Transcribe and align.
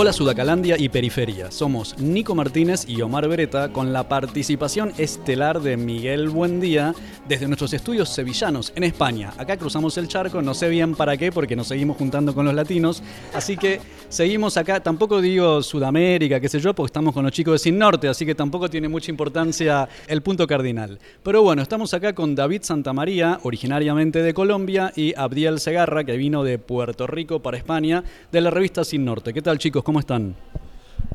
Hola 0.00 0.12
Sudacalandia 0.12 0.76
y 0.78 0.88
Periferia, 0.90 1.50
somos 1.50 1.98
Nico 1.98 2.36
Martínez 2.36 2.88
y 2.88 3.02
Omar 3.02 3.26
Beretta 3.26 3.72
con 3.72 3.92
la 3.92 4.08
participación 4.08 4.92
estelar 4.96 5.60
de 5.60 5.76
Miguel 5.76 6.28
Buendía 6.28 6.94
desde 7.26 7.48
nuestros 7.48 7.72
estudios 7.72 8.08
sevillanos 8.08 8.72
en 8.76 8.84
España. 8.84 9.32
Acá 9.36 9.56
cruzamos 9.56 9.98
el 9.98 10.06
charco, 10.06 10.40
no 10.40 10.54
sé 10.54 10.68
bien 10.68 10.94
para 10.94 11.16
qué 11.16 11.32
porque 11.32 11.56
nos 11.56 11.66
seguimos 11.66 11.96
juntando 11.96 12.32
con 12.32 12.44
los 12.44 12.54
latinos, 12.54 13.02
así 13.34 13.56
que 13.56 13.80
seguimos 14.08 14.56
acá, 14.56 14.80
tampoco 14.80 15.20
digo 15.20 15.64
Sudamérica, 15.64 16.38
qué 16.38 16.48
sé 16.48 16.60
yo, 16.60 16.76
porque 16.76 16.90
estamos 16.90 17.12
con 17.12 17.24
los 17.24 17.32
chicos 17.32 17.54
de 17.54 17.58
Sin 17.58 17.76
Norte, 17.76 18.06
así 18.06 18.24
que 18.24 18.36
tampoco 18.36 18.70
tiene 18.70 18.86
mucha 18.86 19.10
importancia 19.10 19.88
el 20.06 20.22
punto 20.22 20.46
cardinal. 20.46 21.00
Pero 21.24 21.42
bueno, 21.42 21.60
estamos 21.60 21.92
acá 21.92 22.14
con 22.14 22.36
David 22.36 22.62
Santamaría, 22.62 23.40
originariamente 23.42 24.22
de 24.22 24.32
Colombia, 24.32 24.92
y 24.94 25.12
Abdiel 25.16 25.58
Segarra, 25.58 26.04
que 26.04 26.16
vino 26.16 26.44
de 26.44 26.60
Puerto 26.60 27.08
Rico 27.08 27.42
para 27.42 27.56
España, 27.56 28.04
de 28.30 28.40
la 28.40 28.50
revista 28.50 28.84
Sin 28.84 29.04
Norte. 29.04 29.34
¿Qué 29.34 29.42
tal 29.42 29.58
chicos? 29.58 29.87
¿Cómo 29.88 30.00
están? 30.00 30.36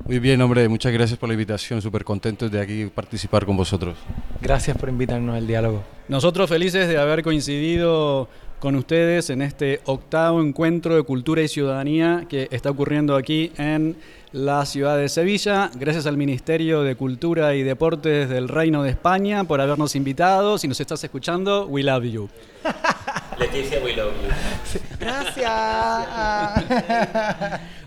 Muy 0.03 0.17
bien, 0.17 0.41
hombre, 0.41 0.67
muchas 0.67 0.91
gracias 0.91 1.19
por 1.19 1.29
la 1.29 1.33
invitación, 1.33 1.79
súper 1.79 2.03
contentos 2.03 2.49
de 2.49 2.59
aquí 2.59 2.87
participar 2.87 3.45
con 3.45 3.55
vosotros. 3.55 3.95
Gracias 4.41 4.75
por 4.75 4.89
invitarnos 4.89 5.35
al 5.35 5.45
diálogo. 5.45 5.83
Nosotros 6.07 6.49
felices 6.49 6.87
de 6.87 6.97
haber 6.97 7.21
coincidido 7.21 8.27
con 8.57 8.73
ustedes 8.73 9.29
en 9.29 9.43
este 9.43 9.81
octavo 9.85 10.41
encuentro 10.41 10.95
de 10.95 11.03
cultura 11.03 11.43
y 11.43 11.47
ciudadanía 11.49 12.25
que 12.27 12.47
está 12.49 12.71
ocurriendo 12.71 13.15
aquí 13.15 13.51
en 13.57 13.95
la 14.31 14.65
ciudad 14.65 14.97
de 14.97 15.07
Sevilla. 15.07 15.69
Gracias 15.75 16.07
al 16.07 16.17
Ministerio 16.17 16.81
de 16.81 16.95
Cultura 16.95 17.53
y 17.53 17.61
Deportes 17.61 18.27
del 18.27 18.49
Reino 18.49 18.81
de 18.81 18.89
España 18.89 19.43
por 19.43 19.61
habernos 19.61 19.95
invitado. 19.95 20.57
Si 20.57 20.67
nos 20.67 20.81
estás 20.81 21.03
escuchando, 21.03 21.67
we 21.67 21.83
love 21.83 22.05
you. 22.05 22.27
Leticia, 23.37 23.79
we 23.83 23.95
love 23.95 24.13
you. 24.21 24.29
Gracias. 24.99 25.51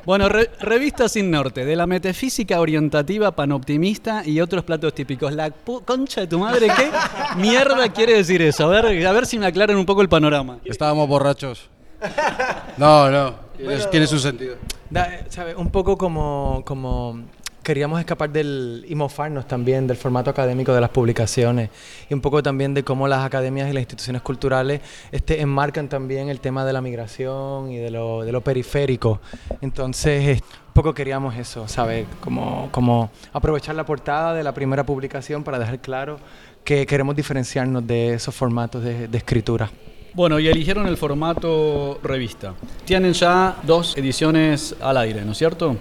Bueno, 0.04 0.28
revista 0.28 1.08
Sin 1.08 1.30
Norte, 1.30 1.64
de 1.64 1.74
la 1.74 1.86
metafísica 1.86 2.60
orientativa 2.60 3.32
panoptimista 3.32 4.22
y 4.24 4.40
otros 4.40 4.62
platos 4.62 4.94
típicos. 4.94 5.32
La 5.32 5.50
concha 5.50 6.20
de 6.20 6.26
tu 6.28 6.38
madre, 6.38 6.68
¿qué 6.68 6.90
mierda 7.36 7.88
quiere 7.88 8.14
decir 8.14 8.40
eso? 8.42 8.66
A 8.66 8.68
ver, 8.68 9.06
a 9.06 9.12
ver 9.12 9.26
si 9.26 9.38
me 9.38 9.46
aclaran 9.46 9.76
un 9.76 9.84
poco 9.84 10.02
el 10.02 10.08
panorama. 10.08 10.58
Estábamos 10.64 11.08
borrachos. 11.08 11.70
No, 12.76 13.10
no, 13.10 13.34
tiene 13.90 14.06
su 14.06 14.18
sentido. 14.20 14.56
Un 15.56 15.70
poco 15.70 15.98
como, 15.98 16.62
como 16.64 17.22
queríamos 17.66 17.98
escapar 17.98 18.30
del 18.30 18.84
y 18.88 18.94
mofarnos 18.94 19.48
también 19.48 19.88
del 19.88 19.96
formato 19.96 20.30
académico 20.30 20.72
de 20.72 20.80
las 20.80 20.90
publicaciones 20.90 21.68
y 22.08 22.14
un 22.14 22.20
poco 22.20 22.40
también 22.40 22.74
de 22.74 22.84
cómo 22.84 23.08
las 23.08 23.24
academias 23.24 23.68
y 23.68 23.72
las 23.72 23.80
instituciones 23.80 24.22
culturales 24.22 24.82
este, 25.10 25.40
enmarcan 25.40 25.88
también 25.88 26.28
el 26.28 26.38
tema 26.38 26.64
de 26.64 26.72
la 26.72 26.80
migración 26.80 27.72
y 27.72 27.78
de 27.78 27.90
lo, 27.90 28.22
de 28.22 28.30
lo 28.30 28.40
periférico. 28.40 29.20
Entonces, 29.60 30.40
un 30.68 30.74
poco 30.74 30.94
queríamos 30.94 31.34
eso, 31.34 31.66
¿sabes? 31.66 32.06
Como, 32.20 32.68
como 32.70 33.10
aprovechar 33.32 33.74
la 33.74 33.84
portada 33.84 34.32
de 34.32 34.44
la 34.44 34.54
primera 34.54 34.86
publicación 34.86 35.42
para 35.42 35.58
dejar 35.58 35.80
claro 35.80 36.20
que 36.62 36.86
queremos 36.86 37.16
diferenciarnos 37.16 37.84
de 37.84 38.14
esos 38.14 38.32
formatos 38.32 38.84
de, 38.84 39.08
de 39.08 39.18
escritura. 39.18 39.68
Bueno, 40.14 40.38
y 40.38 40.46
eligieron 40.46 40.86
el 40.86 40.96
formato 40.96 41.98
revista. 42.00 42.54
Tienen 42.84 43.12
ya 43.12 43.56
dos 43.64 43.96
ediciones 43.96 44.76
al 44.80 44.98
aire, 44.98 45.22
¿no 45.24 45.32
es 45.32 45.38
cierto? 45.38 45.76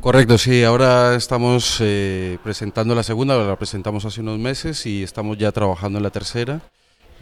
Correcto, 0.00 0.38
sí, 0.38 0.62
ahora 0.62 1.16
estamos 1.16 1.78
eh, 1.80 2.38
presentando 2.44 2.94
la 2.94 3.02
segunda, 3.02 3.36
la 3.36 3.56
presentamos 3.56 4.04
hace 4.04 4.20
unos 4.20 4.38
meses 4.38 4.86
y 4.86 5.02
estamos 5.02 5.36
ya 5.36 5.50
trabajando 5.50 5.98
en 5.98 6.04
la 6.04 6.10
tercera, 6.10 6.60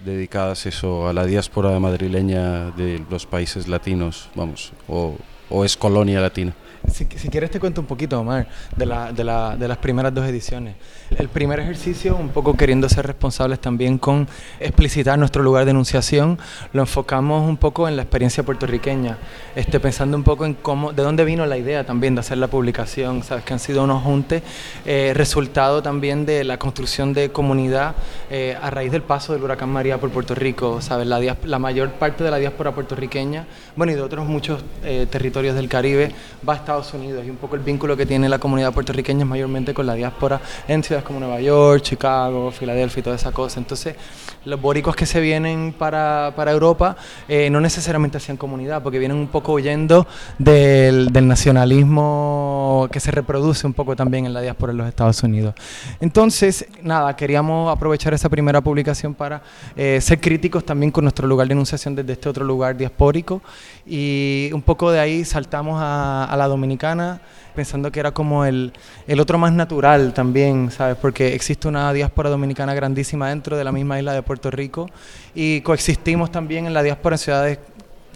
dedicadas 0.04 0.66
eso 0.66 1.08
a 1.08 1.14
la 1.14 1.24
diáspora 1.24 1.78
madrileña 1.80 2.72
de 2.72 3.02
los 3.08 3.24
países 3.24 3.68
latinos, 3.68 4.28
vamos, 4.34 4.72
o, 4.86 5.16
o 5.54 5.64
es 5.64 5.76
colonia 5.76 6.20
latina. 6.20 6.52
Si, 6.92 7.06
quieres 7.06 7.50
te 7.50 7.58
cuento 7.58 7.80
un 7.80 7.86
poquito, 7.86 8.20
Omar, 8.20 8.46
de, 8.76 8.84
la, 8.84 9.10
de, 9.10 9.24
la, 9.24 9.56
de, 9.56 9.68
las 9.68 9.78
primeras 9.78 10.12
dos 10.12 10.26
ediciones. 10.26 10.74
El 11.16 11.28
primer 11.28 11.58
ejercicio, 11.58 12.14
un 12.14 12.28
poco 12.28 12.54
queriendo 12.56 12.88
ser 12.90 13.06
responsables 13.06 13.58
también 13.58 13.96
con 13.96 14.28
explicitar 14.60 15.18
nuestro 15.18 15.42
lugar 15.42 15.64
de 15.64 15.70
enunciación, 15.70 16.38
lo 16.72 16.82
enfocamos 16.82 17.48
un 17.48 17.56
poco 17.56 17.88
en 17.88 17.96
la 17.96 18.02
experiencia 18.02 18.42
puertorriqueña, 18.42 19.16
este, 19.56 19.80
pensando 19.80 20.16
un 20.16 20.24
poco 20.24 20.44
en 20.44 20.54
cómo, 20.54 20.92
de 20.92 21.02
dónde 21.02 21.24
vino 21.24 21.46
la 21.46 21.56
idea 21.56 21.84
también 21.86 22.14
de 22.14 22.20
hacer 22.20 22.36
la 22.36 22.48
publicación, 22.48 23.22
sabes 23.22 23.44
que 23.44 23.54
han 23.54 23.60
sido 23.60 23.82
unos 23.84 24.02
juntes, 24.02 24.42
eh, 24.84 25.12
resultado 25.14 25.82
también 25.82 26.26
de 26.26 26.44
la 26.44 26.58
construcción 26.58 27.14
de 27.14 27.30
comunidad 27.32 27.94
eh, 28.30 28.58
a 28.60 28.68
raíz 28.70 28.92
del 28.92 29.02
paso 29.02 29.32
del 29.32 29.42
huracán 29.42 29.70
María 29.70 29.98
por 29.98 30.10
Puerto 30.10 30.34
Rico, 30.34 30.82
sabes, 30.82 31.06
la, 31.06 31.18
la 31.44 31.58
mayor 31.58 31.92
parte 31.92 32.24
de 32.24 32.30
la 32.30 32.36
diáspora 32.36 32.72
puertorriqueña, 32.72 33.46
bueno, 33.74 33.92
y 33.92 33.96
de 33.96 34.02
otros 34.02 34.26
muchos 34.26 34.62
eh, 34.84 35.06
territorios 35.10 35.43
del 35.52 35.68
Caribe, 35.68 36.12
va 36.48 36.54
a 36.54 36.56
estar 36.56 36.74
Unidos 36.94 37.24
y 37.24 37.30
un 37.30 37.36
poco 37.36 37.56
el 37.56 37.62
vínculo 37.62 37.96
que 37.96 38.04
tiene 38.04 38.28
la 38.28 38.38
comunidad 38.38 38.72
puertorriqueña 38.72 39.20
es 39.20 39.28
mayormente 39.28 39.72
con 39.72 39.86
la 39.86 39.94
diáspora 39.94 40.40
en 40.68 40.82
ciudades 40.82 41.06
como 41.06 41.20
Nueva 41.20 41.40
York, 41.40 41.82
Chicago, 41.82 42.50
Filadelfia 42.50 43.00
y 43.00 43.02
toda 43.02 43.16
esa 43.16 43.32
cosa. 43.32 43.58
Entonces, 43.60 43.96
los 44.44 44.60
boricuas 44.60 44.96
que 44.96 45.06
se 45.06 45.20
vienen 45.20 45.74
para, 45.76 46.32
para 46.36 46.52
Europa 46.52 46.96
eh, 47.28 47.48
no 47.50 47.60
necesariamente 47.60 48.18
hacían 48.18 48.36
comunidad, 48.36 48.82
porque 48.82 48.98
vienen 48.98 49.16
un 49.16 49.28
poco 49.28 49.52
huyendo 49.52 50.06
del, 50.38 51.12
del, 51.12 51.26
nacionalismo 51.26 52.88
que 52.92 53.00
se 53.00 53.10
reproduce 53.10 53.66
un 53.66 53.72
poco 53.72 53.96
también 53.96 54.26
en 54.26 54.34
la 54.34 54.40
diáspora 54.40 54.72
en 54.72 54.78
los 54.78 54.88
Estados 54.88 55.22
Unidos. 55.22 55.54
Entonces, 56.00 56.66
nada, 56.82 57.14
queríamos 57.16 57.74
aprovechar 57.74 58.12
esa 58.14 58.28
primera 58.28 58.60
publicación 58.60 59.14
para 59.14 59.42
eh, 59.76 60.00
ser 60.00 60.20
críticos 60.20 60.64
también 60.64 60.90
con 60.90 61.04
nuestro 61.04 61.26
lugar 61.26 61.46
de 61.48 61.52
enunciación 61.52 61.94
desde 61.94 62.12
este 62.12 62.28
otro 62.28 62.44
lugar 62.44 62.76
diaspórico 62.76 63.42
y 63.86 64.50
un 64.52 64.62
poco 64.62 64.90
de 64.90 65.00
ahí 65.00 65.23
saltamos 65.24 65.80
a, 65.80 66.24
a 66.24 66.36
la 66.36 66.48
dominicana 66.48 67.20
pensando 67.54 67.90
que 67.92 68.00
era 68.00 68.10
como 68.10 68.44
el, 68.44 68.72
el, 69.06 69.20
otro 69.20 69.38
más 69.38 69.52
natural 69.52 70.12
también, 70.12 70.70
¿sabes? 70.70 70.96
Porque 70.96 71.34
existe 71.34 71.68
una 71.68 71.92
diáspora 71.92 72.28
dominicana 72.28 72.74
grandísima 72.74 73.28
dentro 73.28 73.56
de 73.56 73.64
la 73.64 73.72
misma 73.72 73.98
isla 73.98 74.12
de 74.12 74.22
Puerto 74.22 74.50
Rico 74.50 74.88
y 75.34 75.60
coexistimos 75.60 76.32
también 76.32 76.66
en 76.66 76.74
la 76.74 76.82
diáspora 76.82 77.14
en 77.14 77.18
ciudades 77.18 77.58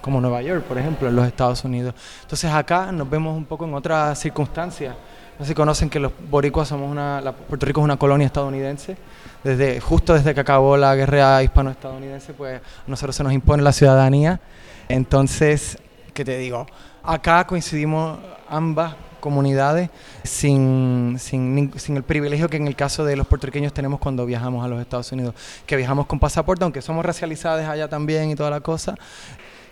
como 0.00 0.20
Nueva 0.20 0.42
York, 0.42 0.64
por 0.64 0.78
ejemplo, 0.78 1.08
en 1.08 1.16
los 1.16 1.26
Estados 1.26 1.64
Unidos. 1.64 1.94
Entonces 2.22 2.50
acá 2.50 2.92
nos 2.92 3.08
vemos 3.08 3.36
un 3.36 3.44
poco 3.44 3.64
en 3.64 3.74
otras 3.74 4.18
circunstancias. 4.18 4.94
No 5.38 5.44
sé 5.44 5.50
si 5.50 5.54
conocen 5.54 5.88
que 5.88 6.00
los 6.00 6.12
boricuas 6.30 6.68
somos 6.68 6.90
una, 6.90 7.22
Puerto 7.48 7.64
Rico 7.64 7.80
es 7.80 7.84
una 7.84 7.96
colonia 7.96 8.26
estadounidense. 8.26 8.96
Desde, 9.44 9.80
justo 9.80 10.14
desde 10.14 10.34
que 10.34 10.40
acabó 10.40 10.76
la 10.76 10.96
guerra 10.96 11.42
hispano-estadounidense, 11.44 12.32
pues 12.32 12.60
a 12.60 12.90
nosotros 12.90 13.14
se 13.14 13.22
nos 13.22 13.32
impone 13.32 13.62
la 13.62 13.72
ciudadanía. 13.72 14.40
Entonces, 14.88 15.78
¿qué 16.12 16.24
te 16.24 16.36
digo? 16.38 16.66
Acá 17.10 17.46
coincidimos 17.46 18.18
ambas 18.50 18.94
comunidades 19.20 19.88
sin, 20.24 21.16
sin, 21.18 21.72
sin, 21.78 21.96
el 21.96 22.02
privilegio 22.02 22.50
que 22.50 22.58
en 22.58 22.66
el 22.66 22.76
caso 22.76 23.02
de 23.02 23.16
los 23.16 23.26
puertorriqueños 23.26 23.72
tenemos 23.72 23.98
cuando 23.98 24.26
viajamos 24.26 24.62
a 24.62 24.68
los 24.68 24.78
Estados 24.78 25.10
Unidos, 25.12 25.34
que 25.64 25.74
viajamos 25.76 26.04
con 26.04 26.20
pasaporte, 26.20 26.64
aunque 26.64 26.82
somos 26.82 27.02
racializados 27.06 27.64
allá 27.64 27.88
también 27.88 28.28
y 28.28 28.34
toda 28.34 28.50
la 28.50 28.60
cosa, 28.60 28.94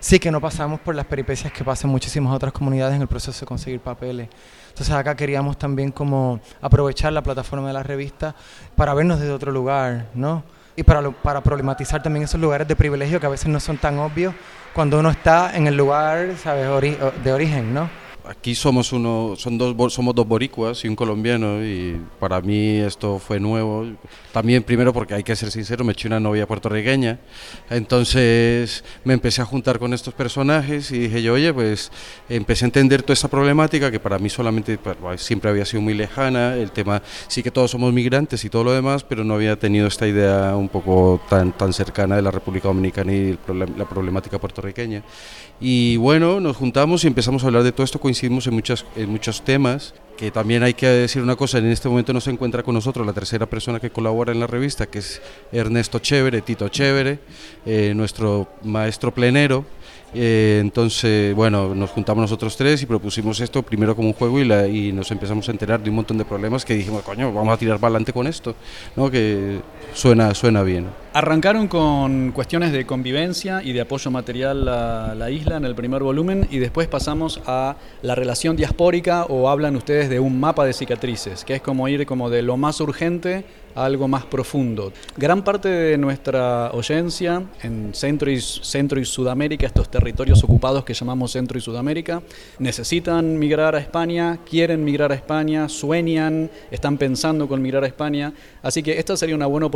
sí 0.00 0.18
que 0.18 0.30
no 0.30 0.40
pasamos 0.40 0.80
por 0.80 0.94
las 0.94 1.04
peripecias 1.04 1.52
que 1.52 1.62
pasan 1.62 1.90
muchísimas 1.90 2.34
otras 2.34 2.54
comunidades 2.54 2.96
en 2.96 3.02
el 3.02 3.08
proceso 3.08 3.38
de 3.38 3.46
conseguir 3.46 3.80
papeles. 3.80 4.30
Entonces 4.70 4.94
acá 4.94 5.14
queríamos 5.14 5.58
también 5.58 5.92
como 5.92 6.40
aprovechar 6.62 7.12
la 7.12 7.22
plataforma 7.22 7.66
de 7.66 7.74
la 7.74 7.82
revista 7.82 8.34
para 8.76 8.94
vernos 8.94 9.20
desde 9.20 9.34
otro 9.34 9.52
lugar, 9.52 10.06
¿no? 10.14 10.42
Y 10.74 10.84
para, 10.84 11.10
para 11.10 11.42
problematizar 11.42 12.02
también 12.02 12.24
esos 12.24 12.40
lugares 12.40 12.66
de 12.66 12.76
privilegio 12.76 13.20
que 13.20 13.26
a 13.26 13.30
veces 13.30 13.48
no 13.48 13.60
son 13.60 13.76
tan 13.76 13.98
obvios 13.98 14.34
cuando 14.76 14.98
uno 14.98 15.08
está 15.08 15.56
en 15.56 15.66
el 15.66 15.74
lugar, 15.74 16.36
¿sabes?, 16.36 16.66
de 17.24 17.32
origen, 17.32 17.72
¿no? 17.72 17.88
Aquí 18.28 18.54
somos 18.54 18.92
uno, 18.92 19.34
son 19.36 19.58
dos, 19.58 19.92
somos 19.92 20.14
dos 20.14 20.26
boricuas 20.26 20.84
y 20.84 20.88
un 20.88 20.96
colombiano 20.96 21.64
y 21.64 22.00
para 22.18 22.40
mí 22.40 22.76
esto 22.78 23.18
fue 23.18 23.40
nuevo. 23.40 23.86
También 24.32 24.62
primero 24.62 24.92
porque 24.92 25.14
hay 25.14 25.22
que 25.22 25.36
ser 25.36 25.50
sincero, 25.50 25.84
me 25.84 25.92
eché 25.92 26.08
una 26.08 26.20
novia 26.20 26.46
puertorriqueña, 26.46 27.18
entonces 27.70 28.84
me 29.04 29.14
empecé 29.14 29.42
a 29.42 29.44
juntar 29.44 29.78
con 29.78 29.94
estos 29.94 30.14
personajes 30.14 30.90
y 30.90 30.98
dije 30.98 31.22
yo, 31.22 31.34
oye, 31.34 31.52
pues 31.52 31.90
empecé 32.28 32.64
a 32.64 32.66
entender 32.66 33.02
toda 33.02 33.14
esta 33.14 33.28
problemática 33.28 33.90
que 33.90 34.00
para 34.00 34.18
mí 34.18 34.28
solamente 34.28 34.78
pues, 34.78 35.22
siempre 35.22 35.50
había 35.50 35.64
sido 35.64 35.82
muy 35.82 35.94
lejana, 35.94 36.54
el 36.54 36.70
tema, 36.70 37.02
sí 37.28 37.42
que 37.42 37.50
todos 37.50 37.70
somos 37.70 37.92
migrantes 37.92 38.44
y 38.44 38.50
todo 38.50 38.64
lo 38.64 38.72
demás, 38.72 39.04
pero 39.04 39.24
no 39.24 39.34
había 39.34 39.58
tenido 39.58 39.86
esta 39.86 40.06
idea 40.06 40.54
un 40.56 40.68
poco 40.68 41.20
tan, 41.28 41.52
tan 41.52 41.72
cercana 41.72 42.16
de 42.16 42.22
la 42.22 42.30
República 42.30 42.68
Dominicana 42.68 43.12
y 43.12 43.38
la 43.76 43.88
problemática 43.88 44.38
puertorriqueña. 44.38 45.02
Y 45.58 45.96
bueno, 45.96 46.38
nos 46.38 46.56
juntamos 46.56 47.04
y 47.04 47.06
empezamos 47.06 47.42
a 47.42 47.46
hablar 47.46 47.62
de 47.62 47.72
todo 47.72 47.84
esto, 47.84 47.98
coincidimos 48.16 48.46
en, 48.46 48.54
muchas, 48.54 48.86
en 48.96 49.10
muchos 49.10 49.42
temas 49.42 49.92
que 50.16 50.30
también 50.30 50.62
hay 50.62 50.72
que 50.72 50.86
decir 50.86 51.20
una 51.20 51.36
cosa, 51.36 51.58
en 51.58 51.66
este 51.66 51.86
momento 51.90 52.14
no 52.14 52.22
se 52.22 52.30
encuentra 52.30 52.62
con 52.62 52.74
nosotros 52.74 53.06
la 53.06 53.12
tercera 53.12 53.44
persona 53.44 53.78
que 53.78 53.90
colabora 53.90 54.32
en 54.32 54.40
la 54.40 54.46
revista, 54.46 54.86
que 54.86 55.00
es 55.00 55.20
Ernesto 55.52 55.98
Chévere, 55.98 56.40
Tito 56.40 56.70
Chévere, 56.70 57.18
eh, 57.66 57.92
nuestro 57.94 58.48
maestro 58.62 59.12
plenero, 59.12 59.66
eh, 60.14 60.60
entonces, 60.62 61.34
bueno, 61.34 61.74
nos 61.74 61.90
juntamos 61.90 62.22
nosotros 62.22 62.56
tres 62.56 62.80
y 62.82 62.86
propusimos 62.86 63.38
esto 63.40 63.62
primero 63.62 63.94
como 63.94 64.08
un 64.08 64.14
juego 64.14 64.40
y, 64.40 64.46
la, 64.46 64.66
y, 64.66 64.90
nos 64.90 65.10
empezamos 65.10 65.46
a 65.48 65.52
enterar 65.52 65.82
de 65.82 65.90
un 65.90 65.96
montón 65.96 66.16
de 66.16 66.24
problemas 66.24 66.64
que 66.64 66.74
dijimos, 66.74 67.02
coño, 67.02 67.30
vamos 67.34 67.52
a 67.52 67.58
tirar 67.58 67.78
para 67.78 67.88
adelante 67.88 68.14
con 68.14 68.26
esto, 68.26 68.54
¿no? 68.96 69.10
que 69.10 69.60
suena, 69.94 70.34
suena 70.34 70.62
bien. 70.62 70.86
Arrancaron 71.12 71.66
con 71.66 72.32
cuestiones 72.32 72.72
de 72.72 72.84
convivencia 72.84 73.62
y 73.62 73.72
de 73.72 73.80
apoyo 73.80 74.10
material 74.10 74.68
a 74.68 75.14
la 75.14 75.30
isla 75.30 75.56
en 75.56 75.64
el 75.64 75.74
primer 75.74 76.02
volumen 76.02 76.46
y 76.50 76.58
después 76.58 76.88
pasamos 76.88 77.40
a 77.46 77.76
la 78.02 78.14
relación 78.14 78.54
diaspórica 78.54 79.24
o 79.24 79.48
hablan 79.48 79.76
ustedes 79.76 80.10
de 80.10 80.20
un 80.20 80.38
mapa 80.38 80.66
de 80.66 80.74
cicatrices, 80.74 81.44
que 81.44 81.54
es 81.54 81.62
como 81.62 81.88
ir 81.88 82.04
como 82.04 82.28
de 82.28 82.42
lo 82.42 82.58
más 82.58 82.82
urgente 82.82 83.46
algo 83.76 84.08
más 84.08 84.24
profundo. 84.24 84.92
Gran 85.16 85.44
parte 85.44 85.68
de 85.68 85.98
nuestra 85.98 86.70
oyencia 86.72 87.42
en 87.62 87.94
Centro 87.94 88.30
y, 88.30 88.40
Centro 88.40 88.98
y 88.98 89.04
Sudamérica, 89.04 89.66
estos 89.66 89.90
territorios 89.90 90.42
ocupados 90.42 90.84
que 90.84 90.94
llamamos 90.94 91.32
Centro 91.32 91.58
y 91.58 91.60
Sudamérica, 91.60 92.22
necesitan 92.58 93.38
migrar 93.38 93.74
a 93.74 93.78
España, 93.78 94.38
quieren 94.48 94.82
migrar 94.82 95.12
a 95.12 95.14
España, 95.14 95.68
sueñan, 95.68 96.50
están 96.70 96.96
pensando 96.96 97.46
con 97.46 97.60
migrar 97.60 97.84
a 97.84 97.86
España. 97.86 98.32
Así 98.62 98.82
que 98.82 98.98
esta 98.98 99.14
sería 99.16 99.36
una 99.36 99.46
buena 99.46 99.66
oportunidad 99.66 99.75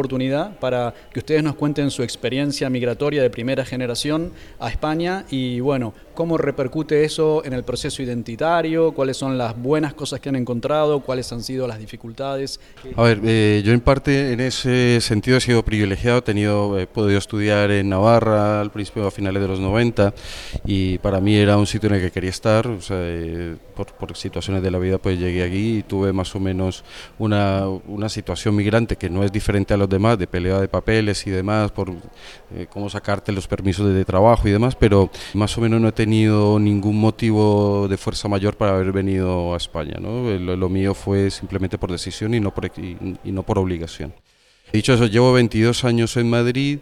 para 0.60 0.94
que 1.12 1.18
ustedes 1.18 1.42
nos 1.42 1.54
cuenten 1.54 1.90
su 1.90 2.02
experiencia 2.02 2.70
migratoria 2.70 3.22
de 3.22 3.30
primera 3.30 3.64
generación 3.64 4.32
a 4.58 4.68
España 4.68 5.24
y 5.30 5.60
bueno, 5.60 5.92
cómo 6.14 6.36
repercute 6.36 7.04
eso 7.04 7.42
en 7.44 7.52
el 7.52 7.64
proceso 7.64 8.02
identitario, 8.02 8.92
cuáles 8.92 9.16
son 9.16 9.38
las 9.38 9.56
buenas 9.56 9.94
cosas 9.94 10.20
que 10.20 10.28
han 10.28 10.36
encontrado, 10.36 11.00
cuáles 11.00 11.32
han 11.32 11.42
sido 11.42 11.66
las 11.66 11.78
dificultades. 11.78 12.60
A 12.96 13.02
ver, 13.02 13.20
eh, 13.24 13.62
yo 13.64 13.72
en 13.72 13.80
parte 13.80 14.32
en 14.32 14.40
ese 14.40 15.00
sentido 15.00 15.38
he 15.38 15.40
sido 15.40 15.62
privilegiado, 15.62 16.18
he 16.18 16.22
tenido, 16.22 16.78
he 16.78 16.86
podido 16.86 17.18
estudiar 17.18 17.70
en 17.70 17.88
Navarra 17.88 18.60
al 18.60 18.70
principio 18.70 19.06
a 19.06 19.10
finales 19.10 19.40
de 19.42 19.48
los 19.48 19.60
90 19.60 20.12
y 20.66 20.98
para 20.98 21.20
mí 21.20 21.36
era 21.36 21.56
un 21.56 21.66
sitio 21.66 21.88
en 21.88 21.96
el 21.96 22.00
que 22.02 22.10
quería 22.10 22.30
estar, 22.30 22.66
o 22.66 22.80
sea, 22.80 22.98
eh, 23.00 23.56
por, 23.74 23.86
por, 23.94 24.16
situaciones 24.16 24.62
de 24.62 24.70
la 24.70 24.78
vida 24.78 24.98
pues 24.98 25.18
llegué 25.18 25.42
aquí 25.42 25.78
y 25.78 25.82
tuve 25.82 26.12
más 26.12 26.34
o 26.34 26.40
menos 26.40 26.84
una, 27.18 27.66
una, 27.66 28.08
situación 28.08 28.56
migrante 28.56 28.96
que 28.96 29.08
no 29.08 29.24
es 29.24 29.32
diferente 29.32 29.72
a 29.72 29.76
los 29.76 29.88
demás, 29.90 30.18
de 30.18 30.26
pelea 30.26 30.60
de 30.60 30.68
papeles 30.68 31.26
y 31.26 31.30
demás, 31.30 31.70
por 31.72 31.90
eh, 32.54 32.66
cómo 32.70 32.88
sacarte 32.88 33.32
los 33.32 33.46
permisos 33.46 33.92
de, 33.92 34.04
trabajo 34.04 34.48
y 34.48 34.50
demás, 34.50 34.74
pero 34.74 35.10
más 35.34 35.56
o 35.58 35.60
menos 35.60 35.80
no 35.80 35.88
he 35.88 35.92
tenido 35.92 36.58
ningún 36.58 36.98
motivo 36.98 37.86
de 37.88 37.96
fuerza 37.96 38.28
mayor 38.28 38.56
para 38.56 38.72
haber 38.72 38.92
venido 38.92 39.54
a 39.54 39.56
España, 39.56 39.98
¿no? 40.00 40.30
Lo, 40.30 40.56
lo 40.56 40.68
mío 40.68 40.94
fue 40.94 41.30
simplemente 41.30 41.76
por 41.76 41.92
decisión 41.92 42.32
y 42.34 42.40
no 42.40 42.54
por, 42.54 42.66
y, 42.66 42.96
y 43.22 43.32
no 43.32 43.42
por 43.42 43.58
obligación. 43.58 44.14
Dicho 44.72 44.94
eso, 44.94 45.06
llevo 45.06 45.32
22 45.32 45.84
años 45.84 46.16
en 46.16 46.30
Madrid 46.30 46.78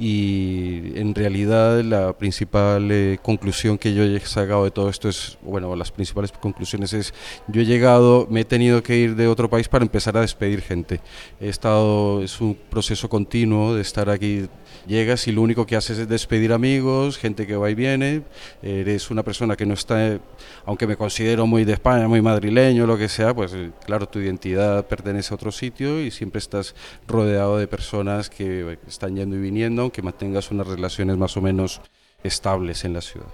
y 0.00 0.98
en 0.98 1.14
realidad 1.14 1.82
la 1.82 2.14
principal 2.16 2.90
eh, 2.90 3.18
conclusión 3.22 3.76
que 3.76 3.92
yo 3.92 4.02
he 4.02 4.18
sacado 4.20 4.64
de 4.64 4.70
todo 4.70 4.88
esto 4.88 5.10
es, 5.10 5.36
bueno, 5.42 5.76
las 5.76 5.92
principales 5.92 6.32
conclusiones 6.32 6.94
es, 6.94 7.12
yo 7.48 7.60
he 7.60 7.66
llegado, 7.66 8.26
me 8.30 8.40
he 8.40 8.44
tenido 8.46 8.82
que 8.82 8.96
ir 8.96 9.14
de 9.14 9.28
otro 9.28 9.50
país 9.50 9.68
para 9.68 9.84
empezar 9.84 10.16
a 10.16 10.22
despedir 10.22 10.62
gente. 10.62 11.02
He 11.38 11.50
estado, 11.50 12.22
es 12.22 12.40
un 12.40 12.56
proceso 12.70 13.10
continuo 13.10 13.74
de 13.74 13.82
estar 13.82 14.08
aquí 14.08 14.48
llegas 14.86 15.28
y 15.28 15.32
lo 15.32 15.42
único 15.42 15.66
que 15.66 15.76
haces 15.76 15.98
es 15.98 16.08
despedir 16.08 16.54
amigos, 16.54 17.18
gente 17.18 17.46
que 17.46 17.56
va 17.56 17.70
y 17.70 17.74
viene, 17.74 18.22
eres 18.62 19.10
una 19.10 19.22
persona 19.22 19.54
que 19.54 19.66
no 19.66 19.74
está, 19.74 20.18
aunque 20.64 20.86
me 20.86 20.96
considero 20.96 21.46
muy 21.46 21.64
de 21.64 21.74
España, 21.74 22.08
muy 22.08 22.22
madrileño, 22.22 22.86
lo 22.86 22.96
que 22.96 23.08
sea, 23.08 23.34
pues 23.34 23.52
eh, 23.54 23.70
claro, 23.84 24.08
tu 24.08 24.18
identidad 24.18 24.86
pertenece 24.86 25.32
a 25.32 25.36
otro 25.36 25.52
sitio 25.52 26.00
y 26.00 26.10
siempre 26.10 26.38
estás 26.38 26.74
rodeado 27.06 27.58
de 27.58 27.66
personas 27.66 28.30
que 28.30 28.78
están 28.88 29.16
yendo 29.16 29.36
y 29.36 29.40
viniendo, 29.40 29.89
aunque 29.90 30.02
mantengas 30.02 30.52
unas 30.52 30.68
relaciones 30.68 31.16
más 31.16 31.36
o 31.36 31.40
menos 31.40 31.80
estables 32.22 32.84
en 32.84 32.92
la 32.92 33.00
ciudad. 33.00 33.26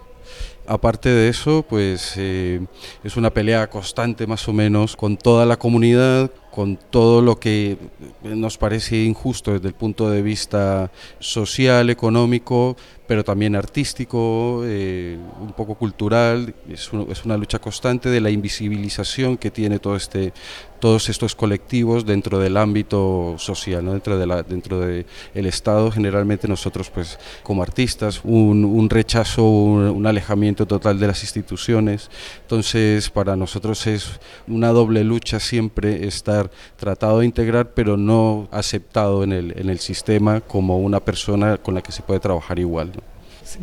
Aparte 0.69 1.09
de 1.09 1.29
eso, 1.29 1.65
pues 1.69 2.15
eh, 2.17 2.61
es 3.05 3.17
una 3.17 3.31
pelea 3.31 3.69
constante 3.69 4.27
más 4.27 4.49
o 4.49 4.53
menos 4.53 4.97
con 4.97 5.17
toda 5.17 5.47
la 5.47 5.57
comunidad, 5.57 6.31
con 6.57 6.79
todo 6.79 7.21
lo 7.21 7.39
que 7.39 7.77
nos 8.23 8.57
parece 8.57 8.97
injusto 9.05 9.53
desde 9.53 9.69
el 9.69 9.75
punto 9.75 10.09
de 10.09 10.23
vista 10.23 10.91
social, 11.19 11.91
económico, 11.91 12.79
pero 13.07 13.25
también 13.25 13.55
artístico, 13.55 14.63
eh, 14.65 15.19
un 15.39 15.53
poco 15.53 15.75
cultural. 15.75 16.55
Es, 16.67 16.91
un, 16.95 17.09
es, 17.11 17.27
una 17.27 17.37
lucha 17.37 17.59
constante 17.59 18.09
de 18.09 18.23
la 18.23 18.31
invisibilización 18.31 19.37
que 19.37 19.51
tiene 19.51 19.79
todo 19.79 19.97
este, 19.97 20.33
todos 20.81 21.11
estos 21.11 21.35
colectivos 21.35 22.07
dentro 22.07 22.39
del 22.39 22.57
ámbito 22.57 23.35
social, 23.39 23.85
¿no? 23.85 23.93
dentro 23.93 24.19
del 24.19 24.29
de 24.31 24.43
dentro 24.45 24.81
de 24.81 25.07
el 25.35 25.45
Estado. 25.45 25.91
Generalmente 25.91 26.49
nosotros, 26.49 26.89
pues, 26.89 27.19
como 27.43 27.63
artistas, 27.63 28.23
un, 28.25 28.89
rechazo, 28.89 29.45
un 29.45 30.07
alejamiento 30.07 30.56
total 30.65 30.99
de 30.99 31.09
las 31.09 31.23
instituciones. 31.23 32.11
Entonces, 32.43 33.11
para 33.11 33.37
nosotros 33.37 33.87
es 33.87 34.19
una 34.49 34.69
doble 34.69 35.05
lucha 35.05 35.41
siempre 35.41 36.07
estar 36.07 36.51
tratado 36.77 37.19
de 37.19 37.27
integrar, 37.27 37.75
pero 37.75 37.97
no 37.97 38.49
aceptado 38.51 39.25
en 39.25 39.33
el, 39.33 39.59
en 39.59 39.69
el 39.69 39.81
sistema 39.81 40.41
como 40.41 40.79
una 40.79 41.01
persona 41.01 41.59
con 41.59 41.75
la 41.75 41.83
que 41.83 41.93
se 41.93 42.03
puede 42.03 42.21
trabajar 42.21 42.59
igual. 42.59 42.93
¿no? 42.95 43.03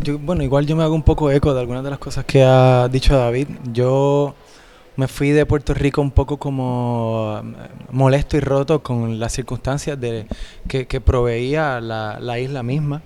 Yo, 0.01 0.19
bueno, 0.19 0.43
igual 0.43 0.65
yo 0.65 0.75
me 0.75 0.83
hago 0.83 0.95
un 0.95 1.03
poco 1.03 1.31
eco 1.31 1.53
de 1.53 1.59
algunas 1.59 1.83
de 1.83 1.89
las 1.89 1.99
cosas 1.99 2.25
que 2.25 2.43
ha 2.43 2.87
dicho 2.89 3.17
David. 3.17 3.47
Yo 3.71 4.35
me 4.95 5.07
fui 5.07 5.31
de 5.31 5.45
Puerto 5.45 5.73
Rico 5.73 6.01
un 6.01 6.11
poco 6.11 6.37
como 6.37 7.41
molesto 7.91 8.37
y 8.37 8.39
roto 8.39 8.81
con 8.81 9.19
las 9.19 9.33
circunstancias 9.33 9.99
de, 9.99 10.27
que, 10.67 10.87
que 10.87 11.01
proveía 11.01 11.81
la, 11.81 12.19
la 12.19 12.39
isla 12.39 12.63
misma. 12.63 13.01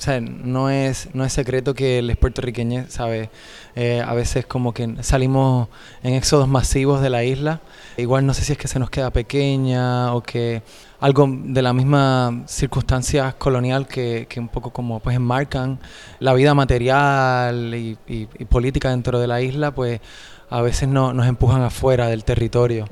O 0.00 0.02
sea, 0.02 0.18
no 0.18 0.70
es, 0.70 1.10
no 1.12 1.26
es 1.26 1.32
secreto 1.34 1.74
que 1.74 2.00
los 2.00 2.16
puertorriqueños, 2.16 2.90
¿sabes? 2.90 3.28
Eh, 3.76 4.02
a 4.02 4.14
veces 4.14 4.46
como 4.46 4.72
que 4.72 4.96
salimos 5.02 5.68
en 6.02 6.14
éxodos 6.14 6.48
masivos 6.48 7.02
de 7.02 7.10
la 7.10 7.22
isla. 7.22 7.60
Igual 7.98 8.24
no 8.24 8.32
sé 8.32 8.42
si 8.42 8.52
es 8.52 8.58
que 8.58 8.66
se 8.66 8.78
nos 8.78 8.88
queda 8.88 9.10
pequeña 9.10 10.14
o 10.14 10.22
que 10.22 10.62
algo 11.00 11.28
de 11.30 11.60
la 11.60 11.74
misma 11.74 12.44
circunstancia 12.46 13.32
colonial 13.32 13.86
que, 13.86 14.24
que 14.26 14.40
un 14.40 14.48
poco 14.48 14.70
como 14.70 15.00
pues 15.00 15.16
enmarcan 15.16 15.78
la 16.18 16.32
vida 16.32 16.54
material 16.54 17.74
y, 17.74 17.98
y, 18.06 18.24
política 18.46 18.88
dentro 18.88 19.20
de 19.20 19.26
la 19.26 19.42
isla, 19.42 19.74
pues 19.74 20.00
a 20.48 20.62
veces 20.62 20.88
no, 20.88 21.12
nos 21.12 21.26
empujan 21.26 21.60
afuera 21.60 22.06
del 22.06 22.24
territorio. 22.24 22.86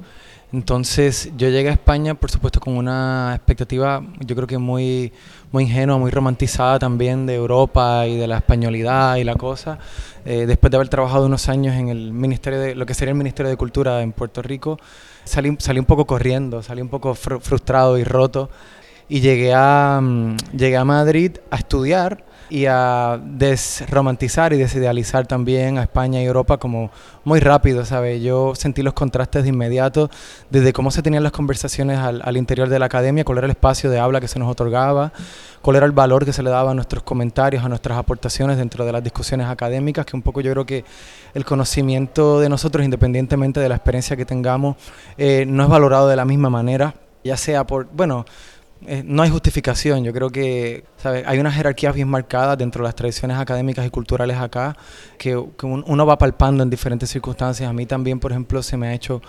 Entonces 0.50 1.30
yo 1.36 1.50
llegué 1.50 1.68
a 1.68 1.72
España, 1.72 2.14
por 2.14 2.30
supuesto, 2.30 2.58
con 2.58 2.76
una 2.76 3.34
expectativa, 3.34 4.02
yo 4.20 4.34
creo 4.34 4.46
que 4.46 4.56
muy, 4.56 5.12
muy 5.52 5.64
ingenua, 5.64 5.98
muy 5.98 6.10
romantizada 6.10 6.78
también 6.78 7.26
de 7.26 7.34
Europa 7.34 8.06
y 8.06 8.16
de 8.16 8.26
la 8.26 8.38
españolidad 8.38 9.16
y 9.16 9.24
la 9.24 9.34
cosa. 9.34 9.78
Eh, 10.24 10.46
después 10.46 10.70
de 10.70 10.78
haber 10.78 10.88
trabajado 10.88 11.26
unos 11.26 11.50
años 11.50 11.76
en 11.76 11.90
el 11.90 12.12
ministerio 12.12 12.60
de, 12.60 12.74
lo 12.74 12.86
que 12.86 12.94
sería 12.94 13.12
el 13.12 13.18
Ministerio 13.18 13.50
de 13.50 13.58
Cultura 13.58 14.00
en 14.00 14.12
Puerto 14.12 14.40
Rico, 14.40 14.78
salí, 15.24 15.54
salí 15.58 15.80
un 15.80 15.86
poco 15.86 16.06
corriendo, 16.06 16.62
salí 16.62 16.80
un 16.80 16.88
poco 16.88 17.14
fr 17.14 17.40
frustrado 17.40 17.98
y 17.98 18.04
roto 18.04 18.48
y 19.06 19.20
llegué 19.20 19.52
a, 19.54 19.98
um, 20.00 20.34
llegué 20.56 20.78
a 20.78 20.84
Madrid 20.84 21.32
a 21.50 21.56
estudiar 21.56 22.24
y 22.50 22.66
a 22.66 23.20
desromantizar 23.22 24.52
y 24.52 24.58
desidealizar 24.58 25.26
también 25.26 25.78
a 25.78 25.82
España 25.82 26.22
y 26.22 26.24
Europa 26.24 26.58
como 26.58 26.90
muy 27.24 27.40
rápido, 27.40 27.84
¿sabes? 27.84 28.22
Yo 28.22 28.54
sentí 28.54 28.82
los 28.82 28.94
contrastes 28.94 29.42
de 29.42 29.50
inmediato 29.50 30.10
desde 30.50 30.72
cómo 30.72 30.90
se 30.90 31.02
tenían 31.02 31.22
las 31.22 31.32
conversaciones 31.32 31.98
al, 31.98 32.36
interior 32.36 32.68
de 32.68 32.78
la 32.78 32.86
academia, 32.86 33.24
cuál 33.24 33.38
era 33.38 33.46
el 33.46 33.50
espacio 33.50 33.90
de 33.90 33.98
habla 33.98 34.20
que 34.20 34.28
se 34.28 34.38
nos 34.38 34.50
otorgaba, 34.50 35.12
cuál 35.62 35.76
era 35.76 35.86
el 35.86 35.92
valor 35.92 36.24
que 36.24 36.32
se 36.32 36.42
le 36.42 36.50
daba 36.50 36.70
a 36.70 36.74
nuestros 36.74 37.02
comentarios, 37.02 37.64
a 37.64 37.68
nuestras 37.68 37.98
aportaciones 37.98 38.56
dentro 38.56 38.84
de 38.84 38.92
las 38.92 39.02
discusiones 39.02 39.46
académicas, 39.48 40.06
que 40.06 40.16
un 40.16 40.22
poco 40.22 40.40
yo 40.40 40.52
creo 40.52 40.64
que 40.64 40.84
el 41.34 41.44
conocimiento 41.44 42.40
de 42.40 42.48
nosotros, 42.48 42.84
independientemente 42.84 43.60
de 43.60 43.68
la 43.68 43.74
experiencia 43.74 44.16
que 44.16 44.24
tengamos, 44.24 44.76
eh, 45.16 45.44
no 45.46 45.62
es 45.62 45.68
valorado 45.68 46.08
de 46.08 46.16
la 46.16 46.24
misma 46.24 46.48
manera, 46.50 46.94
ya 47.24 47.36
sea 47.36 47.66
por, 47.66 47.88
bueno, 47.92 48.24
eh, 48.86 49.02
no 49.04 49.22
hay 49.22 49.30
justificación. 49.30 50.04
Yo 50.04 50.12
creo 50.12 50.30
que 50.30 50.84
¿sabe? 50.96 51.24
hay 51.26 51.38
unas 51.38 51.54
jerarquías 51.54 51.94
bien 51.94 52.08
marcadas 52.08 52.56
dentro 52.58 52.82
de 52.82 52.88
las 52.88 52.94
tradiciones 52.94 53.36
académicas 53.38 53.86
y 53.86 53.90
culturales 53.90 54.36
acá 54.36 54.76
que, 55.18 55.42
que 55.58 55.66
un, 55.66 55.84
uno 55.86 56.06
va 56.06 56.18
palpando 56.18 56.62
en 56.62 56.70
diferentes 56.70 57.10
circunstancias. 57.10 57.68
A 57.68 57.72
mí 57.72 57.86
también, 57.86 58.20
por 58.20 58.30
ejemplo, 58.30 58.62
se 58.62 58.76
me 58.76 58.88
ha 58.88 58.94
hecho 58.94 59.20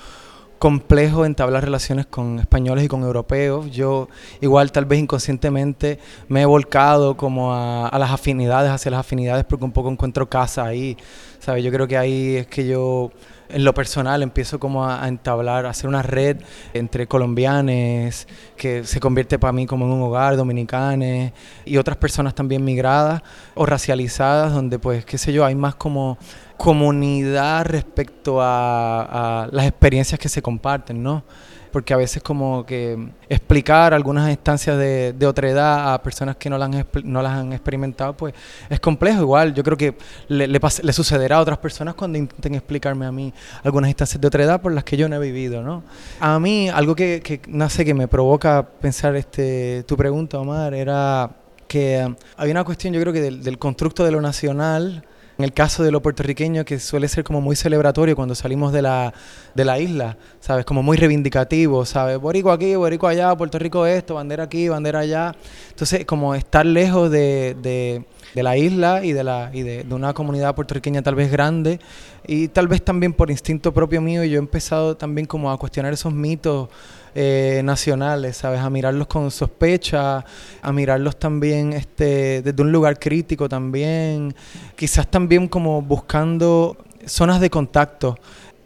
complejo 0.60 1.26
entablar 1.26 1.64
relaciones 1.64 2.06
con 2.06 2.38
españoles 2.40 2.84
y 2.84 2.88
con 2.88 3.02
europeos. 3.02 3.72
Yo 3.72 4.10
igual 4.42 4.72
tal 4.72 4.86
vez 4.86 5.00
inconscientemente 5.00 6.00
me 6.28 6.42
he 6.42 6.46
volcado 6.46 7.16
como 7.18 7.54
a, 7.54 7.88
a 7.88 7.98
las 7.98 8.12
afinidades, 8.12 8.70
hacia 8.70 8.92
las 8.92 9.00
afinidades, 9.00 9.46
porque 9.46 9.66
un 9.66 9.72
poco 9.72 9.90
encuentro 9.90 10.30
casa 10.30 10.66
ahí. 10.66 10.98
¿sabe? 11.40 11.64
Yo 11.64 11.72
creo 11.72 11.88
que 11.88 11.98
ahí 11.98 12.36
es 12.36 12.48
que 12.48 12.68
yo 12.68 13.12
en 13.50 13.64
lo 13.64 13.74
personal 13.74 14.24
empiezo 14.24 14.60
como 14.60 14.86
a, 14.86 15.08
entablar, 15.08 15.66
a 15.66 15.70
hacer 15.70 15.88
una 15.88 16.02
red 16.02 16.38
entre 16.74 17.08
colombianos, 17.08 18.28
que 18.56 18.84
se 18.84 19.00
convierte 19.00 19.40
para 19.40 19.52
mí 19.52 19.66
como 19.66 19.86
en 19.86 19.92
un 19.92 20.02
hogar, 20.02 20.38
dominicanes, 20.38 21.34
y 21.66 21.78
otras 21.78 21.98
personas 21.98 22.36
también 22.36 22.64
migradas 22.64 23.22
o 23.56 23.66
racializadas, 23.66 24.54
donde 24.54 24.80
pues, 24.80 25.06
qué 25.06 25.18
sé 25.18 25.34
yo, 25.34 25.46
hay 25.46 25.56
más 25.56 25.76
como 25.76 26.18
comunidad 26.58 27.66
respecto 27.66 28.42
a, 28.42 29.44
a 29.44 29.48
las 29.52 29.66
experiencias 29.66 30.20
que 30.20 30.30
se 30.30 30.42
comparten, 30.42 31.02
¿no? 31.02 31.24
Porque 31.72 31.94
a 31.94 31.98
veces 31.98 32.22
como 32.22 32.66
que 32.66 32.98
explicar 33.28 33.94
algunas 33.94 34.30
instancias 34.30 34.78
de, 34.78 35.14
de 35.14 35.26
otra 35.26 35.50
edad 35.50 35.94
a 35.94 36.02
personas 36.02 36.36
que 36.36 36.50
no, 36.50 36.58
las 36.58 36.74
han, 36.74 36.86
no 37.04 37.22
las 37.22 37.34
han 37.34 37.54
experimentado, 37.54 38.16
pues 38.16 38.34
es 38.70 38.80
complejo. 38.80 39.22
Igual 39.22 39.54
yo 39.54 39.64
creo 39.64 39.78
que 39.78 39.96
le, 40.28 40.48
le, 40.48 40.94
sucederá 40.94 41.38
a 41.38 41.42
otras 41.42 41.58
personas 41.58 41.96
cuando 41.96 42.18
intenten 42.18 42.56
explicarme 42.56 43.06
a 43.06 43.12
mí 43.12 43.34
algunas 43.64 43.90
instancias 43.90 44.20
de 44.20 44.28
otra 44.28 44.44
edad 44.44 44.62
por 44.62 44.72
las 44.72 44.84
que 44.84 44.98
yo 44.98 45.08
no 45.10 45.16
he 45.16 45.20
vivido, 45.20 45.62
¿no? 45.62 45.84
A 46.20 46.40
mí 46.40 46.70
algo 46.70 46.96
que, 46.96 47.22
que 47.22 47.42
no 47.48 47.70
sé, 47.70 47.86
que 47.86 47.94
me 47.94 48.08
provoca 48.08 48.64
pensar 48.64 49.16
este 49.16 49.84
tu 49.84 49.96
pregunta, 49.96 50.40
Omar, 50.40 50.74
era 50.74 51.30
que 51.68 52.04
um, 52.06 52.16
hay 52.38 52.52
una 52.52 52.64
cuestión 52.64 52.94
yo 52.94 53.00
creo 53.02 53.14
que 53.14 53.22
del, 53.22 53.44
del 53.44 53.58
constructo 53.58 54.04
de 54.04 54.12
lo 54.12 54.22
nacional 54.22 55.06
en 55.40 55.46
el 55.46 55.54
caso 55.54 55.84
de 55.84 55.92
lo 55.92 56.02
puertorriqueño, 56.02 56.66
que 56.66 56.80
suele 56.80 57.08
ser 57.08 57.24
como 57.24 57.40
muy 57.40 57.56
celebratorio 57.56 58.14
cuando 58.14 58.36
salimos 58.36 58.74
de 58.74 58.82
la, 58.82 59.14
de 59.56 59.64
la 59.64 59.80
isla, 59.80 60.18
¿sabes? 60.42 60.66
Como 60.66 60.84
muy 60.84 60.98
reivindicativo, 60.98 61.86
¿sabes? 61.86 62.20
Borico 62.20 62.52
aquí, 62.52 62.76
Borico 62.76 63.08
allá, 63.08 63.34
Puerto 63.38 63.58
Rico 63.58 63.86
esto, 63.86 64.16
bandera 64.16 64.44
aquí, 64.44 64.68
bandera 64.68 65.00
allá. 65.00 65.34
Entonces, 65.70 66.04
como 66.04 66.36
estar 66.36 66.66
lejos 66.66 67.10
de, 67.10 67.56
de, 67.62 68.04
de 68.36 68.44
la 68.44 68.58
isla 68.58 69.06
y, 69.06 69.14
de, 69.14 69.24
la, 69.24 69.50
y 69.54 69.62
de, 69.62 69.86
de, 69.86 69.96
una 69.96 70.14
comunidad 70.14 70.54
puertorriqueña 70.56 71.02
tal 71.04 71.16
vez 71.16 71.32
grande, 71.32 71.80
y 72.28 72.50
tal 72.50 72.68
vez 72.68 72.84
también 72.84 73.14
por 73.14 73.32
instinto 73.32 73.74
propio 73.74 74.02
mío, 74.02 74.26
yo 74.26 74.36
he 74.36 74.40
empezado 74.40 74.98
también 74.98 75.26
como 75.26 75.50
a 75.50 75.58
cuestionar 75.58 75.94
esos 75.94 76.14
mitos 76.14 76.68
eh, 77.16 77.62
nacionales, 77.64 78.38
¿sabes? 78.38 78.60
A 78.60 78.70
mirarlos 78.70 79.08
con 79.08 79.32
sospecha, 79.32 80.24
a 80.62 80.72
mirarlos 80.72 81.18
también 81.18 81.74
este, 81.74 82.42
desde 82.42 82.62
un 82.62 82.72
lugar 82.72 83.00
crítico 83.00 83.50
también, 83.50 84.34
quizás 84.76 85.08
también 85.08 85.48
como 85.48 85.82
buscando 85.82 86.78
zonas 87.06 87.42
de 87.42 87.50
contacto 87.50 88.18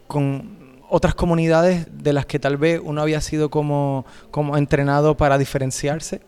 con 0.06 0.78
otras 0.88 1.14
comunidades 1.14 1.86
de 1.90 2.12
las 2.12 2.26
que 2.26 2.38
tal 2.38 2.56
vez 2.56 2.80
uno 2.82 3.02
había 3.02 3.20
sido 3.20 3.50
como, 3.50 4.04
como 4.30 4.56
entrenado 4.56 5.16
para 5.16 5.38
diferenciarse 5.38 6.20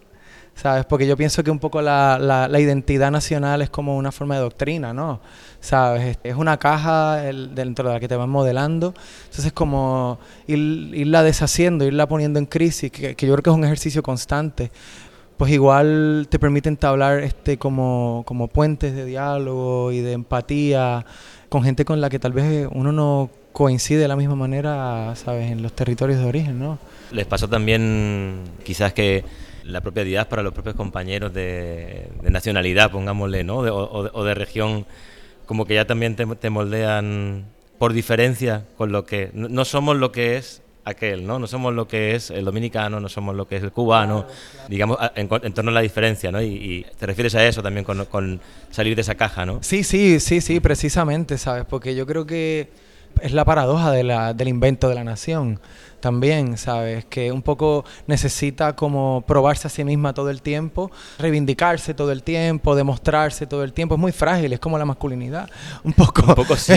¿sabes? 0.57 0.87
Porque 0.87 1.07
yo 1.07 1.17
pienso 1.17 1.45
que 1.45 1.51
un 1.51 1.59
poco 1.59 1.83
la, 1.83 2.19
la, 2.19 2.61
identidad 2.61 3.11
nacional 3.11 3.63
es 3.63 3.71
como 3.71 3.97
una 3.97 4.11
forma 4.11 4.37
de 4.37 4.41
doctrina, 4.41 4.93
¿no? 4.93 5.21
¿Sabes? 5.61 6.19
Es 6.25 6.35
una 6.35 6.57
caja 6.57 7.17
dentro 7.17 7.89
de 7.89 7.95
la 7.95 8.01
que 8.01 8.09
te 8.09 8.17
van 8.17 8.31
modelando, 8.31 8.95
entonces 9.25 9.47
es 9.47 9.53
como 9.53 10.19
irla 10.47 11.23
deshaciendo, 11.23 11.85
irla 11.85 12.09
poniendo 12.09 12.39
en 12.39 12.47
crisis, 12.47 12.91
que, 12.91 13.15
yo 13.15 13.33
creo 13.33 13.43
que 13.43 13.51
es 13.51 13.57
un 13.57 13.65
ejercicio 13.65 14.03
constante 14.03 14.71
pues 15.37 15.53
igual 15.53 16.29
te 16.31 16.39
permite 16.39 16.71
entablar 16.71 17.21
este 17.21 17.59
como, 17.59 18.23
como 18.27 18.49
puentes 18.49 18.95
de 18.95 19.05
diálogo 19.05 19.93
y 19.93 20.01
de 20.01 20.13
empatía 20.13 21.05
con 21.51 21.63
gente 21.63 21.85
con 21.85 22.01
la 22.01 22.09
que 22.09 22.19
tal 22.19 22.33
vez 22.33 22.67
uno 22.73 22.91
no 22.91 23.29
coincide 23.53 23.99
de 23.99 24.09
la 24.09 24.17
misma 24.17 24.35
manera, 24.35 25.13
¿sabes? 25.15 25.53
En 25.53 25.61
los 25.61 25.75
territorios 25.75 26.21
de 26.21 26.25
origen, 26.25 26.59
¿no? 26.59 26.79
Les 27.11 27.27
pasó 27.27 27.49
también 27.49 28.45
quizás 28.65 28.95
que 28.95 29.25
la 29.67 29.81
propia 29.81 30.05
diáspora, 30.05 30.43
los 30.43 30.53
propios 30.53 30.75
compañeros 30.75 31.33
de, 31.33 32.09
nacionalidad, 32.23 32.91
pongámosle, 32.91 33.45
¿no? 33.45 33.59
o, 33.59 34.25
de, 34.25 34.35
región, 34.35 34.87
como 35.47 35.67
que 35.67 35.75
ya 35.75 35.87
también 35.87 36.17
te, 36.17 36.51
moldean 36.51 37.47
por 37.79 37.93
diferencia 37.93 38.65
con 38.77 38.93
lo 38.93 39.05
que... 39.05 39.31
No, 39.35 39.65
somos 39.65 39.97
lo 39.97 40.13
que 40.13 40.37
es 40.37 40.63
aquel, 40.85 41.27
¿no? 41.27 41.39
No 41.39 41.47
somos 41.47 41.75
lo 41.75 41.89
que 41.89 42.15
es 42.15 42.31
el 42.31 42.45
dominicano, 42.45 43.01
no 43.01 43.09
somos 43.09 43.35
lo 43.35 43.49
que 43.49 43.57
es 43.57 43.63
el 43.63 43.73
cubano, 43.73 44.27
digamos, 44.69 44.99
en, 45.17 45.29
torno 45.29 45.71
a 45.71 45.75
la 45.75 45.81
diferencia, 45.81 46.31
¿no? 46.31 46.41
Y, 46.41 46.87
te 46.99 47.07
refieres 47.07 47.35
a 47.35 47.47
eso 47.47 47.63
también 47.63 47.85
con, 47.85 48.05
con, 48.07 48.41
salir 48.71 48.95
de 48.95 49.03
esa 49.03 49.17
caja, 49.17 49.45
¿no? 49.45 49.59
Sí, 49.63 49.83
sí, 49.83 50.21
sí, 50.21 50.41
sí, 50.41 50.61
precisamente, 50.61 51.39
¿sabes? 51.39 51.65
Porque 51.69 51.95
yo 51.95 52.07
creo 52.07 52.25
que 52.25 52.69
es 53.21 53.33
la 53.33 53.45
paradoja 53.45 53.91
de 53.91 54.05
la, 54.05 54.35
del 54.35 54.49
invento 54.49 54.89
de 54.89 54.95
la 54.95 55.05
nación 55.05 55.61
también, 56.01 56.57
¿sabes? 56.57 57.05
Que 57.07 57.33
un 57.33 57.43
poco 57.43 57.85
necesita 58.07 58.75
como 58.75 59.25
probarse 59.27 59.67
a 59.67 59.71
sí 59.71 59.85
misma 59.85 60.15
todo 60.15 60.31
el 60.31 60.43
tiempo, 60.43 60.91
reivindicarse 61.19 61.95
todo 61.95 62.13
el 62.13 62.23
tiempo, 62.23 62.75
demostrarse 62.75 63.47
todo 63.47 63.65
el 63.65 63.73
tiempo. 63.73 63.95
Es 63.95 64.01
muy 64.01 64.13
frágil, 64.13 64.53
es 64.53 64.61
como 64.61 64.79
la 64.79 64.85
masculinidad. 64.85 65.49
Un 65.85 65.93
poco. 65.93 66.23
Un 66.23 66.35
poco 66.35 66.57
sí, 66.57 66.75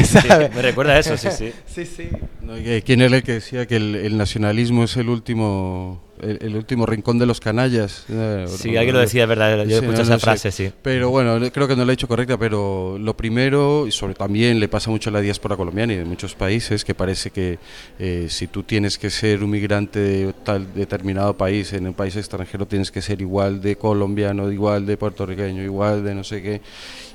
me 0.53 0.61
recuerda 0.61 0.93
a 0.93 0.99
eso, 0.99 1.17
sí, 1.17 1.29
sí. 1.31 1.53
sí, 1.65 1.85
sí. 1.85 2.09
¿Quién 2.85 3.01
era 3.01 3.17
el 3.17 3.23
que 3.23 3.33
decía 3.33 3.65
que 3.65 3.75
el 3.75 4.17
nacionalismo 4.17 4.83
es 4.83 4.97
el 4.97 5.09
último 5.09 6.08
el, 6.21 6.55
último 6.55 6.85
rincón 6.85 7.17
de 7.17 7.25
los 7.25 7.39
canallas. 7.39 8.05
Eh, 8.09 8.45
sí, 8.47 8.75
alguien 8.75 8.95
lo 8.95 9.01
decía, 9.01 9.23
es 9.23 9.29
verdad, 9.29 9.65
yo 9.65 9.77
escuché 9.77 10.01
esa 10.01 10.19
frase, 10.19 10.51
sí. 10.51 10.71
Pero 10.81 11.09
bueno, 11.09 11.39
creo 11.51 11.67
que 11.67 11.75
no 11.75 11.85
la 11.85 11.91
he 11.91 11.93
hecho 11.93 12.07
correcta, 12.07 12.37
pero 12.37 12.97
lo 12.99 13.15
primero, 13.15 13.87
y 13.87 13.91
sobre 13.91 14.13
también 14.13 14.59
le 14.59 14.67
pasa 14.67 14.89
mucho 14.89 15.09
a 15.09 15.13
la 15.13 15.21
diáspora 15.21 15.55
colombiana 15.55 15.93
y 15.93 15.97
de 15.97 16.05
muchos 16.05 16.35
países, 16.35 16.83
que 16.83 16.95
parece 16.95 17.31
que 17.31 17.59
eh, 17.99 18.27
si 18.29 18.47
tú 18.47 18.63
tienes 18.63 18.97
que 18.97 19.09
ser 19.09 19.43
un 19.43 19.51
migrante 19.51 19.99
de 19.99 20.33
tal 20.43 20.73
determinado 20.73 21.35
país, 21.35 21.73
en 21.73 21.87
un 21.87 21.93
país 21.93 22.15
extranjero 22.15 22.65
tienes 22.65 22.91
que 22.91 23.01
ser 23.01 23.21
igual 23.21 23.61
de 23.61 23.75
colombiano, 23.75 24.51
igual 24.51 24.85
de 24.85 24.97
puertorriqueño, 24.97 25.63
igual 25.63 26.03
de 26.03 26.15
no 26.15 26.23
sé 26.23 26.41
qué. 26.41 26.61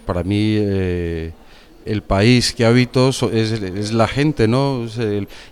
Para 0.07 0.23
mí... 0.23 0.57
Eh, 0.59 1.33
el 1.85 2.03
país 2.03 2.53
que 2.53 2.65
habito 2.65 3.11
es, 3.11 3.53
es 3.53 3.93
la 3.93 4.09
gente, 4.09 4.49
¿no? 4.49 4.87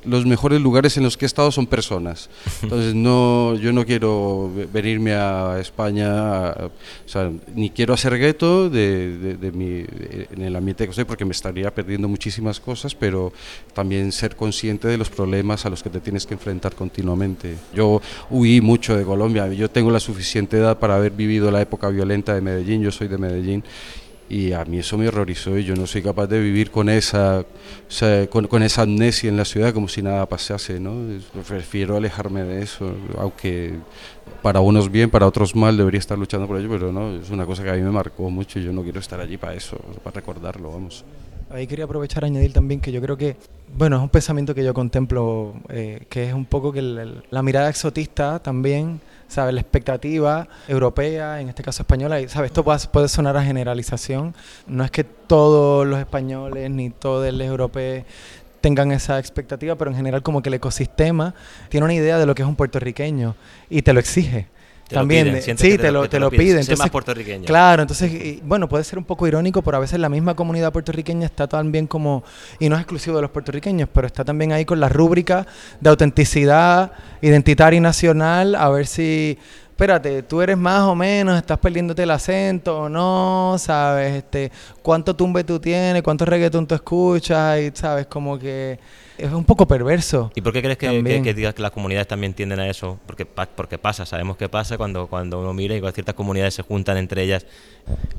los 0.05 0.27
mejores 0.27 0.61
lugares 0.61 0.97
en 0.97 1.03
los 1.03 1.17
que 1.17 1.25
he 1.25 1.27
estado 1.27 1.53
son 1.53 1.67
personas. 1.67 2.31
Entonces, 2.63 2.95
no, 2.95 3.55
yo 3.57 3.73
no 3.73 3.85
quiero 3.85 4.51
venirme 4.73 5.13
a 5.13 5.59
España, 5.61 6.55
sea, 7.07 7.31
ni 7.55 7.71
quiero 7.71 7.95
hacer 7.95 8.19
gueto 8.19 8.71
de, 8.71 9.37
de, 9.37 9.53
mi, 9.53 9.85
en 10.35 10.43
el 10.43 10.57
ambiente 10.57 10.85
que 10.85 10.91
estoy 10.91 11.05
porque 11.05 11.25
me 11.25 11.33
estaría 11.33 11.73
perdiendo 11.75 12.09
muchísimas 12.09 12.61
cosas, 12.61 12.95
pero 12.95 13.33
también 13.75 14.13
ser 14.13 14.37
consciente 14.37 14.89
de 14.89 14.97
los 14.97 15.11
problemas 15.11 15.67
a 15.67 15.71
los 15.71 15.83
que 15.83 15.91
te 15.91 16.01
tienes 16.01 16.27
que 16.27 16.35
enfrentar 16.35 16.75
continuamente. 16.75 17.57
Yo 17.75 18.01
huí 18.31 18.61
mucho 18.61 18.97
de 18.97 19.05
Colombia, 19.05 19.49
yo 19.53 19.71
tengo 19.71 19.91
la 19.91 20.01
suficiente 20.01 20.57
edad 20.57 20.79
para 20.79 20.97
haber 20.97 21.13
vivido 21.13 21.51
la 21.51 21.61
época 21.61 21.89
violenta 21.89 22.35
de 22.35 22.41
Medellín, 22.41 22.83
yo 22.83 22.91
soy 22.91 23.09
de 23.09 23.19
Medellín 23.19 23.63
y 24.29 24.53
a 24.53 24.65
mí 24.65 24.79
eso 24.79 24.97
me 24.97 25.09
horrorizó 25.09 25.59
y 25.59 25.65
yo 25.65 25.75
no 25.77 25.87
soy 25.87 26.03
capaz 26.03 26.27
de 26.27 26.41
vivir 26.41 26.71
con 26.71 26.89
esa, 26.89 27.45
con, 28.31 28.63
esa 28.63 28.83
amnesia 28.83 29.29
en 29.29 29.37
la 29.37 29.45
ciudad 29.45 29.75
como 29.75 29.89
si 29.89 30.03
nada 30.03 30.27
pasase, 30.27 30.81
¿no? 30.81 30.95
Prefiero 31.47 31.97
alejarme 31.97 32.43
de 32.43 32.63
eso, 32.63 32.95
aunque 33.19 33.75
para 34.41 34.61
unos 34.61 34.91
bien, 34.91 35.11
para 35.11 35.27
otros 35.27 35.55
mal, 35.55 35.77
debería 35.77 35.99
estar 35.99 36.19
luchando 36.19 36.47
por 36.47 36.59
ello, 36.59 36.69
pero 36.71 36.93
no, 36.93 37.17
es 37.17 37.31
una 37.31 37.47
cosa 37.47 37.63
que 37.63 37.71
a 37.71 37.75
mí 37.75 37.83
me 37.83 37.91
marcó 37.91 38.31
mucho 38.31 38.59
y 38.59 38.65
yo 38.65 38.73
no 38.73 38.83
quiero 38.83 39.01
estar 39.01 39.21
allí 39.21 39.37
para 39.37 39.55
eso, 39.55 39.77
para 40.03 40.15
recordarlo, 40.15 40.71
vamos. 40.71 41.05
Ahí 41.53 41.67
quería 41.67 41.85
aprovechar 41.85 42.25
a 42.25 42.27
añadir 42.27 42.53
también 42.53 42.81
que 42.81 42.91
yo 42.93 43.01
creo 43.03 43.17
que, 43.17 43.37
bueno, 43.77 43.97
es 43.97 44.03
un 44.03 44.09
pensamiento 44.09 44.55
que 44.55 44.65
yo 44.65 44.73
contemplo, 44.73 45.55
eh, 45.69 46.07
que 46.09 46.29
es 46.29 46.35
un 46.35 46.47
poco 46.47 46.73
que 46.73 46.81
la 46.83 47.43
mirada 47.43 47.69
exotista 47.69 48.39
también 48.39 49.01
¿sabes? 49.33 49.55
La 49.55 49.61
expectativa 49.63 50.47
europea, 50.69 51.41
en 51.41 51.49
este 51.49 51.63
caso 51.63 51.83
española, 51.83 52.21
y, 52.21 52.29
¿sabes? 52.29 52.51
Esto 52.51 52.63
puede, 52.63 53.09
sonar 53.09 53.37
a 53.37 53.43
generalización. 53.43 54.35
No 54.67 54.85
es 54.85 54.91
que 54.91 55.05
todos 55.05 55.87
los 55.87 55.99
españoles 55.99 56.71
ni 56.71 56.91
todos 56.91 57.33
los 57.33 57.47
europeos 57.47 58.05
tengan 58.61 58.93
esa 58.93 59.19
expectativa, 59.19 59.75
pero 59.75 59.91
en 59.91 59.97
general 59.97 60.23
como 60.23 60.43
que 60.43 60.51
el 60.51 60.55
ecosistema 60.55 61.35
tiene 61.69 61.85
una 61.85 61.95
idea 61.95 62.19
de 62.19 62.27
lo 62.27 62.35
que 62.35 62.43
es 62.43 62.49
un 62.49 62.55
puertorriqueño 62.55 63.35
y 63.71 63.83
te 63.83 63.93
lo 63.93 64.01
exige 64.01 64.47
también 64.93 65.43
sí 65.43 65.79
te, 65.79 65.91
lo, 65.91 66.09
te, 66.09 66.21
lo, 66.21 66.31
piden. 66.31 66.59
entonces 66.59 66.79
más 66.79 66.91
puertorriqueño. 66.91 67.45
claro 67.45 67.83
entonces 67.83 68.41
bueno 68.43 68.69
puede 68.69 68.85
ser 68.85 68.99
un 68.99 69.05
poco 69.05 69.27
irónico 69.27 69.63
pero 69.63 69.79
a 69.79 69.81
veces 69.81 69.99
la 69.99 70.09
misma 70.09 70.35
comunidad 70.35 70.73
puertorriqueña 70.73 71.27
está 71.27 71.49
también 71.49 71.87
como 71.87 72.23
y 72.59 72.69
no 72.69 72.77
es 72.77 72.83
exclusivo 72.83 73.17
de 73.17 73.23
los 73.23 73.31
puertorriqueños 73.31 73.89
pero 73.93 74.07
está 74.07 74.25
también 74.25 74.53
ahí 74.53 74.65
con 74.65 74.81
la 74.81 74.89
rúbrica 74.89 75.47
de 75.81 75.91
autenticidad 75.91 76.93
identitaria 77.21 77.79
y 77.79 77.81
nacional 77.81 78.55
a 78.55 78.69
ver 78.69 78.87
si 78.87 79.39
espérate, 79.83 80.23
tú 80.23 80.41
eres 80.41 80.57
más 80.57 80.83
o 80.83 80.95
menos, 80.95 81.37
estás 81.37 81.59
perdiéndote 81.59 82.05
el 82.05 82.11
acento 82.13 82.83
o 82.83 82.89
no, 82.89 83.57
¿sabes? 83.59 84.15
Este, 84.15 84.53
cuánto 84.81 85.17
tumbe 85.17 85.43
tú 85.43 85.59
tienes, 85.59 86.03
cuánto 86.05 86.25
reggaetón 86.25 86.69
tú 86.69 86.77
escuchas 86.77 87.59
y, 87.59 87.73
¿sabes? 87.75 88.07
Como 88.07 88.39
que 88.39 88.79
es 89.19 89.33
un 89.33 89.45
poco 89.45 89.67
perverso. 89.67 90.31
¿Y 90.35 90.41
por 90.41 90.53
qué 90.53 90.63
crees 90.63 90.79
que, 90.79 91.35
digas 91.35 91.55
que 91.55 91.63
las 91.63 91.71
comunidades 91.71 92.09
también 92.09 92.35
tienden 92.35 92.61
a 92.61 92.69
eso? 92.69 92.99
Porque, 93.07 93.27
porque 93.27 93.79
pasa, 93.79 94.07
sabemos 94.07 94.37
que 94.37 94.49
pasa 94.49 94.77
cuando, 94.77 95.07
cuando 95.07 95.41
uno 95.41 95.53
mira 95.53 95.75
y 95.77 95.81
ciertas 95.93 96.15
comunidades 96.15 96.55
se 96.55 96.63
juntan 96.63 96.97
entre 96.97 97.23
ellas 97.23 97.47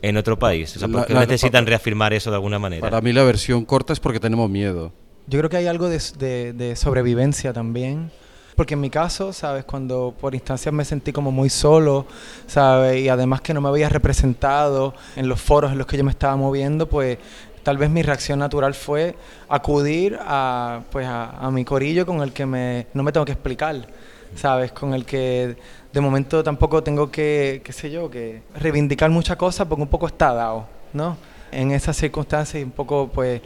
en 0.02 0.18
otro 0.18 0.38
país. 0.38 0.76
O 0.76 0.80
sea, 0.80 0.88
¿por 0.88 1.06
qué 1.06 1.14
necesitan 1.14 1.66
reafirmar 1.66 2.14
eso 2.14 2.30
de 2.30 2.36
alguna 2.36 2.60
manera? 2.60 2.82
Para 2.82 3.02
mí 3.02 3.14
la 3.14 3.24
versión 3.24 3.66
corta 3.66 3.94
es 3.94 4.00
porque 4.00 4.20
tenemos 4.20 4.50
miedo. 4.50 4.92
Yo 5.28 5.40
creo 5.40 5.50
que 5.50 5.58
hay 5.58 5.68
algo 5.68 5.90
de, 5.90 6.54
de 6.54 6.76
sobrevivencia 6.76 7.54
también. 7.54 8.12
Porque 8.56 8.76
en 8.76 8.82
mi 8.82 8.90
caso, 8.92 9.34
¿sabes? 9.34 9.66
Cuando 9.66 10.14
por 10.20 10.36
instancias 10.36 10.72
me 10.72 10.86
sentí 10.86 11.12
como 11.12 11.32
muy 11.32 11.50
solo, 11.50 12.06
¿sabes? 12.46 13.02
Y 13.02 13.10
además 13.10 13.42
que 13.42 13.52
no 13.54 13.62
me 13.62 13.70
había 13.70 13.90
representado 13.90 14.94
en 15.16 15.28
los 15.28 15.42
foros 15.42 15.72
en 15.72 15.80
los 15.80 15.88
que 15.88 15.98
yo 15.98 16.04
me 16.04 16.12
estaba 16.12 16.36
moviendo, 16.36 16.88
pues 16.88 17.18
tal 17.64 17.78
vez 17.78 17.90
mi 17.90 18.04
reacción 18.04 18.40
natural 18.40 18.74
fue 18.74 19.16
acudir 19.50 20.18
a, 20.22 20.82
pues 20.92 21.08
a, 21.10 21.50
mi 21.52 21.66
corillo 21.66 22.06
con 22.06 22.22
el 22.22 22.32
que 22.32 22.46
me, 22.46 22.88
no 22.94 23.04
me 23.04 23.12
tengo 23.12 23.26
que 23.26 23.32
explicar, 23.32 23.88
¿sabes? 24.36 24.72
Con 24.72 24.94
el 24.94 25.06
que 25.06 25.56
de 25.92 26.02
momento 26.02 26.44
tampoco 26.44 26.84
tengo 26.84 27.10
que, 27.10 27.62
qué 27.64 27.74
sé 27.74 27.90
yo, 27.90 28.10
que 28.12 28.44
reivindicar 28.56 29.10
muchas 29.10 29.38
cosas 29.38 29.68
porque 29.68 29.82
un 29.82 29.88
poco 29.88 30.08
está 30.08 30.34
dado, 30.34 30.68
¿no? 30.92 31.18
En 31.52 31.72
esas 31.72 31.96
circunstancias 31.96 32.64
un 32.64 32.72
poco, 32.72 33.10
pues, 33.14 33.42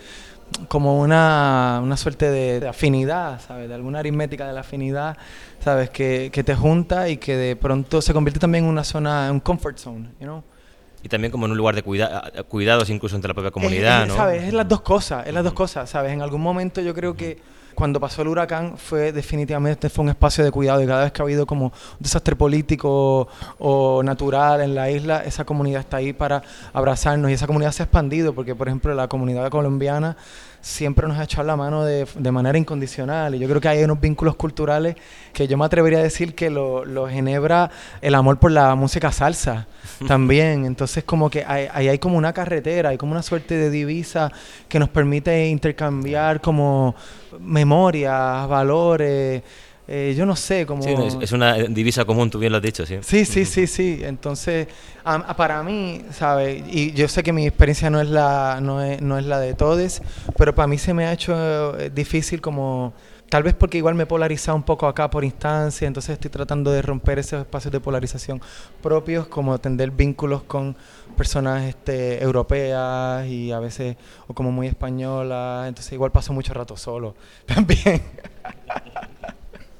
como 0.69 0.99
una, 0.99 1.81
una 1.83 1.97
suerte 1.97 2.31
de, 2.31 2.67
afinidad, 2.67 3.41
¿sabes? 3.41 3.67
De 3.67 3.75
alguna 3.75 3.99
aritmética 3.99 4.47
de 4.47 4.53
la 4.53 4.61
afinidad, 4.61 5.17
¿sabes? 5.59 5.89
Que, 5.89 6.29
que, 6.31 6.43
te 6.43 6.55
junta 6.55 7.09
y 7.09 7.17
que 7.17 7.35
de 7.35 7.55
pronto 7.55 8.01
se 8.01 8.13
convierte 8.13 8.39
también 8.39 8.63
en 8.63 8.69
una 8.69 8.83
zona, 8.83 9.27
en 9.27 9.33
un 9.33 9.39
comfort 9.41 9.77
zone, 9.77 10.09
you 10.19 10.25
know? 10.25 10.43
Y 11.03 11.09
también 11.09 11.31
como 11.31 11.45
en 11.45 11.51
un 11.51 11.57
lugar 11.57 11.75
de 11.75 11.83
cuida 11.83 12.31
cuidados 12.49 12.89
incluso 12.89 13.15
entre 13.15 13.29
la 13.29 13.33
propia 13.33 13.51
comunidad, 13.51 14.03
es, 14.03 14.07
¿no? 14.09 14.15
¿Sabes? 14.15 14.43
Es 14.43 14.53
las 14.53 14.67
dos 14.67 14.81
cosas, 14.81 15.27
es 15.27 15.33
las 15.33 15.43
dos 15.43 15.53
cosas, 15.53 15.89
¿sabes? 15.89 16.11
En 16.11 16.21
algún 16.21 16.41
momento 16.41 16.81
yo 16.81 16.93
creo 16.93 17.15
que 17.15 17.39
cuando 17.77 17.99
pasó 17.99 18.23
el 18.23 18.29
huracán 18.29 18.75
fue 18.75 19.11
definitivamente 19.11 19.87
fue 19.91 20.01
un 20.01 20.09
espacio 20.09 20.43
de 20.43 20.49
cuidado 20.49 20.81
y 20.81 20.87
cada 20.87 21.03
vez 21.03 21.11
que 21.11 21.21
ha 21.21 21.25
habido 21.25 21.45
como 21.45 21.65
un 21.65 21.71
desastre 21.99 22.35
político 22.35 23.27
o 23.59 24.01
natural 24.01 24.61
en 24.61 24.73
la 24.73 24.89
isla, 24.89 25.23
esa 25.23 25.45
comunidad 25.45 25.81
está 25.81 25.97
ahí 25.97 26.11
para 26.11 26.41
abrazarnos 26.73 27.29
y 27.29 27.35
esa 27.35 27.45
comunidad 27.45 27.71
se 27.71 27.83
ha 27.83 27.85
expandido 27.85 28.33
porque 28.33 28.55
por 28.55 28.67
ejemplo 28.67 28.95
la 28.95 29.07
comunidad 29.07 29.51
colombiana 29.51 30.17
siempre 30.67 31.07
nos 31.07 31.17
ha 31.17 31.23
echado 31.23 31.47
la 31.47 31.55
mano 31.55 31.83
de, 31.85 32.05
de, 32.15 32.31
manera 32.31 32.57
incondicional. 32.57 33.33
Y 33.35 33.39
yo 33.39 33.47
creo 33.47 33.61
que 33.61 33.69
hay 33.69 33.83
unos 33.83 33.99
vínculos 33.99 34.35
culturales 34.35 34.95
que 35.33 35.47
yo 35.47 35.57
me 35.57 35.65
atrevería 35.65 35.99
a 35.99 36.03
decir 36.03 36.35
que 36.35 36.49
lo, 36.49 36.83
lo 36.83 37.07
genebra 37.07 37.71
el 38.01 38.13
amor 38.15 38.37
por 38.37 38.51
la 38.51 38.75
música 38.75 39.11
salsa 39.11 39.67
también. 40.07 40.65
Entonces 40.65 41.03
como 41.05 41.29
que 41.29 41.45
ahí 41.47 41.67
hay, 41.71 41.87
hay, 41.89 41.99
como 41.99 42.17
una 42.17 42.33
carretera, 42.33 42.89
hay 42.89 42.97
como 42.97 43.13
una 43.13 43.23
suerte 43.23 43.55
de 43.55 43.69
divisa 43.69 44.31
que 44.67 44.77
nos 44.77 44.89
permite 44.89 45.47
intercambiar 45.47 46.41
como 46.41 46.95
memorias, 47.39 48.47
valores. 48.47 49.43
Eh, 49.89 50.13
yo 50.17 50.25
no 50.25 50.35
sé 50.35 50.65
cómo... 50.65 50.83
Sí, 50.83 50.93
es 51.21 51.31
una 51.31 51.53
divisa 51.53 52.03
común, 52.03 52.29
tú 52.29 52.39
bien 52.39 52.51
lo 52.51 52.57
has 52.57 52.63
dicho, 52.63 52.85
sí. 52.85 52.97
Sí, 53.01 53.23
sí, 53.23 53.45
sí, 53.45 53.67
sí. 53.67 54.01
Entonces, 54.03 54.67
para 55.37 55.63
mí, 55.63 56.03
¿sabes? 56.11 56.61
Y 56.67 56.91
yo 56.91 57.07
sé 57.07 57.23
que 57.23 57.31
mi 57.31 57.47
experiencia 57.47 57.89
no 57.89 58.01
es 58.01 58.09
la, 58.09 58.59
no 58.61 58.83
es, 58.83 59.01
no 59.01 59.17
es 59.17 59.25
la 59.25 59.39
de 59.39 59.53
todos, 59.53 60.01
pero 60.37 60.53
para 60.53 60.67
mí 60.67 60.77
se 60.77 60.93
me 60.93 61.05
ha 61.05 61.13
hecho 61.13 61.77
eh, 61.79 61.89
difícil 61.89 62.41
como... 62.41 62.93
Tal 63.29 63.43
vez 63.43 63.53
porque 63.55 63.77
igual 63.77 63.93
me 63.93 64.03
he 64.03 64.05
polarizado 64.05 64.55
un 64.55 64.63
poco 64.63 64.87
acá 64.87 65.09
por 65.09 65.25
instancia, 65.25 65.85
entonces 65.85 66.13
estoy 66.13 66.31
tratando 66.31 66.71
de 66.71 66.81
romper 66.81 67.19
esos 67.19 67.41
espacios 67.41 67.73
de 67.73 67.81
polarización 67.81 68.41
propios, 68.81 69.27
como 69.27 69.59
tender 69.59 69.91
vínculos 69.91 70.43
con 70.43 70.77
personas 71.17 71.63
este, 71.63 72.23
europeas 72.23 73.27
y 73.27 73.51
a 73.51 73.59
veces, 73.59 73.97
o 74.27 74.33
como 74.33 74.49
muy 74.53 74.67
españolas, 74.67 75.67
entonces 75.67 75.91
igual 75.91 76.13
paso 76.13 76.31
mucho 76.31 76.53
rato 76.53 76.77
solo 76.77 77.15
también. 77.45 78.01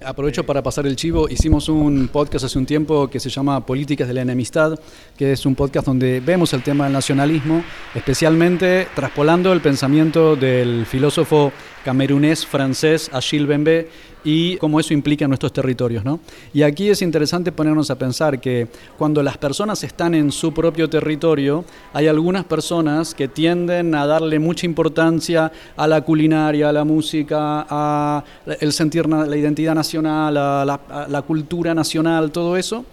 Aprovecho 0.08 0.46
para 0.46 0.64
pasar 0.64 0.88
el 0.88 0.96
chivo. 0.96 1.28
Hicimos 1.28 1.68
un 1.68 2.08
podcast 2.08 2.46
hace 2.46 2.58
un 2.58 2.66
tiempo 2.66 3.10
que 3.10 3.20
se 3.20 3.30
llama 3.30 3.66
Políticas 3.66 4.08
de 4.08 4.14
la 4.14 4.22
Enemistad, 4.22 4.80
que 5.18 5.34
es 5.34 5.46
un 5.46 5.54
podcast 5.54 5.86
donde 5.86 6.22
vemos 6.22 6.54
el 6.54 6.64
tema 6.64 6.86
del 6.86 6.94
nacionalismo, 6.94 7.62
especialmente 7.94 8.88
traspolando 8.96 9.52
el 9.52 9.60
pensamiento 9.60 10.38
del 10.38 10.86
filósofo 10.86 11.52
camerunés 11.84 12.46
francés 12.46 13.10
Achille 13.12 13.48
Bembe 13.48 13.90
y 14.28 14.58
cómo 14.58 14.78
eso 14.78 14.94
implica 14.94 15.26
nuestros 15.26 15.54
territorios. 15.54 16.04
¿no? 16.04 16.20
Y 16.54 16.62
aquí 16.64 16.90
es 16.90 17.02
interesante 17.02 17.54
ponernos 17.54 17.90
a 17.90 17.98
pensar 17.98 18.42
que 18.42 18.68
cuando 18.98 19.24
las 19.24 19.38
personas 19.38 19.82
están 19.86 20.14
en 20.16 20.34
su 20.34 20.54
propio 20.54 20.90
territorio, 20.90 21.64
hay 21.94 22.08
algunas 22.08 22.44
personas 22.44 23.16
que 23.16 23.30
tienden 23.30 23.96
a 23.96 24.06
darle 24.06 24.38
mucha 24.38 24.66
importancia 24.66 25.50
a 25.78 25.88
la 25.88 26.02
culinaria, 26.02 26.68
a 26.68 26.74
la 26.74 26.84
música, 26.84 27.66
a 27.70 28.22
el 28.60 28.74
sentir 28.74 29.08
la 29.08 29.38
identidad 29.38 29.74
nacional, 29.74 30.36
a 30.36 30.66
la, 30.66 31.22
cultura 31.22 31.74
nacional, 31.74 32.30
todo 32.30 32.58
eso, 32.58 32.84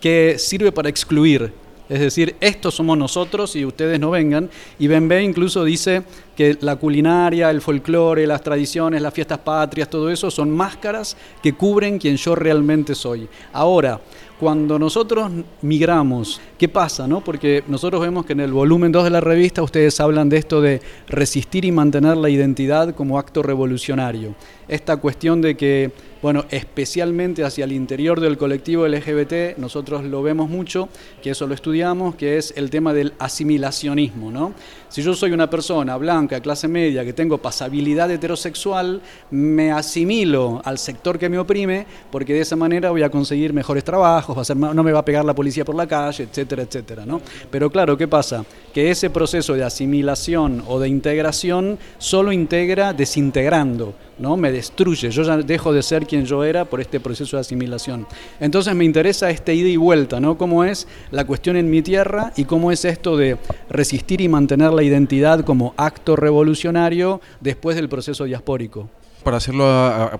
que 0.00 0.36
sirve 0.38 0.70
para 0.70 0.88
excluir 0.88 1.52
es 1.86 2.00
decir, 2.00 2.34
estos 2.40 2.74
somos 2.74 2.96
nosotros 2.96 3.54
y 3.56 3.64
ustedes 3.64 4.00
no 4.00 4.10
vengan. 4.10 4.48
Y 4.78 4.86
Benbe 4.86 5.22
incluso 5.22 5.64
dice 5.64 6.02
que 6.36 6.58
la 6.60 6.76
culinaria, 6.76 7.50
el 7.50 7.60
folclore, 7.60 8.26
las 8.26 8.42
tradiciones, 8.42 9.00
las 9.00 9.14
fiestas 9.14 9.38
patrias, 9.38 9.88
todo 9.88 10.10
eso 10.10 10.30
son 10.30 10.50
máscaras 10.50 11.16
que 11.42 11.52
cubren 11.52 11.98
quien 11.98 12.16
yo 12.16 12.34
realmente 12.34 12.94
soy. 12.94 13.28
Ahora, 13.52 14.00
cuando 14.38 14.78
nosotros 14.78 15.30
migramos, 15.62 16.40
¿qué 16.58 16.68
pasa? 16.68 17.06
No? 17.06 17.22
Porque 17.22 17.62
nosotros 17.68 18.00
vemos 18.00 18.26
que 18.26 18.32
en 18.32 18.40
el 18.40 18.52
volumen 18.52 18.90
2 18.90 19.04
de 19.04 19.10
la 19.10 19.20
revista 19.20 19.62
ustedes 19.62 20.00
hablan 20.00 20.28
de 20.28 20.38
esto 20.38 20.60
de 20.60 20.82
resistir 21.06 21.64
y 21.64 21.70
mantener 21.70 22.16
la 22.16 22.28
identidad 22.28 22.94
como 22.94 23.18
acto 23.18 23.42
revolucionario. 23.42 24.34
Esta 24.66 24.96
cuestión 24.96 25.40
de 25.40 25.56
que, 25.56 25.92
bueno, 26.20 26.46
especialmente 26.50 27.44
hacia 27.44 27.64
el 27.64 27.72
interior 27.72 28.20
del 28.20 28.36
colectivo 28.36 28.88
LGBT, 28.88 29.56
nosotros 29.56 30.04
lo 30.04 30.22
vemos 30.22 30.50
mucho, 30.50 30.88
que 31.22 31.30
eso 31.30 31.46
lo 31.46 31.54
estudiamos, 31.54 32.16
que 32.16 32.36
es 32.36 32.52
el 32.56 32.70
tema 32.70 32.92
del 32.92 33.12
asimilacionismo, 33.18 34.32
¿no? 34.32 34.52
Si 34.94 35.02
yo 35.02 35.12
soy 35.12 35.32
una 35.32 35.50
persona 35.50 35.96
blanca, 35.96 36.38
clase 36.38 36.68
media, 36.68 37.04
que 37.04 37.12
tengo 37.12 37.38
pasabilidad 37.38 38.08
heterosexual, 38.12 39.02
me 39.32 39.72
asimilo 39.72 40.62
al 40.64 40.78
sector 40.78 41.18
que 41.18 41.28
me 41.28 41.36
oprime, 41.36 41.84
porque 42.12 42.32
de 42.32 42.42
esa 42.42 42.54
manera 42.54 42.92
voy 42.92 43.02
a 43.02 43.10
conseguir 43.10 43.52
mejores 43.52 43.82
trabajos, 43.82 44.38
va 44.38 44.42
a 44.42 44.44
ser, 44.44 44.56
no 44.56 44.84
me 44.84 44.92
va 44.92 45.00
a 45.00 45.04
pegar 45.04 45.24
la 45.24 45.34
policía 45.34 45.64
por 45.64 45.74
la 45.74 45.88
calle, 45.88 46.22
etcétera, 46.22 46.62
etcétera. 46.62 47.04
¿no? 47.04 47.20
Pero 47.50 47.72
claro, 47.72 47.96
¿qué 47.96 48.06
pasa? 48.06 48.44
Que 48.72 48.92
ese 48.92 49.10
proceso 49.10 49.54
de 49.54 49.64
asimilación 49.64 50.62
o 50.68 50.78
de 50.78 50.88
integración 50.88 51.76
solo 51.98 52.30
integra 52.30 52.92
desintegrando. 52.92 53.94
¿No? 54.18 54.36
Me 54.36 54.52
destruye, 54.52 55.10
yo 55.10 55.22
ya 55.22 55.36
dejo 55.38 55.72
de 55.72 55.82
ser 55.82 56.06
quien 56.06 56.24
yo 56.24 56.44
era 56.44 56.64
por 56.64 56.80
este 56.80 57.00
proceso 57.00 57.36
de 57.36 57.42
asimilación. 57.42 58.06
Entonces 58.40 58.74
me 58.74 58.84
interesa 58.84 59.30
este 59.30 59.54
ida 59.54 59.68
y 59.68 59.76
vuelta, 59.76 60.20
¿no? 60.20 60.38
Cómo 60.38 60.64
es 60.64 60.86
la 61.10 61.26
cuestión 61.26 61.56
en 61.56 61.70
mi 61.70 61.82
tierra 61.82 62.32
y 62.36 62.44
cómo 62.44 62.72
es 62.72 62.84
esto 62.84 63.16
de 63.16 63.38
resistir 63.68 64.20
y 64.20 64.28
mantener 64.28 64.72
la 64.72 64.82
identidad 64.82 65.44
como 65.44 65.74
acto 65.76 66.16
revolucionario 66.16 67.20
después 67.40 67.76
del 67.76 67.88
proceso 67.88 68.24
diaspórico 68.24 68.88
para 69.24 69.38
hacerlo 69.38 69.64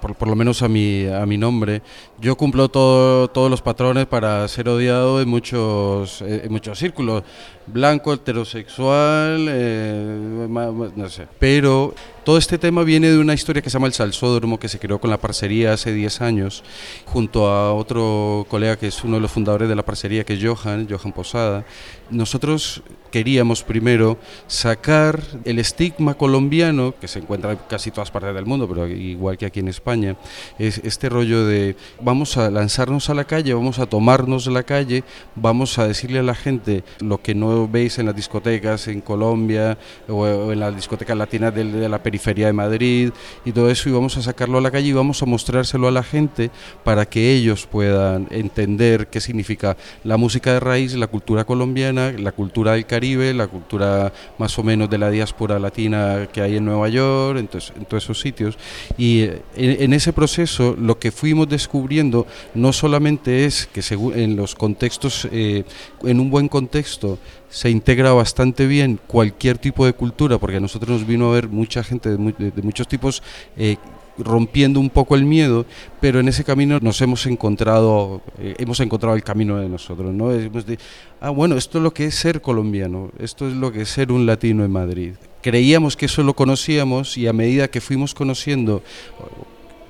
por, 0.01 0.27
lo 0.27 0.35
menos 0.35 0.63
a 0.63 0.69
mi, 0.69 1.07
a 1.07 1.25
mi 1.27 1.37
nombre. 1.37 1.83
Yo 2.21 2.37
cumplo 2.37 2.71
todo, 2.71 3.29
todos 3.29 3.51
los 3.51 3.63
patrones 3.63 4.07
para 4.07 4.49
ser 4.49 4.69
odiado 4.69 5.21
en 5.21 5.29
muchos, 5.29 6.23
en 6.23 6.51
muchos 6.51 6.79
círculos. 6.79 7.23
Blanco, 7.67 8.13
heterosexual, 8.13 9.47
eh, 9.49 10.47
no 10.97 11.09
sé. 11.09 11.27
Pero 11.39 11.95
todo 12.25 12.39
este 12.39 12.57
tema 12.57 12.83
viene 12.85 13.11
de 13.11 13.19
una 13.19 13.35
historia 13.35 13.61
que 13.61 13.69
se 13.69 13.75
llama 13.75 13.87
el 13.87 13.93
Salsódromo, 13.93 14.59
que 14.59 14.69
se 14.69 14.79
creó 14.79 14.99
con 14.99 15.11
la 15.11 15.19
parcería 15.19 15.75
hace 15.75 15.93
10 15.93 16.23
años, 16.23 16.65
junto 17.05 17.47
a 17.47 17.75
otro 17.75 18.47
colega 18.49 18.79
que 18.79 18.87
es 18.87 19.05
uno 19.05 19.17
de 19.17 19.21
los 19.21 19.31
fundadores 19.31 19.69
de 19.69 19.77
la 19.77 19.85
parcería, 19.85 20.25
que 20.25 20.33
es 20.33 20.41
Johan, 20.43 20.89
Johan 20.89 21.13
Posada. 21.13 21.67
Nosotros 22.11 22.83
queríamos 23.11 23.63
primero 23.63 24.19
sacar 24.47 25.23
el 25.45 25.59
estigma 25.59 26.15
colombiano, 26.15 26.95
que 26.99 27.09
se 27.09 27.21
encuentra 27.21 27.53
en 27.53 27.59
casi 27.69 27.91
todas 27.91 28.11
partes 28.11 28.35
del 28.35 28.47
mundo, 28.47 28.67
pero 28.69 28.89
igual 28.89 29.39
que 29.39 29.47
aquí 29.47 29.61
en 29.61 29.69
España, 29.69 30.17
es 30.59 30.79
este 30.79 31.09
rollo 31.09 31.47
de 31.47 31.77
vamos 32.01 32.37
a 32.39 32.51
lanzarnos 32.51 33.11
a 33.11 33.15
la 33.15 33.25
calle, 33.25 33.55
vamos 33.55 33.79
a 33.79 33.87
tomarnos 33.87 34.47
la 34.47 34.63
calle, 34.63 35.05
vamos 35.37 35.79
a 35.79 35.87
decirle 35.87 36.21
a 36.21 36.23
la 36.23 36.35
gente 36.35 36.85
lo 37.01 37.19
que 37.19 37.35
no 37.35 37.53
veis 37.71 37.99
en 37.99 38.07
las 38.07 38.17
discotecas 38.17 38.89
en 38.89 39.01
Colombia 39.01 39.79
o 40.09 40.53
en 40.53 40.61
las 40.61 40.75
discotecas 40.75 41.17
latinas 41.17 41.55
de, 41.55 41.65
la 41.89 42.03
periferia 42.03 42.47
de 42.47 42.53
Madrid 42.53 43.11
y 43.45 43.53
todo 43.53 43.71
eso 43.71 43.89
y 43.89 43.93
vamos 43.93 44.17
a 44.17 44.23
sacarlo 44.23 44.59
a 44.59 44.61
la 44.61 44.71
calle 44.71 44.89
y 44.89 44.93
vamos 44.93 45.23
a 45.23 45.27
mostrárselo 45.27 45.89
a 45.89 45.91
la 45.91 46.03
gente 46.03 46.51
para 46.83 47.07
que 47.07 47.33
ellos 47.33 47.67
puedan 47.67 48.27
entender 48.31 49.09
qué 49.09 49.21
significa 49.21 49.77
la 50.03 50.17
música 50.17 50.53
de 50.53 50.61
raíz, 50.61 50.95
la 50.95 51.07
cultura 51.07 51.45
colombiana, 51.45 52.13
la 52.13 52.33
cultura 52.33 52.73
del 52.73 52.87
Caribe, 52.87 53.35
la 53.35 53.47
cultura 53.47 54.13
más 54.39 54.59
o 54.59 54.63
menos 54.63 54.91
de 54.91 54.99
la 54.99 55.11
diáspora 55.11 55.59
latina 55.59 56.29
que 56.33 56.41
hay 56.41 56.57
en 56.57 56.65
Nueva 56.65 56.89
York, 56.89 57.39
en, 57.39 57.49
en 57.77 57.85
todos 57.87 58.05
esos 58.05 58.21
sitios. 58.21 58.59
Y 58.97 59.23
eh, 59.23 59.43
en, 59.57 59.93
ese 59.93 60.13
proceso 60.13 60.77
lo 60.79 60.99
que 60.99 61.13
fuimos 61.13 61.49
descubriendo 61.49 62.27
no 62.55 62.73
solamente 62.73 63.45
es 63.45 63.67
que 63.73 63.83
según 63.83 64.19
en 64.19 64.37
los 64.37 64.55
contextos, 64.55 65.29
eh, 65.31 65.65
en 66.03 66.21
un 66.21 66.31
buen 66.31 66.49
contexto, 66.49 67.19
se 67.55 67.71
integra 67.71 68.13
bastante 68.13 68.67
bien 68.67 68.99
cualquier 69.07 69.59
tipo 69.59 69.87
de 69.87 69.93
cultura, 69.93 70.39
porque 70.39 70.57
a 70.57 70.61
nosotros 70.61 70.91
nos 70.99 71.07
vino 71.07 71.29
a 71.29 71.35
ver 71.35 71.49
mucha 71.49 71.85
gente 71.85 72.11
de, 72.11 72.19
muchos 72.63 72.89
tipos 72.89 73.23
eh, 73.57 73.77
rompiendo 74.19 74.81
un 74.81 74.91
poco 74.91 75.15
el 75.15 75.25
miedo, 75.25 75.65
pero 76.01 76.19
en 76.19 76.27
ese 76.27 76.43
camino 76.43 76.81
nos 76.83 77.01
hemos 77.01 77.27
encontrado, 77.27 78.23
eh, 78.41 78.57
hemos 78.59 78.81
encontrado 78.81 79.15
el 79.15 79.23
camino 79.23 79.57
de 79.59 79.69
nosotros, 79.69 80.13
¿no? 80.13 80.31
ah, 81.21 81.31
bueno, 81.31 81.57
esto 81.57 81.79
es 81.79 81.85
lo 81.85 81.95
que 81.95 82.07
es 82.07 82.17
ser 82.17 82.41
colombiano, 82.41 83.13
esto 83.21 83.47
es 83.47 83.55
lo 83.55 83.71
que 83.71 83.83
es 83.83 83.89
ser 83.89 84.11
un 84.11 84.27
latino 84.27 84.65
en 84.65 84.73
Madrid. 84.73 85.13
Creíamos 85.41 85.97
que 85.97 86.07
eso 86.07 86.25
lo 86.25 86.35
conocíamos 86.35 87.17
y 87.17 87.29
a 87.29 87.33
medida 87.33 87.69
que 87.69 87.81
fuimos 87.81 88.15
conociendo 88.15 88.83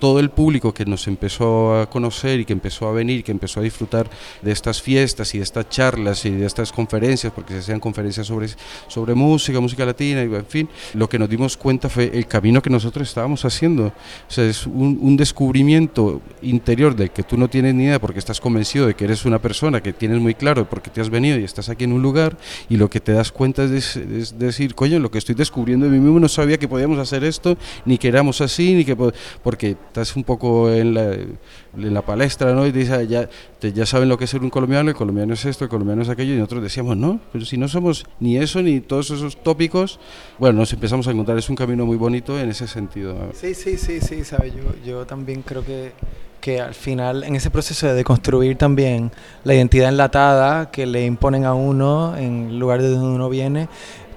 todo 0.05 0.21
el 0.21 0.29
público 0.29 0.75
que 0.75 0.85
nos 0.85 1.09
empezó 1.09 1.81
a 1.81 1.89
conocer 1.89 2.39
y 2.39 2.45
que 2.45 2.53
empezó 2.53 2.87
a 2.89 2.93
venir, 2.93 3.25
que 3.25 3.33
empezó 3.33 3.61
a 3.61 3.63
disfrutar 3.63 4.07
de 4.43 4.53
estas 4.53 4.83
fiestas 4.83 5.35
y 5.35 5.39
de 5.39 5.45
estas 5.45 5.71
charlas 5.71 6.27
y 6.27 6.31
de 6.31 6.45
estas 6.45 6.73
conferencias, 6.73 7.33
porque 7.33 7.55
se 7.55 7.61
hacían 7.61 7.81
conferencias 7.81 8.27
sobre, 8.27 8.49
sobre 8.87 9.15
música, 9.15 9.61
música 9.61 9.87
latina, 9.87 10.23
y 10.23 10.27
en 10.27 10.45
fin, 10.45 10.69
lo 10.93 11.09
que 11.09 11.19
nos 11.19 11.31
dimos 11.31 11.57
cuenta 11.57 11.89
fue 11.89 12.11
el 12.13 12.27
camino 12.27 12.61
que 12.61 12.69
nosotros 12.69 13.09
estábamos 13.09 13.47
haciendo. 13.47 13.87
O 13.87 13.93
sea, 14.29 14.45
es 14.45 14.67
un, 14.67 14.99
un 15.01 15.17
descubrimiento 15.17 16.21
interior 16.43 16.95
del 16.95 17.11
que 17.11 17.23
tú 17.23 17.39
no 17.39 17.49
tienes 17.49 17.75
ni 17.75 17.85
idea 17.85 17.99
porque 17.99 18.19
estás 18.19 18.43
convencido 18.43 18.87
de 18.87 18.93
que 18.93 19.05
eres 19.05 19.25
una 19.25 19.39
persona 19.39 19.83
que 19.83 19.95
tienes 19.95 20.21
muy 20.21 20.35
claro 20.35 20.69
porque 20.69 20.91
te 20.91 21.01
has 21.01 21.09
venido 21.09 21.39
y 21.39 21.45
estás 21.45 21.71
aquí 21.71 21.85
en 21.85 21.95
un 21.95 22.03
lugar 22.03 22.37
y 22.69 22.77
lo 22.77 22.91
que 22.91 23.01
te 23.01 23.13
das 23.13 23.33
cuenta 23.33 23.65
es, 23.65 23.97
es 23.97 24.39
decir, 24.39 24.75
coño, 24.75 24.99
lo 24.99 25.11
que 25.11 25.17
estoy 25.17 25.35
descubriendo 25.35 25.87
de 25.87 25.93
mí 25.93 25.99
mismo 25.99 26.21
no 26.21 26.29
sabía 26.29 26.59
que 26.59 26.69
podíamos 26.69 26.99
hacer 26.99 27.25
esto, 27.25 27.57
ni 27.87 27.97
que 27.97 28.09
éramos 28.09 28.43
así, 28.43 28.75
ni 28.75 28.85
que 28.85 28.95
porque 29.43 29.79
estás 29.95 30.17
un 30.17 30.25
poco 30.25 30.73
en 30.73 30.93
la, 30.93 31.13
en 31.13 31.95
la 31.95 32.03
palestra, 32.03 32.53
¿no? 32.53 32.67
Y 32.67 32.73
dices, 32.73 33.09
ya, 33.09 33.29
ya 33.61 33.87
saben 33.87 34.09
lo 34.09 34.19
que 34.19 34.25
es 34.25 34.31
ser 34.31 34.43
un 34.43 34.51
colombiano, 34.51 34.91
el 34.91 34.97
colombiano 34.97 35.35
es 35.35 35.45
esto, 35.45 35.65
el 35.65 35.71
colombiano 35.71 36.03
es 36.03 36.09
aquello, 36.09 36.35
y 36.35 36.37
nosotros 36.37 36.65
decíamos, 36.65 36.97
no, 36.97 37.21
pero 37.33 37.45
si 37.45 37.57
no 37.57 37.69
somos 37.69 38.05
ni 38.19 38.37
eso, 38.37 38.61
ni 38.61 38.81
todos 38.81 39.11
esos 39.13 39.37
tópicos, 39.37 40.01
bueno, 40.41 40.59
nos 40.59 40.73
empezamos 40.73 41.07
a 41.07 41.13
encontrar, 41.13 41.39
es 41.39 41.49
un 41.49 41.55
camino 41.55 41.87
muy 41.87 41.97
bonito 41.97 42.39
en 42.41 42.51
ese 42.51 42.67
sentido. 42.67 43.17
Sí, 43.35 43.55
sí, 43.55 43.79
sí, 43.79 44.01
sí, 44.01 44.25
¿sabes? 44.25 44.53
Yo, 44.53 44.63
yo 44.85 45.07
también 45.07 45.43
creo 45.43 45.65
que 45.65 45.93
que 46.41 46.61
al 46.61 46.75
final 46.75 47.25
en 47.25 47.37
ese 47.37 47.49
proceso 47.51 47.87
de 47.87 47.95
deconstruir 47.95 48.59
también 48.59 49.11
la 49.45 49.55
identidad 49.55 49.89
enlatada 49.89 50.71
que 50.71 50.85
le 50.85 51.07
imponen 51.07 51.47
a 51.47 51.55
uno 51.55 52.19
en 52.19 52.59
lugar 52.59 52.83
de 52.83 52.91
donde 52.91 53.15
uno 53.15 53.31
viene, 53.31 53.67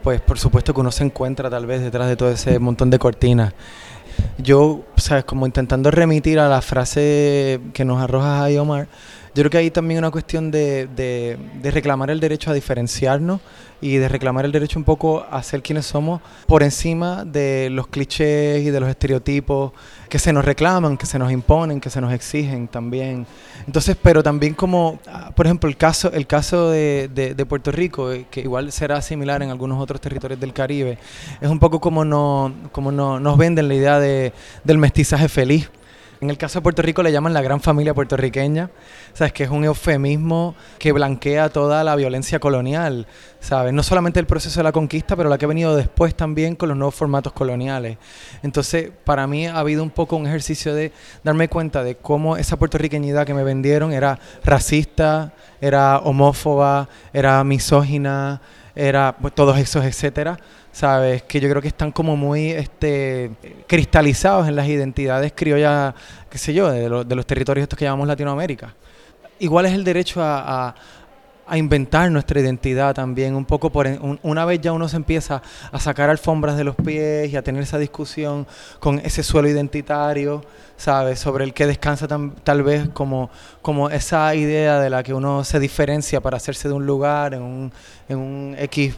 pues 0.03 0.19
por 0.19 0.37
supuesto 0.37 0.73
que 0.73 0.81
uno 0.81 0.91
se 0.91 1.05
encuentra 1.05 1.49
tal 1.49 1.65
vez 1.65 1.81
detrás 1.81 2.09
de 2.09 2.17
todo 2.17 2.29
ese 2.29 2.59
montón 2.59 2.89
de 2.89 2.99
cortinas. 2.99 3.53
Yo, 4.37 4.83
sabes, 4.97 5.25
como 5.25 5.45
intentando 5.45 5.91
remitir 5.91 6.39
a 6.39 6.47
la 6.47 6.61
frase 6.61 7.59
que 7.73 7.85
nos 7.85 8.01
arroja 8.01 8.43
ahí 8.43 8.57
Omar, 8.57 8.87
yo 9.37 9.43
creo 9.43 9.51
que 9.51 9.57
hay 9.59 9.69
también 9.69 9.99
una 9.99 10.09
cuestión 10.09 10.49
de, 10.49 11.37
reclamar 11.61 12.09
el 12.09 12.19
derecho 12.19 12.49
a 12.49 12.55
diferenciarnos 12.55 13.39
y 13.79 13.97
de 13.97 14.09
reclamar 14.09 14.45
el 14.45 14.51
derecho 14.51 14.79
un 14.79 14.83
poco 14.83 15.27
a 15.29 15.43
ser 15.43 15.61
quienes 15.61 15.85
somos 15.85 16.21
por 16.47 16.63
encima 16.63 17.23
de 17.23 17.69
los 17.69 17.85
clichés 17.85 18.65
y 18.65 18.71
de 18.71 18.79
los 18.79 18.89
estereotipos 18.89 19.73
que 20.09 20.17
se 20.17 20.33
nos 20.33 20.43
reclaman, 20.43 20.97
que 20.97 21.05
se 21.05 21.19
nos 21.19 21.31
imponen, 21.31 21.79
que 21.79 21.91
se 21.91 22.01
nos 22.01 22.11
exigen 22.13 22.67
también. 22.67 23.27
Entonces, 23.67 23.95
pero 24.01 24.23
también 24.23 24.55
como, 24.55 24.99
ah, 25.05 25.29
por 25.35 25.45
ejemplo, 25.45 25.69
el 25.69 25.77
caso, 25.77 26.11
el 26.11 26.25
caso 26.25 26.71
de, 26.71 27.07
de 27.13 27.45
Puerto 27.45 27.71
Rico, 27.71 28.11
eh, 28.11 28.25
que 28.31 28.41
igual 28.41 28.71
será 28.71 29.03
similar 29.03 29.43
en 29.43 29.51
algunos 29.51 29.79
otros 29.79 30.01
territorios 30.01 30.39
del 30.39 30.51
Caribe, 30.51 30.97
es 31.39 31.47
un 31.47 31.59
poco 31.59 31.79
como, 31.79 32.03
no, 32.03 32.51
como 32.71 32.91
no, 32.91 33.19
nos 33.19 33.37
venden 33.37 33.67
la 33.67 33.75
idea 33.75 33.99
de, 33.99 34.33
del 34.63 34.79
mestizaje 34.79 35.29
feliz 35.29 35.69
en 36.19 36.29
el 36.29 36.37
caso 36.37 36.59
de 36.59 36.63
Puerto 36.63 36.81
Rico 36.81 37.03
le 37.03 37.11
llaman 37.11 37.33
la 37.33 37.41
gran 37.41 37.61
familia 37.61 37.93
puertorriqueña, 37.93 38.71
¿sabes? 39.13 39.33
Que 39.33 39.43
es 39.43 39.49
un 39.49 39.63
eufemismo 39.63 40.55
que 40.79 40.91
blanquea 40.91 41.49
toda 41.49 41.83
la 41.83 41.95
violencia 41.95 42.39
colonial, 42.39 43.07
¿sabes? 43.39 43.73
No 43.73 43.83
solamente 43.83 44.19
el 44.19 44.25
proceso 44.25 44.59
de 44.59 44.63
la 44.63 44.71
conquista, 44.71 45.15
pero 45.15 45.29
la 45.29 45.37
que 45.37 45.45
ha 45.45 45.47
venido 45.47 45.75
después 45.75 46.15
también 46.15 46.55
con 46.55 46.69
los 46.69 46.77
nuevos 46.77 46.95
formatos 46.95 47.33
coloniales. 47.33 47.97
Entonces, 48.41 48.89
para 49.03 49.27
mí 49.27 49.47
ha 49.47 49.57
habido 49.57 49.83
un 49.83 49.91
poco 49.91 50.15
un 50.15 50.27
ejercicio 50.27 50.73
de 50.73 50.91
darme 51.23 51.47
cuenta 51.49 51.83
de 51.83 51.95
cómo 51.95 52.37
esa 52.37 52.57
puertorriqueñidad 52.57 53.25
que 53.25 53.33
me 53.33 53.43
vendieron 53.43 53.93
era 53.93 54.19
racista, 54.43 55.33
era 55.61 55.99
homófoba, 55.99 56.89
era 57.13 57.43
misógina, 57.43 58.41
era 58.75 59.15
pues, 59.19 59.33
todos 59.33 59.57
esos, 59.57 59.85
etcétera 59.85 60.37
¿sabes? 60.77 61.23
Que 61.23 61.39
yo 61.39 61.49
creo 61.49 61.59
que 61.59 61.69
están 61.69 61.91
como 61.91 62.15
muy 62.15 62.51
este, 62.51 63.31
cristalizados 63.65 64.47
en 64.47 64.55
las 64.55 64.67
identidades 64.67 65.33
criollas, 65.35 65.95
qué 66.29 66.37
sé 66.37 66.53
yo, 66.53 66.69
de, 66.69 67.03
de 67.03 67.15
los 67.15 67.25
territorios 67.25 67.63
estos 67.63 67.79
que 67.79 67.85
llamamos 67.85 68.07
Latinoamérica. 68.07 68.75
Igual 69.39 69.65
es 69.65 69.73
el 69.73 69.83
derecho 69.83 70.21
a, 70.21 70.75
inventar 71.55 72.11
nuestra 72.11 72.41
identidad 72.41 72.93
también, 72.93 73.33
un 73.33 73.45
poco 73.45 73.71
por 73.71 73.87
una 74.21 74.43
vez 74.43 74.59
ya 74.59 74.73
uno 74.73 74.89
se 74.89 74.97
empieza 74.97 75.41
a 75.71 75.79
sacar 75.79 76.09
alfombras 76.09 76.57
de 76.57 76.65
los 76.65 76.75
pies 76.75 77.31
y 77.31 77.37
a 77.37 77.41
tener 77.41 77.63
esa 77.63 77.77
discusión 77.77 78.45
con 78.79 78.99
ese 78.99 79.23
suelo 79.23 79.47
identitario, 79.47 80.43
¿sabes? 80.75 81.19
Sobre 81.19 81.45
el 81.45 81.53
que 81.53 81.65
descansa 81.65 82.05
tal 82.43 82.63
vez 82.63 82.89
como, 82.89 83.29
como 83.61 83.89
esa 83.89 84.35
idea 84.35 84.79
de 84.81 84.89
la 84.89 85.03
que 85.03 85.13
uno 85.13 85.45
se 85.45 85.57
diferencia 85.59 86.19
para 86.19 86.35
hacerse 86.35 86.67
de 86.67 86.73
un 86.73 86.85
lugar 86.85 87.33
en 87.33 87.41
un, 87.41 87.71
en 88.09 88.17
un 88.17 88.55
X 88.59 88.95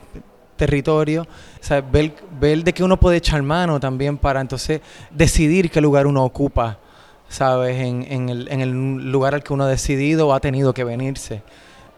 territorio, 0.60 1.24
o 1.24 1.92
ver, 1.92 2.14
ver, 2.40 2.64
de 2.64 2.74
que 2.74 2.84
uno 2.84 3.00
puede 3.00 3.18
echar 3.18 3.42
mano 3.42 3.80
también 3.80 4.18
para 4.18 4.42
entonces 4.42 4.82
decidir 5.10 5.72
qué 5.72 5.82
lugar 5.82 6.06
uno 6.06 6.24
ocupa, 6.24 6.78
¿sabes? 7.30 7.78
En, 7.78 8.30
el, 8.30 8.48
en 8.52 8.62
el 8.62 9.12
lugar 9.12 9.34
al 9.34 9.42
que 9.42 9.54
uno 9.54 9.64
ha 9.64 9.68
decidido 9.68 10.28
o 10.28 10.34
ha 10.34 10.40
tenido 10.40 10.74
que 10.74 10.84
venirse 10.84 11.42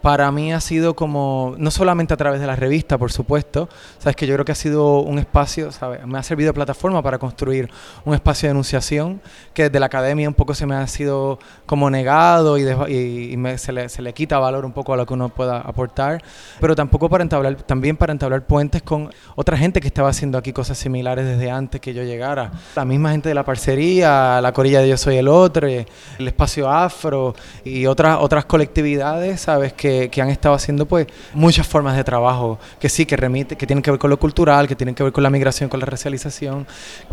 para 0.02 0.32
mí 0.32 0.52
ha 0.52 0.60
sido 0.60 0.96
como, 0.96 1.56
no 1.58 1.70
solamente 1.70 2.14
a 2.14 2.18
través 2.18 2.42
de 2.42 2.48
la 2.48 2.56
revista, 2.56 2.98
por 2.98 3.12
supuesto, 3.12 3.70
sabes 4.00 4.16
que 4.16 4.26
yo 4.26 4.34
creo 4.34 4.46
que 4.46 4.52
ha 4.52 4.56
sido 4.56 5.00
un 5.02 5.20
espacio, 5.20 5.72
¿sabes? 5.72 6.06
me 6.06 6.18
ha 6.18 6.24
servido 6.24 6.50
de 6.50 6.54
plataforma 6.54 7.04
para 7.04 7.20
construir 7.20 7.70
un 8.04 8.16
espacio 8.16 8.48
de 8.48 8.52
enunciación 8.52 9.22
que 9.54 9.64
desde 9.64 9.80
la 9.80 9.86
academia 9.86 10.28
un 10.28 10.34
poco 10.34 10.56
se 10.56 10.66
me 10.66 10.76
ha 10.76 10.88
sido 10.88 11.40
como 11.66 11.90
negado 11.90 12.58
y, 12.58 12.64
y, 12.64 13.58
se, 13.58 13.72
le, 13.72 13.90
se, 13.90 14.02
le, 14.02 14.14
quita 14.14 14.40
valor 14.40 14.66
un 14.66 14.72
poco 14.72 14.94
a 14.94 14.98
lo 14.98 15.06
que 15.06 15.14
uno 15.14 15.30
pueda 15.30 15.60
aportar, 15.60 16.24
pero 16.60 16.76
tampoco 16.76 17.08
para 17.08 17.24
entablar, 17.24 17.56
también 17.56 17.96
para 17.96 18.12
entablar 18.12 18.46
puentes 18.46 18.82
con 18.82 19.12
otra 19.36 19.56
gente 19.56 19.80
que 19.80 19.88
estaba 19.88 20.10
haciendo 20.10 20.38
aquí 20.38 20.52
cosas 20.52 20.78
similares 20.78 21.26
desde 21.26 21.52
antes 21.52 21.80
que 21.80 21.94
yo 21.94 22.04
llegara. 22.04 22.52
La 22.76 22.86
misma 22.86 23.12
gente 23.12 23.30
de 23.30 23.36
la 23.36 23.44
parcería, 23.44 24.42
la 24.42 24.52
corilla 24.52 24.82
de 24.82 24.90
Yo 24.90 24.98
Soy 24.98 25.18
el 25.18 25.28
Otro, 25.28 25.68
el 25.68 25.86
espacio 26.20 26.70
afro 26.70 27.36
y 27.64 27.86
otras, 27.86 28.18
otras 28.20 28.46
colectividades, 28.46 29.42
¿sabes? 29.42 29.74
Que 29.74 29.91
que, 30.12 30.22
han 30.22 30.30
estado 30.30 30.56
haciendo 30.56 30.86
pues 30.86 31.08
muchas 31.34 31.68
formas 31.68 31.98
de 31.98 32.04
trabajo 32.04 32.60
que 32.80 32.90
sí, 32.90 33.06
que 33.06 33.18
remite, 33.18 33.56
que 33.56 33.66
tienen 33.66 33.82
que 33.82 33.92
ver 33.92 34.00
con 34.00 34.10
lo 34.10 34.20
cultural, 34.20 34.68
que 34.68 34.76
tienen 34.76 34.96
que 34.96 35.04
ver 35.04 35.12
con 35.12 35.24
la 35.24 35.30
migración, 35.30 35.70
con 35.70 35.80
la 35.80 35.86
racialización. 35.86 36.68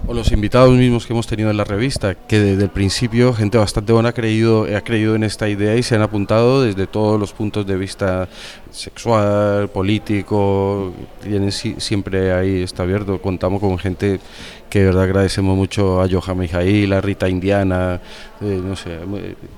O 0.07 0.14
los 0.14 0.31
invitados 0.33 0.73
mismos 0.73 1.07
que 1.07 1.12
hemos 1.12 1.27
tenido 1.27 1.51
en 1.51 1.57
la 1.57 1.64
revista, 1.64 2.14
que 2.14 2.38
desde 2.38 2.64
el 2.64 2.71
principio 2.71 3.33
gente 3.33 3.59
bastante 3.59 3.93
buena 3.93 4.11
ha 4.11 4.12
creído, 4.12 4.67
ha 4.77 4.81
creído 4.83 5.14
en 5.14 5.25
esta 5.25 5.49
idea 5.49 5.75
y 5.77 5.83
se 5.83 5.95
han 5.95 6.03
apuntado 6.03 6.62
desde 6.62 6.87
todos 6.87 7.19
los 7.19 7.33
puntos 7.33 7.67
de 7.67 7.77
vista 7.77 8.29
sexual, 8.70 9.68
político, 9.68 10.92
tienen, 11.22 11.52
siempre 11.52 12.33
ahí 12.33 12.62
está 12.62 12.83
abierto, 12.83 13.20
contamos 13.20 13.61
con 13.61 13.78
gente 13.78 14.20
que 14.68 14.81
de 14.81 14.85
verdad 14.87 15.04
agradecemos 15.04 15.57
mucho 15.57 16.02
a 16.02 16.09
Johan 16.09 16.38
Mijail, 16.38 16.92
a 16.92 17.00
Rita 17.00 17.28
Indiana, 17.28 18.00
eh, 18.40 18.61
no 18.62 18.76
sé, 18.76 18.98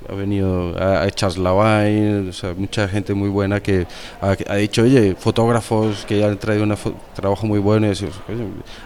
ha 0.09 0.15
venido 0.15 0.77
a, 0.81 1.11
Charles 1.11 1.39
Lavain, 1.39 2.31
mucha 2.57 2.89
gente 2.89 3.15
muy 3.15 3.29
buena 3.29 3.61
que 3.61 3.87
ha, 4.21 4.55
dicho, 4.57 4.83
oye, 4.83 5.17
fotógrafos 5.19 6.05
que 6.07 6.25
han 6.25 6.39
traído 6.39 6.65
un 6.65 6.77
trabajo 7.15 7.47
muy 7.47 7.59
bueno 7.59 7.89
y 7.89 7.95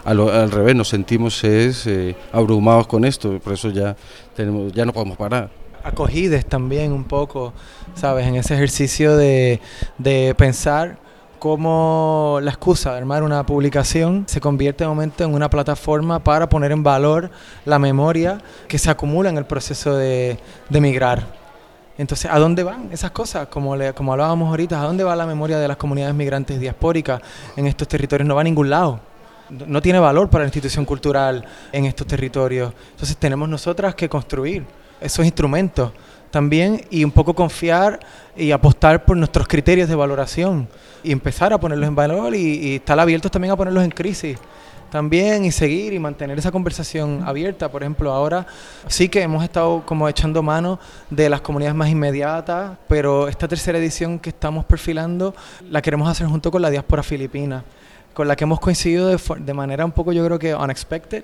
al, 0.03 0.51
revés, 0.51 0.75
nos 0.75 0.89
sentimos 0.89 1.43
eh, 1.43 2.15
abrumados 2.31 2.87
con 2.87 3.05
esto, 3.05 3.39
por 3.39 3.53
eso 3.53 3.69
ya, 3.69 3.95
tenemos, 4.35 4.71
ya 4.73 4.85
no 4.85 4.93
podemos 4.93 5.17
parar. 5.17 5.64
Acogides 5.85 6.47
también 6.47 6.91
un 6.91 7.03
poco, 7.03 7.53
¿sabes? 7.93 8.25
En 8.25 8.35
ese 8.35 8.55
ejercicio 8.55 9.15
de, 9.15 9.61
de 9.99 10.33
pensar 10.35 10.97
cómo 11.37 12.39
la 12.41 12.49
excusa 12.49 12.93
de 12.93 12.97
armar 12.97 13.21
una 13.21 13.45
publicación 13.45 14.23
se 14.25 14.41
convierte 14.41 14.83
de 14.83 14.87
momento 14.87 15.23
en 15.23 15.35
una 15.35 15.47
plataforma 15.47 16.23
para 16.23 16.49
poner 16.49 16.71
en 16.71 16.81
valor 16.81 17.29
la 17.65 17.77
memoria 17.77 18.39
que 18.67 18.79
se 18.79 18.89
acumula 18.89 19.29
en 19.29 19.37
el 19.37 19.45
proceso 19.45 19.95
de, 19.95 20.39
de 20.69 20.81
migrar. 20.81 21.27
Entonces, 21.99 22.31
¿a 22.31 22.39
dónde 22.39 22.63
van 22.63 22.89
esas 22.91 23.11
cosas? 23.11 23.47
Como, 23.49 23.75
le, 23.75 23.93
como 23.93 24.11
hablábamos 24.11 24.49
ahorita, 24.49 24.81
¿a 24.81 24.85
dónde 24.85 25.03
va 25.03 25.15
la 25.15 25.27
memoria 25.27 25.59
de 25.59 25.67
las 25.67 25.77
comunidades 25.77 26.15
migrantes 26.15 26.59
diaspóricas 26.59 27.21
en 27.55 27.67
estos 27.67 27.87
territorios? 27.87 28.27
No 28.27 28.33
va 28.33 28.41
a 28.41 28.43
ningún 28.43 28.71
lado. 28.71 29.01
No 29.51 29.83
tiene 29.83 29.99
valor 29.99 30.31
para 30.31 30.45
la 30.45 30.47
institución 30.47 30.83
cultural 30.83 31.45
en 31.71 31.85
estos 31.85 32.07
territorios. 32.07 32.73
Entonces, 32.89 33.17
tenemos 33.17 33.47
nosotras 33.47 33.93
que 33.93 34.09
construir 34.09 34.65
esos 35.01 35.25
instrumentos 35.25 35.91
también 36.35 36.81
y 36.89 37.03
un 37.05 37.11
poco 37.11 37.33
confiar 37.33 37.99
y 38.35 38.51
apostar 38.51 39.05
por 39.05 39.15
nuestros 39.15 39.47
criterios 39.47 39.87
de 39.87 39.95
valoración 39.95 40.67
y 41.01 41.13
empezar 41.13 41.53
a 41.53 41.57
ponerlos 41.57 41.87
en 41.87 41.95
valor 41.95 42.35
y, 42.35 42.75
estar 42.75 42.99
abiertos 42.99 43.31
también 43.31 43.53
a 43.53 43.55
ponerlos 43.55 43.83
en 43.85 43.91
crisis 43.91 44.37
también 44.91 45.45
y 45.45 45.51
seguir 45.51 45.93
y 45.93 45.99
mantener 45.99 46.37
esa 46.37 46.51
conversación 46.51 47.23
abierta. 47.25 47.69
Por 47.69 47.83
ejemplo, 47.83 48.11
ahora 48.13 48.45
sí 48.87 49.09
que 49.09 49.21
hemos 49.21 49.43
estado 49.43 49.83
como 49.85 50.07
echando 50.07 50.43
mano 50.43 50.79
de 51.09 51.29
las 51.29 51.41
comunidades 51.41 51.75
más 51.75 51.89
inmediatas, 51.89 52.77
pero 52.87 53.27
esta 53.27 53.47
tercera 53.47 53.77
edición 53.77 54.19
que 54.19 54.29
estamos 54.29 54.65
perfilando 54.65 55.33
la 55.69 55.81
queremos 55.81 56.09
hacer 56.09 56.27
junto 56.27 56.51
con 56.51 56.61
la 56.61 56.69
diáspora 56.69 57.01
filipina, 57.01 57.63
con 58.13 58.27
la 58.27 58.35
que 58.35 58.43
hemos 58.43 58.59
coincidido 58.59 59.07
de, 59.07 59.19
de 59.39 59.53
manera 59.53 59.85
un 59.85 59.91
poco 59.91 60.11
yo 60.11 60.25
creo 60.25 60.39
que 60.39 60.53
unexpected, 60.53 61.23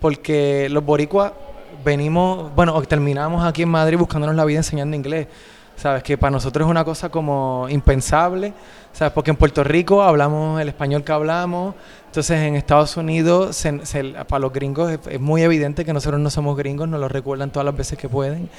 porque 0.00 0.68
los 0.70 0.84
boricuas 0.84 1.32
venimos, 1.84 2.54
bueno, 2.54 2.80
terminamos 2.82 3.44
aquí 3.44 3.62
en 3.62 3.68
Madrid 3.68 3.98
buscándonos 3.98 4.36
la 4.36 4.44
vida 4.44 4.58
enseñando 4.58 4.96
inglés. 4.96 5.28
¿sabes? 5.80 6.02
Que 6.02 6.18
para 6.18 6.30
nosotros 6.30 6.66
es 6.66 6.70
una 6.70 6.84
cosa 6.84 7.08
como 7.08 7.66
impensable, 7.70 8.52
¿sabes? 8.92 9.12
Porque 9.12 9.30
en 9.30 9.36
Puerto 9.36 9.64
Rico 9.64 10.02
hablamos 10.02 10.60
el 10.60 10.68
español 10.68 11.04
que 11.04 11.12
hablamos, 11.12 11.74
Entonces 12.06 12.40
en 12.40 12.56
Estados 12.56 12.96
Unidos, 12.96 13.64
para 14.26 14.40
los 14.40 14.52
gringos 14.52 14.98
es, 15.08 15.20
muy 15.20 15.42
evidente 15.42 15.84
que 15.84 15.92
nosotros 15.92 16.20
no 16.20 16.28
somos 16.28 16.56
gringos, 16.56 16.88
nos 16.88 16.98
lo 16.98 17.08
recuerdan 17.08 17.52
todas 17.52 17.64
las 17.64 17.76
veces 17.76 17.96
que 17.96 18.08
pueden. 18.08 18.50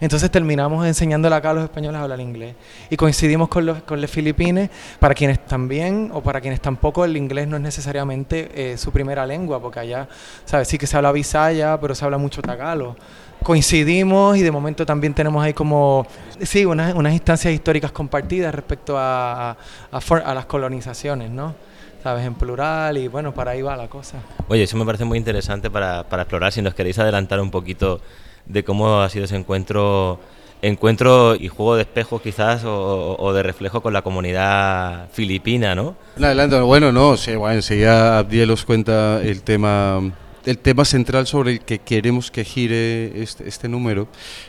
Entonces 0.00 0.30
terminamos 0.30 0.86
enseñándole 0.86 1.34
acá 1.34 1.50
a 1.50 1.54
los 1.54 1.64
españoles 1.64 1.98
a 1.98 2.04
hablar 2.04 2.20
inglés. 2.20 2.54
Y 2.88 2.96
coincidimos 2.96 3.48
con 3.48 3.66
los, 3.66 3.82
con 3.82 4.00
los 4.00 4.10
filipines, 4.10 4.70
para 5.00 5.14
quienes 5.14 5.44
también 5.44 6.10
o 6.14 6.22
para 6.22 6.40
quienes 6.40 6.60
tampoco 6.60 7.04
el 7.04 7.16
inglés 7.16 7.48
no 7.48 7.56
es 7.56 7.62
necesariamente 7.62 8.50
eh, 8.54 8.78
su 8.78 8.92
primera 8.92 9.26
lengua, 9.26 9.60
porque 9.60 9.80
allá, 9.80 10.08
¿sabes? 10.44 10.68
Sí 10.68 10.78
que 10.78 10.86
se 10.86 10.96
habla 10.96 11.10
bisaya, 11.10 11.80
pero 11.80 11.96
se 11.96 12.04
habla 12.04 12.16
mucho 12.16 12.42
tagalo 12.42 12.96
coincidimos 13.42 14.36
y 14.36 14.42
de 14.42 14.50
momento 14.50 14.84
también 14.84 15.14
tenemos 15.14 15.42
ahí 15.42 15.52
como, 15.52 16.06
sí, 16.40 16.64
unas, 16.64 16.94
unas 16.94 17.12
instancias 17.12 17.52
históricas 17.52 17.92
compartidas 17.92 18.54
respecto 18.54 18.96
a, 18.98 19.56
a, 19.89 19.89
a 19.92 20.34
las 20.34 20.46
colonizaciones, 20.46 21.30
¿no? 21.30 21.54
¿sabes? 22.02 22.26
En 22.26 22.34
plural 22.34 22.96
y 22.96 23.08
bueno, 23.08 23.34
para 23.34 23.52
ahí 23.52 23.62
va 23.62 23.76
la 23.76 23.88
cosa. 23.88 24.18
Oye, 24.48 24.62
eso 24.62 24.76
me 24.76 24.84
parece 24.84 25.04
muy 25.04 25.18
interesante 25.18 25.70
para, 25.70 26.04
para 26.04 26.22
explorar, 26.22 26.52
si 26.52 26.62
nos 26.62 26.74
queréis 26.74 26.98
adelantar 26.98 27.40
un 27.40 27.50
poquito 27.50 28.00
de 28.46 28.64
cómo 28.64 29.00
ha 29.00 29.08
sido 29.08 29.24
ese 29.24 29.36
encuentro 29.36 30.20
encuentro 30.62 31.36
y 31.36 31.48
juego 31.48 31.76
de 31.76 31.82
espejos 31.82 32.20
quizás 32.20 32.64
o, 32.66 33.32
de 33.32 33.42
reflejo 33.42 33.80
con 33.80 33.94
la 33.94 34.02
comunidad 34.02 35.08
filipina, 35.10 35.74
¿no? 35.74 35.96
Adelante, 36.18 36.60
bueno, 36.60 36.92
no, 36.92 37.16
sí, 37.16 37.34
bueno, 37.34 37.54
enseguida 37.54 38.18
Abdiel 38.18 38.50
os 38.50 38.66
cuenta 38.66 39.22
el 39.22 39.42
tema 39.42 40.00
el 40.44 40.58
tema 40.58 40.84
central 40.84 41.26
sobre 41.26 41.52
el 41.52 41.60
que 41.60 41.78
queremos 41.78 42.30
que 42.30 42.44
gire 42.44 43.22
este, 43.22 43.46
este 43.48 43.68
número, 43.68 44.08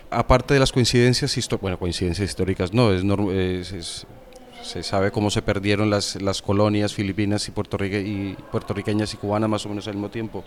aparte 0.09 0.53
de 0.53 0.59
las 0.59 0.71
coincidencias, 0.71 1.37
bueno, 1.61 1.77
coincidencias 1.77 2.29
históricas 2.29 2.73
no, 2.73 2.91
es, 2.91 3.71
es 3.71 4.05
se 4.63 4.83
sabe 4.83 5.11
cómo 5.11 5.29
se 5.29 5.41
perdieron 5.41 5.89
las, 5.89 6.21
las 6.21 6.41
colonias 6.41 6.93
filipinas 6.93 7.47
y, 7.47 7.51
puertorriqueñas 7.51 9.13
y 9.13 9.17
cubanas 9.17 9.49
más 9.49 9.65
o 9.65 9.69
menos 9.69 9.87
al 9.87 9.93
mismo 9.95 10.09
tiempo. 10.09 10.43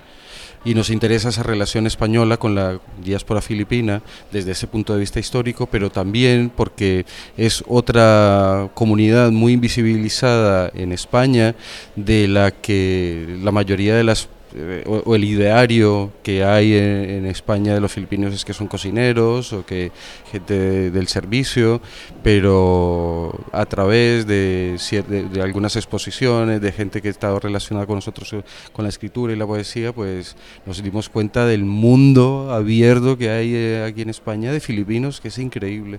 Y 0.65 0.75
nos 0.75 0.91
interesa 0.91 1.29
esa 1.29 1.43
relación 1.43 1.87
española 1.87 2.37
con 2.37 2.55
la 2.55 2.81
diáspora 3.03 3.41
filipina 3.41 4.03
desde 4.33 4.53
ese 4.53 4.67
punto 4.67 4.95
de 4.95 5.01
vista 5.01 5.21
histórico, 5.21 5.67
pero 5.67 5.91
también 5.91 6.51
porque 6.55 7.05
es 7.37 7.63
otra 7.69 8.71
comunidad 8.75 9.31
muy 9.31 9.53
invisibilizada 9.53 10.71
en 10.75 10.93
España 10.93 11.55
de 11.97 12.29
la 12.29 12.51
que 12.51 13.39
la 13.43 13.53
mayoría 13.53 13.95
de 13.95 14.05
las 14.05 14.29
eh, 14.57 14.85
o, 14.87 15.17
el 15.17 15.25
ideario 15.25 16.13
que 16.23 16.45
hay 16.45 16.75
en, 16.75 17.27
España 17.27 17.75
de 17.75 17.81
los 17.81 17.91
filipinos 17.91 18.33
es 18.33 18.45
que 18.45 18.53
son 18.53 18.69
cocineros 18.69 19.53
o 19.53 19.67
que 19.67 19.91
gente 20.31 20.91
del 20.93 21.09
servicio, 21.09 21.81
pero 22.23 23.37
a 23.51 23.67
través 23.67 24.27
de, 24.27 24.79
de, 25.09 25.43
algunas 25.43 25.75
exposiciones, 25.75 26.61
de 26.61 26.71
gente 26.71 27.03
que 27.03 27.09
ha 27.09 27.11
estado 27.11 27.41
relacionada 27.41 27.87
con 27.87 27.97
nosotros 27.97 28.33
eh, 28.33 28.45
con 28.73 28.85
la 28.85 28.91
escritura 28.91 29.33
y 29.33 29.37
la 29.37 29.47
poesía, 29.47 29.93
pues 29.93 30.37
nos 30.67 30.81
dimos 30.83 31.09
cuenta 31.09 31.47
del 31.47 31.65
mundo 31.65 32.53
abierto 32.53 33.19
que 33.19 33.31
hay 33.31 33.55
eh, 33.55 33.85
aquí 33.89 34.03
en 34.03 34.11
España 34.11 34.53
de 34.53 34.61
filipinos, 34.61 35.21
que 35.21 35.29
es 35.29 35.39
increíble. 35.39 35.99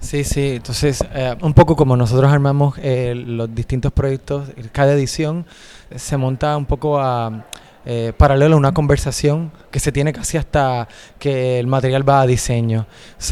Sí, 0.00 0.22
sí, 0.22 0.50
entonces 0.50 1.04
un 1.40 1.54
poco 1.54 1.74
como 1.74 1.96
nosotros 1.96 2.30
armamos 2.30 2.76
los 2.78 3.52
distintos 3.52 3.90
proyectos, 3.90 4.48
cada 4.70 4.92
edición 4.92 5.44
se 5.94 6.16
monta 6.16 6.56
un 6.56 6.66
poco 6.66 6.98
a, 6.98 7.44
eh, 7.90 8.12
paralelo 8.14 8.56
a 8.56 8.58
una 8.58 8.72
conversación 8.72 9.50
que 9.70 9.80
se 9.80 9.92
tiene 9.92 10.12
casi 10.12 10.36
hasta 10.36 10.88
que 11.18 11.58
el 11.58 11.66
material 11.66 12.06
va 12.06 12.20
a 12.20 12.26
diseño. 12.26 12.86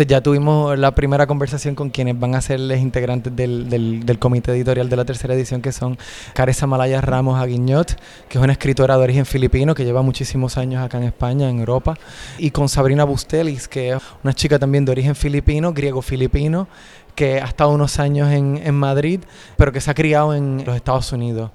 Ya 0.08 0.22
tuvimos 0.22 0.78
la 0.78 0.94
primera 0.94 1.26
conversación 1.26 1.74
con 1.74 1.90
quienes 1.90 2.18
van 2.18 2.34
a 2.34 2.40
ser 2.40 2.60
los 2.60 2.78
integrantes 2.78 3.36
del, 3.36 3.68
del, 3.68 4.18
comité 4.18 4.52
editorial 4.52 4.88
de 4.88 4.96
la 4.96 5.04
tercera 5.04 5.34
edición, 5.34 5.60
que 5.60 5.72
son 5.72 5.98
Caresa 6.32 6.66
Malaya 6.66 7.02
Ramos 7.02 7.38
Aguiñot, 7.38 8.00
que 8.30 8.38
es 8.38 8.42
una 8.42 8.54
escritora 8.54 8.96
de 8.96 9.02
origen 9.02 9.26
filipino 9.26 9.74
que 9.74 9.84
lleva 9.84 10.00
muchísimos 10.00 10.56
años 10.56 10.82
acá 10.82 10.96
en 10.96 11.04
España, 11.04 11.50
en 11.50 11.58
Europa, 11.58 11.98
y 12.38 12.50
con 12.50 12.70
Sabrina 12.70 13.04
Bustelis, 13.04 13.68
que 13.68 13.90
es 13.90 14.02
una 14.24 14.32
chica 14.32 14.58
también 14.58 14.86
de 14.86 14.92
origen 14.92 15.14
filipino, 15.14 15.74
griego-filipino, 15.74 16.66
que 17.14 17.42
ha 17.42 17.46
estado 17.46 17.72
unos 17.72 17.98
años 17.98 18.32
en, 18.32 18.58
en 18.64 18.74
Madrid, 18.74 19.20
pero 19.58 19.70
que 19.70 19.82
se 19.82 19.90
ha 19.90 19.94
criado 19.94 20.34
en 20.34 20.64
los 20.64 20.76
Estados 20.76 21.12
Unidos 21.12 21.50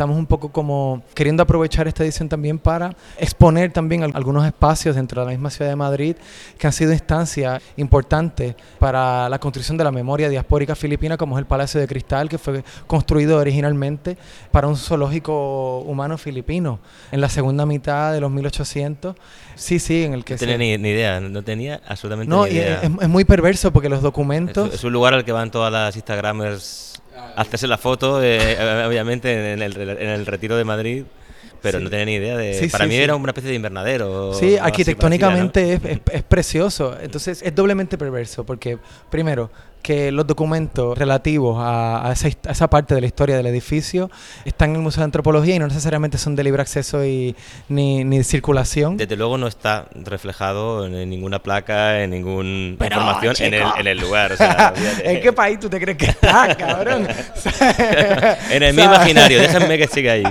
estamos 0.00 0.16
un 0.16 0.24
poco 0.24 0.50
como 0.50 1.02
queriendo 1.12 1.42
aprovechar 1.42 1.86
esta 1.86 2.02
edición 2.02 2.26
también 2.26 2.58
para 2.58 2.96
exponer 3.18 3.70
también 3.70 4.02
algunos 4.02 4.46
espacios 4.46 4.96
dentro 4.96 5.20
de 5.20 5.26
la 5.26 5.32
misma 5.32 5.50
ciudad 5.50 5.70
de 5.70 5.76
Madrid 5.76 6.16
que 6.56 6.66
han 6.66 6.72
sido 6.72 6.90
instancias 6.92 7.62
importantes 7.76 8.54
para 8.78 9.28
la 9.28 9.38
construcción 9.38 9.76
de 9.76 9.84
la 9.84 9.92
memoria 9.92 10.30
diaspórica 10.30 10.74
filipina, 10.74 11.18
como 11.18 11.36
es 11.36 11.40
el 11.40 11.46
Palacio 11.46 11.82
de 11.82 11.86
Cristal, 11.86 12.30
que 12.30 12.38
fue 12.38 12.64
construido 12.86 13.36
originalmente 13.36 14.16
para 14.50 14.68
un 14.68 14.76
zoológico 14.78 15.80
humano 15.80 16.16
filipino 16.16 16.80
en 17.12 17.20
la 17.20 17.28
segunda 17.28 17.66
mitad 17.66 18.14
de 18.14 18.22
los 18.22 18.30
1800. 18.30 19.14
Sí, 19.54 19.78
sí, 19.78 20.04
en 20.04 20.14
el 20.14 20.24
que... 20.24 20.32
No 20.32 20.38
tenía 20.38 20.78
ni, 20.78 20.88
idea, 20.88 21.20
no 21.20 21.42
tenía 21.42 21.82
absolutamente 21.86 22.34
ni 22.34 22.42
idea. 22.54 22.80
Es, 22.80 22.90
es, 23.02 23.08
muy 23.10 23.26
perverso 23.26 23.70
porque 23.70 23.90
los 23.90 24.00
documentos... 24.00 24.72
Es, 24.72 24.82
un 24.82 24.94
lugar 24.94 25.12
al 25.12 25.26
que 25.26 25.32
van 25.32 25.50
todas 25.50 25.70
las 25.70 25.94
Instagramers 25.94 26.89
hacerse 27.36 27.66
la 27.66 27.78
foto, 27.78 28.22
eh, 28.22 28.84
obviamente, 28.86 29.52
en 29.52 29.62
el, 29.62 29.76
en 29.76 30.08
el 30.08 30.26
retiro 30.26 30.56
de 30.56 30.64
Madrid 30.64 31.04
pero 31.62 31.80
no 31.80 31.90
tenía 31.90 32.06
ni 32.06 32.14
idea 32.14 32.36
de... 32.36 32.68
para 32.70 32.86
mí 32.86 32.96
era 32.96 33.14
una 33.14 33.30
especie 33.30 33.50
de 33.50 33.56
invernadero. 33.56 34.34
Sí, 34.34 34.56
arquitectónicamente 34.56 35.74
es, 35.74 35.80
es, 36.10 36.22
precioso. 36.22 36.96
Entonces 37.00 37.42
es 37.42 37.54
doblemente 37.54 37.98
perverso 37.98 38.44
porque, 38.44 38.78
primero, 39.10 39.50
que 39.82 40.12
los 40.12 40.26
documentos 40.26 40.96
relativos 40.96 41.56
a, 41.60 42.12
esa, 42.12 42.70
parte 42.70 42.94
de 42.94 43.00
la 43.00 43.06
historia 43.06 43.36
del 43.36 43.46
edificio 43.46 44.10
están 44.44 44.70
en 44.70 44.76
el 44.76 44.82
Museo 44.82 45.00
de 45.00 45.06
Antropología 45.06 45.56
y 45.56 45.58
no 45.58 45.66
necesariamente 45.66 46.18
son 46.18 46.36
de 46.36 46.44
libre 46.44 46.62
acceso 46.62 47.04
y, 47.04 47.34
ni, 47.68 48.04
ni 48.04 48.18
de 48.18 48.24
circulación. 48.24 48.96
Desde 48.96 49.16
luego 49.16 49.38
no 49.38 49.46
está 49.46 49.86
reflejado 49.94 50.86
en 50.86 51.08
ninguna 51.10 51.40
placa, 51.40 52.02
en 52.02 52.10
ninguna 52.10 52.84
información 52.86 53.34
en 53.40 53.54
el, 53.54 53.62
en 53.78 53.86
el, 53.86 53.98
lugar. 53.98 54.34
¿En 55.04 55.20
qué 55.20 55.32
país 55.32 55.58
tú 55.58 55.68
te 55.68 55.80
crees 55.80 55.98
que 55.98 56.06
está, 56.06 56.54
cabrón? 56.56 57.08
en 58.50 58.62
el 58.62 58.74
mi 58.74 58.82
imaginario, 58.82 59.40
déjame 59.40 59.78
que 59.78 59.86
siga 59.86 60.12
ahí. 60.12 60.24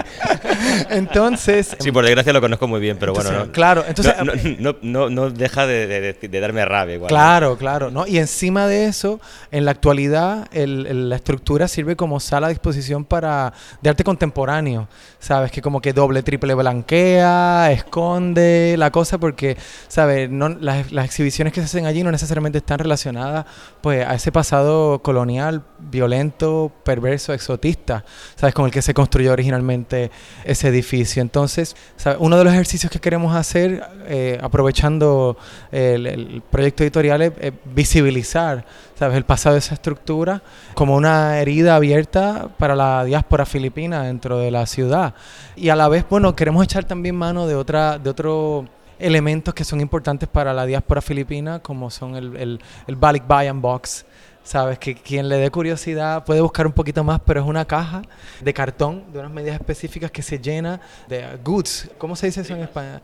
Entonces... 0.90 1.76
Sí, 1.80 1.92
por 1.92 2.06
desgracia 2.06 2.34
lo 2.34 2.42
conozco 2.42 2.68
muy 2.68 2.80
bien, 2.80 2.98
pero 3.00 3.14
bueno, 3.14 3.32
no, 3.32 3.52
claro, 3.52 3.84
entonces, 3.88 4.16
no, 4.60 4.76
no, 4.82 5.10
no 5.10 5.30
deja 5.30 5.66
de, 5.66 6.14
de, 6.14 6.40
darme 6.40 6.64
rabia. 6.66 6.96
Igual, 6.96 7.10
claro, 7.10 7.58
claro. 7.58 7.92
¿no? 7.92 8.08
Y 8.08 8.18
encima 8.18 8.68
de 8.68 8.86
eso 8.86 9.20
en 9.52 9.66
la 9.66 9.72
actualidad, 9.72 10.48
la 10.54 11.16
estructura 11.16 11.68
sirve 11.68 11.96
como 11.96 12.20
sala 12.20 12.48
a 12.48 12.50
disposición 12.50 13.06
para 13.06 13.54
de 13.82 13.90
arte 13.90 14.04
contemporáneo. 14.04 14.88
Sabes 15.20 15.52
que 15.52 15.62
como 15.62 15.82
que 15.82 15.94
doble, 15.94 16.24
triple 16.24 16.54
blanquea, 16.54 17.72
esconde 17.72 18.76
la 18.78 18.92
cosa, 18.92 19.18
porque, 19.18 19.58
sabes, 19.88 20.30
las, 20.32 20.88
exhibiciones 21.06 21.54
que 21.54 21.62
se 21.62 21.66
hacen 21.66 21.86
allí 21.86 22.04
no 22.04 22.12
necesariamente 22.12 22.60
están 22.60 22.80
relacionadas, 22.80 23.46
pues, 23.82 24.06
a 24.06 24.14
ese 24.14 24.32
pasado 24.32 25.00
colonial, 25.00 25.64
violento, 25.80 26.72
perverso, 26.84 27.34
exotista, 27.34 28.06
sabes, 28.36 28.54
con 28.54 28.66
el 28.66 28.72
que 28.72 28.82
se 28.82 28.94
construyó 28.94 29.34
originalmente 29.34 30.12
ese 30.44 30.68
edificio. 30.68 31.22
Entonces, 31.22 31.76
uno 32.20 32.38
de 32.38 32.44
los 32.44 32.54
ejercicios 32.54 32.92
que 32.92 33.00
queremos 33.00 33.36
hacer, 33.36 33.84
eh, 34.08 34.38
aprovechando 34.42 35.38
el, 35.72 36.42
proyecto 36.50 36.84
editorial, 36.84 37.22
es 37.22 37.54
visibilizar 37.74 38.66
El 39.02 39.24
pasado 39.24 39.54
de 39.54 39.60
esa 39.60 39.76
estructura 39.76 40.42
como 40.74 40.96
una 40.96 41.40
herida 41.40 41.76
abierta 41.76 42.50
para 42.58 42.76
la 42.76 43.06
diáspora 43.06 43.46
filipina 43.46 44.04
dentro 44.04 44.40
de 44.40 44.52
la 44.52 44.66
ciudad. 44.66 45.14
Y 45.56 45.70
a 45.70 45.76
la 45.76 45.88
vez, 45.88 46.06
bueno, 46.10 46.36
queremos 46.36 46.64
echar 46.64 46.84
también 46.84 47.16
mano 47.16 47.48
de 47.48 47.56
otra, 47.56 47.98
de 47.98 48.10
otros 48.10 48.66
elementos 49.00 49.54
que 49.54 49.64
son 49.64 49.80
importantes 49.80 50.28
para 50.28 50.54
la 50.54 50.66
diáspora 50.66 51.02
filipina, 51.02 51.60
como 51.60 51.90
son 51.90 52.16
el, 52.16 52.36
el, 52.36 52.60
el 52.88 52.96
Balik 52.98 53.26
Bayan 53.26 53.62
Box, 53.62 54.06
¿sabes? 54.44 54.80
Que 54.80 54.96
quien 54.96 55.30
le 55.30 55.38
dé 55.38 55.52
curiosidad 55.52 56.24
puede 56.24 56.42
buscar 56.42 56.66
un 56.66 56.74
poquito 56.74 57.04
más, 57.04 57.20
pero 57.26 57.42
es 57.42 57.46
una 57.46 57.66
caja 57.66 58.02
de 58.42 58.54
cartón 58.54 59.04
de 59.14 59.20
unas 59.20 59.32
medidas 59.32 59.56
específicas 59.56 60.10
que 60.12 60.22
se 60.22 60.40
llena 60.40 60.80
de 61.08 61.38
goods. 61.44 61.90
¿Cómo 61.98 62.16
se 62.16 62.28
dice 62.28 62.42
eso 62.42 62.56
en 62.56 62.62
España? 62.62 63.02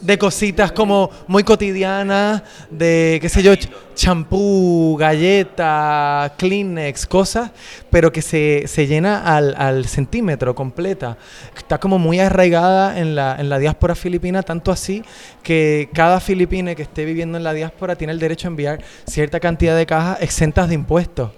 De 0.00 0.18
cositas 0.18 0.72
como 0.72 1.10
muy 1.26 1.44
cotidianas, 1.44 2.42
de, 2.70 3.18
qué 3.20 3.28
sé 3.28 3.42
yo, 3.42 3.52
champú, 3.94 4.96
galleta, 4.98 6.34
Kleenex, 6.36 7.06
cosas, 7.06 7.50
pero 7.90 8.12
que 8.12 8.22
se, 8.22 8.64
se 8.66 8.86
llena 8.86 9.36
al, 9.36 9.54
al, 9.56 9.86
centímetro 9.86 10.54
completa. 10.54 11.16
Está 11.56 11.78
como 11.78 11.98
muy 11.98 12.20
arraigada 12.20 12.98
en 12.98 13.14
la, 13.14 13.36
en 13.38 13.48
la 13.48 13.58
diáspora 13.58 13.94
filipina, 13.94 14.42
tanto 14.42 14.70
así 14.70 15.02
que 15.48 15.88
cada 15.94 16.20
filipino 16.20 16.76
que 16.76 16.82
esté 16.82 17.06
viviendo 17.06 17.38
en 17.38 17.42
la 17.42 17.54
diáspora 17.54 17.96
tiene 17.96 18.12
el 18.12 18.18
derecho 18.18 18.48
a 18.48 18.50
enviar 18.50 18.82
cierta 19.06 19.40
cantidad 19.40 19.74
de 19.74 19.86
cajas 19.86 20.20
exentas 20.20 20.68
de 20.68 20.74
impuestos. 20.74 21.30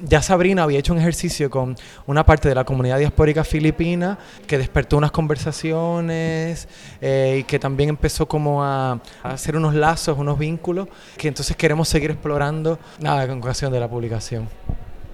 Ya 0.00 0.22
Sabrina 0.22 0.62
había 0.62 0.78
hecho 0.78 0.94
un 0.94 0.98
ejercicio 0.98 1.50
con 1.50 1.76
una 2.06 2.24
parte 2.24 2.48
de 2.48 2.54
la 2.54 2.64
comunidad 2.64 2.98
diaspórica 2.98 3.44
filipina 3.44 4.18
que 4.46 4.56
despertó 4.56 4.96
unas 4.96 5.10
conversaciones 5.10 6.68
eh, 7.02 7.40
y 7.40 7.44
que 7.44 7.58
también 7.58 7.90
empezó 7.90 8.26
como 8.26 8.64
a, 8.64 8.92
a, 9.22 9.32
hacer 9.32 9.54
unos 9.56 9.74
lazos, 9.74 10.16
unos 10.16 10.38
vínculos, 10.38 10.88
que 11.18 11.28
entonces 11.28 11.54
queremos 11.54 11.86
seguir 11.86 12.12
explorando 12.12 12.78
nada 12.98 13.28
con 13.28 13.40
ocasión 13.40 13.70
de 13.70 13.78
la 13.78 13.90
publicación. 13.90 14.48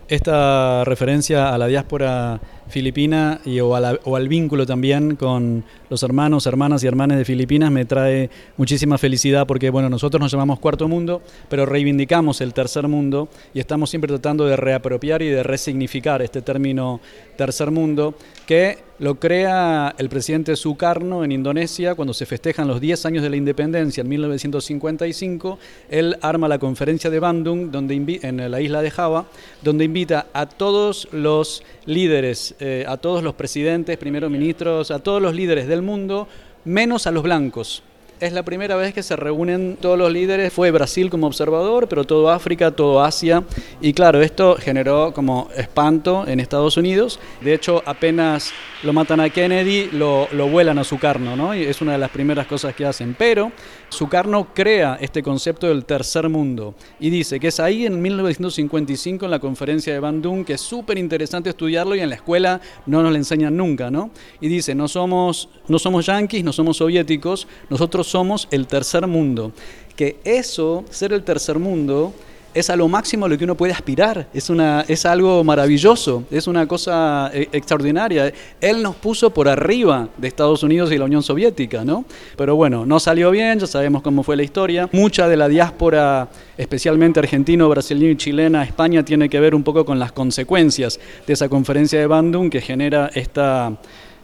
Esta 0.08 0.84
referencia 0.84 1.52
a 1.52 1.58
la 1.58 1.66
diáspora 1.66 2.40
filipina 2.68 3.40
y, 3.44 3.60
o, 3.60 3.74
al 3.74 4.28
vínculo 4.28 4.66
también 4.66 5.16
con 5.16 5.64
los 5.88 6.02
hermanos, 6.02 6.46
hermanas 6.46 6.82
y 6.82 6.86
hermanas 6.86 7.18
de 7.18 7.24
Filipinas 7.24 7.70
me 7.70 7.84
trae 7.84 8.30
muchísima 8.56 8.98
felicidad 8.98 9.46
porque 9.46 9.70
bueno, 9.70 9.88
nosotros 9.88 10.20
nos 10.20 10.32
llamamos 10.32 10.58
cuarto 10.58 10.88
mundo, 10.88 11.22
pero 11.48 11.66
reivindicamos 11.66 12.40
el 12.40 12.54
tercer 12.54 12.88
mundo 12.88 13.28
y 13.54 13.60
estamos 13.60 13.90
siempre 13.90 14.08
tratando 14.08 14.46
de 14.46 14.56
reapropiar 14.56 15.22
y 15.22 15.28
de 15.28 15.42
resignificar 15.42 16.22
este 16.22 16.42
término 16.42 17.00
tercer 17.36 17.70
mundo 17.70 18.14
que 18.46 18.78
lo 18.98 19.16
crea 19.16 19.94
el 19.98 20.08
presidente 20.08 20.56
Sukarno 20.56 21.24
en 21.24 21.32
Indonesia 21.32 21.94
cuando 21.94 22.14
se 22.14 22.24
festejan 22.24 22.68
los 22.68 22.80
10 22.80 23.04
años 23.06 23.22
de 23.22 23.28
la 23.28 23.36
independencia 23.36 24.00
en 24.00 24.08
1955. 24.08 25.58
Él 25.90 26.16
arma 26.22 26.48
la 26.48 26.58
conferencia 26.58 27.10
de 27.10 27.20
Bandung 27.20 27.70
donde 27.70 28.20
en 28.22 28.50
la 28.50 28.60
isla 28.60 28.80
de 28.80 28.90
Java, 28.90 29.26
donde 29.62 29.84
invita 29.84 30.28
a 30.32 30.46
todos 30.46 31.08
los 31.12 31.62
líderes, 31.84 32.54
eh, 32.60 32.84
a 32.88 32.96
todos 32.96 33.22
los 33.22 33.34
presidentes, 33.34 33.98
primeros 33.98 34.30
ministros, 34.30 34.90
a 34.90 35.00
todos 35.00 35.20
los 35.20 35.34
líderes 35.34 35.66
del 35.66 35.82
mundo, 35.82 36.28
menos 36.64 37.06
a 37.06 37.10
los 37.10 37.24
blancos. 37.24 37.82
Es 38.18 38.32
la 38.32 38.44
primera 38.44 38.76
vez 38.76 38.94
que 38.94 39.02
se 39.02 39.14
reúnen 39.14 39.76
todos 39.78 39.98
los 39.98 40.10
líderes. 40.10 40.50
Fue 40.50 40.70
Brasil 40.70 41.10
como 41.10 41.26
observador, 41.26 41.86
pero 41.86 42.04
todo 42.04 42.30
África, 42.30 42.70
todo 42.70 43.02
Asia. 43.02 43.44
Y 43.82 43.92
claro, 43.92 44.22
esto 44.22 44.56
generó 44.58 45.12
como 45.12 45.50
espanto 45.54 46.26
en 46.26 46.40
Estados 46.40 46.78
Unidos. 46.78 47.20
De 47.42 47.52
hecho, 47.52 47.82
apenas 47.84 48.52
lo 48.82 48.94
matan 48.94 49.20
a 49.20 49.28
Kennedy, 49.28 49.90
lo, 49.92 50.28
lo 50.32 50.48
vuelan 50.48 50.78
a 50.78 50.84
Sukarno, 50.84 51.36
¿no? 51.36 51.54
Y 51.54 51.64
es 51.64 51.82
una 51.82 51.92
de 51.92 51.98
las 51.98 52.08
primeras 52.10 52.46
cosas 52.46 52.74
que 52.74 52.86
hacen. 52.86 53.14
Pero 53.18 53.52
Sukarno 53.90 54.48
crea 54.54 54.96
este 55.00 55.22
concepto 55.22 55.68
del 55.68 55.84
tercer 55.84 56.28
mundo 56.28 56.74
y 56.98 57.10
dice 57.10 57.38
que 57.38 57.48
es 57.48 57.60
ahí 57.60 57.86
en 57.86 58.00
1955 58.02 59.24
en 59.24 59.30
la 59.30 59.38
conferencia 59.38 59.92
de 59.92 60.00
Bandung 60.00 60.44
que 60.44 60.54
es 60.54 60.60
súper 60.60 60.98
interesante 60.98 61.50
estudiarlo 61.50 61.94
y 61.94 62.00
en 62.00 62.08
la 62.08 62.16
escuela 62.16 62.60
no 62.86 63.02
nos 63.02 63.12
lo 63.12 63.16
enseñan 63.16 63.56
nunca, 63.56 63.90
¿no? 63.90 64.10
Y 64.40 64.48
dice, 64.48 64.74
no 64.74 64.88
somos, 64.88 65.48
no 65.68 65.78
somos 65.78 66.06
yanquis, 66.06 66.42
no 66.42 66.52
somos 66.52 66.78
soviéticos, 66.78 67.46
nosotros 67.70 68.05
somos 68.06 68.48
el 68.50 68.66
tercer 68.66 69.06
mundo. 69.06 69.52
Que 69.96 70.18
eso, 70.24 70.84
ser 70.90 71.12
el 71.12 71.24
tercer 71.24 71.58
mundo, 71.58 72.12
es 72.56 72.70
a 72.70 72.76
lo 72.76 72.88
máximo 72.88 73.26
a 73.26 73.28
lo 73.28 73.36
que 73.36 73.44
uno 73.44 73.54
puede 73.54 73.74
aspirar, 73.74 74.28
es, 74.32 74.48
una, 74.48 74.82
es 74.88 75.04
algo 75.04 75.44
maravilloso, 75.44 76.24
es 76.30 76.46
una 76.46 76.66
cosa 76.66 77.30
eh, 77.34 77.48
extraordinaria. 77.52 78.32
Él 78.62 78.82
nos 78.82 78.96
puso 78.96 79.28
por 79.28 79.46
arriba 79.46 80.08
de 80.16 80.26
Estados 80.26 80.62
Unidos 80.62 80.90
y 80.90 80.96
la 80.96 81.04
Unión 81.04 81.22
Soviética, 81.22 81.84
¿no? 81.84 82.06
Pero 82.34 82.56
bueno, 82.56 82.86
no 82.86 82.98
salió 82.98 83.30
bien, 83.30 83.58
ya 83.58 83.66
sabemos 83.66 84.00
cómo 84.00 84.22
fue 84.22 84.36
la 84.36 84.42
historia. 84.42 84.88
Mucha 84.92 85.28
de 85.28 85.36
la 85.36 85.48
diáspora, 85.48 86.30
especialmente 86.56 87.20
argentino, 87.20 87.68
brasileño 87.68 88.12
y 88.12 88.16
chilena, 88.16 88.64
España, 88.64 89.04
tiene 89.04 89.28
que 89.28 89.38
ver 89.38 89.54
un 89.54 89.62
poco 89.62 89.84
con 89.84 89.98
las 89.98 90.12
consecuencias 90.12 90.98
de 91.26 91.34
esa 91.34 91.50
conferencia 91.50 92.00
de 92.00 92.06
Bandung 92.06 92.48
que 92.48 92.62
genera 92.62 93.10
esta 93.14 93.76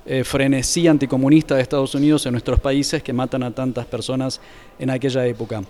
eh, 0.07 0.25
frenesí 0.25 0.87
anticomunista 0.89 1.55
de 1.55 1.63
Estados 1.63 1.95
Unidos 1.95 2.27
en 2.27 2.33
nuestros 2.33 2.61
países 2.61 3.03
que 3.03 3.13
matan 3.13 3.43
a 3.43 3.51
tantas 3.51 3.87
personas 3.87 4.41
en 4.79 4.91
aquella 4.91 5.27
época. 5.27 5.63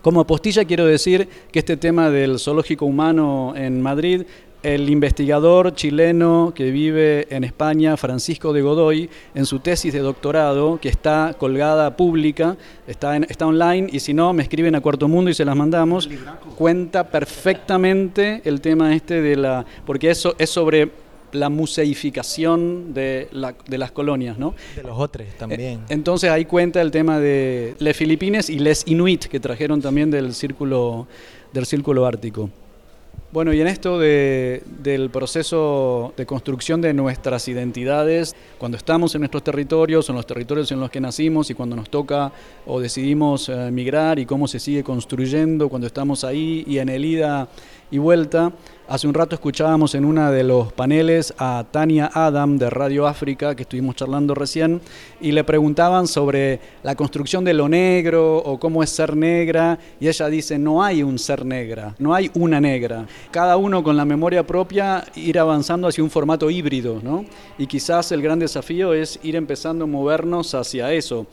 Como 0.00 0.20
apostilla 0.20 0.64
quiero 0.64 0.86
decir 0.86 1.28
que 1.50 1.58
este 1.58 1.76
tema 1.76 2.10
del 2.10 2.38
zoológico 2.38 2.86
humano 2.86 3.52
en 3.56 3.80
Madrid 3.80 4.24
el 4.62 4.88
investigador 4.90 5.74
chileno 5.74 6.52
que 6.54 6.70
vive 6.70 7.26
en 7.34 7.44
España, 7.44 7.96
Francisco 7.96 8.52
de 8.52 8.62
Godoy, 8.62 9.10
en 9.34 9.44
su 9.44 9.58
tesis 9.58 9.92
de 9.92 9.98
doctorado, 9.98 10.78
que 10.80 10.88
está 10.88 11.34
colgada 11.36 11.96
pública, 11.96 12.56
está, 12.86 13.16
está 13.16 13.46
online, 13.46 13.88
y 13.90 14.00
si 14.00 14.14
no, 14.14 14.32
me 14.32 14.42
escriben 14.42 14.74
a 14.74 14.80
Cuarto 14.80 15.08
Mundo 15.08 15.30
y 15.30 15.34
se 15.34 15.44
las 15.44 15.56
mandamos, 15.56 16.08
cuenta 16.56 17.08
perfectamente 17.08 18.40
el 18.44 18.60
tema 18.60 18.94
este 18.94 19.20
de 19.20 19.36
la... 19.36 19.66
porque 19.84 20.10
eso 20.10 20.34
es 20.38 20.50
sobre 20.50 21.01
la 21.32 21.48
museificación 21.48 22.94
de, 22.94 23.28
de 23.66 23.78
las 23.78 23.90
colonias, 23.90 24.38
¿no? 24.38 24.54
De 24.76 24.82
los 24.82 24.98
otros 24.98 25.26
también. 25.38 25.80
Eh, 25.80 25.84
entonces 25.88 26.30
ahí 26.30 26.44
cuenta 26.44 26.80
el 26.80 26.90
tema 26.90 27.18
de 27.18 27.74
les 27.78 27.96
Filipines 27.96 28.50
y 28.50 28.58
les 28.58 28.86
Inuit, 28.86 29.24
que 29.26 29.40
trajeron 29.40 29.80
también 29.80 30.10
del 30.10 30.34
círculo, 30.34 31.06
del 31.52 31.66
círculo 31.66 32.06
ártico. 32.06 32.50
Bueno, 33.32 33.54
y 33.54 33.62
en 33.62 33.66
esto 33.66 33.98
del 33.98 35.08
proceso 35.10 36.12
de 36.18 36.26
construcción 36.26 36.82
de 36.82 36.92
nuestras 36.92 37.48
identidades, 37.48 38.36
cuando 38.58 38.76
estamos 38.76 39.14
en 39.14 39.22
nuestros 39.22 39.42
territorios, 39.42 40.10
en 40.10 40.16
los 40.16 40.26
territorios 40.26 40.70
en 40.70 40.80
los 40.80 40.90
que 40.90 41.00
nacimos 41.00 41.48
y 41.48 41.54
cuando 41.54 41.74
nos 41.74 41.88
toca 41.88 42.30
o 42.66 42.78
decidimos 42.78 43.48
emigrar 43.48 43.68
eh, 43.68 43.70
migrar 43.72 44.18
y 44.18 44.26
cómo 44.26 44.46
se 44.46 44.60
sigue 44.60 44.84
construyendo 44.84 45.70
cuando 45.70 45.86
estamos 45.86 46.24
ahí 46.24 46.62
y 46.66 46.76
en 46.76 46.90
el 46.90 47.06
ida 47.06 47.48
y 47.92 47.98
vuelta, 47.98 48.52
Hace 48.92 49.08
un 49.08 49.14
rato 49.14 49.34
escuchábamos 49.34 49.94
en 49.94 50.04
uno 50.04 50.30
de 50.30 50.44
los 50.44 50.70
paneles 50.72 51.32
a 51.38 51.64
Tania 51.70 52.10
Adam 52.12 52.58
de 52.58 52.68
Radio 52.68 53.06
África, 53.06 53.54
que 53.54 53.62
estuvimos 53.62 53.96
charlando 53.96 54.34
recién, 54.34 54.82
y 55.18 55.32
le 55.32 55.44
preguntaban 55.44 56.06
sobre 56.06 56.60
la 56.82 56.94
construcción 56.94 57.42
de 57.42 57.54
lo 57.54 57.70
negro 57.70 58.36
o 58.36 58.60
cómo 58.60 58.82
es 58.82 58.90
ser 58.90 59.16
negra, 59.16 59.78
y 59.98 60.08
ella 60.08 60.28
dice, 60.28 60.58
no 60.58 60.84
hay 60.84 61.02
un 61.02 61.18
ser 61.18 61.46
negra, 61.46 61.94
no 61.98 62.12
hay 62.12 62.30
una 62.34 62.60
negra. 62.60 63.06
Cada 63.30 63.56
uno 63.56 63.82
con 63.82 63.96
la 63.96 64.04
memoria 64.04 64.46
propia 64.46 65.04
ir 65.14 65.38
avanzando 65.38 65.88
hacia 65.88 66.04
un 66.04 66.10
formato 66.10 66.50
híbrido, 66.50 67.00
¿no? 67.02 67.24
Y 67.56 67.66
quizás 67.68 68.12
el 68.12 68.20
gran 68.20 68.40
desafío 68.40 68.92
es 68.92 69.18
ir 69.22 69.36
empezando 69.36 69.84
a 69.84 69.88
movernos 69.88 70.54
hacia 70.54 70.92
eso 70.92 71.26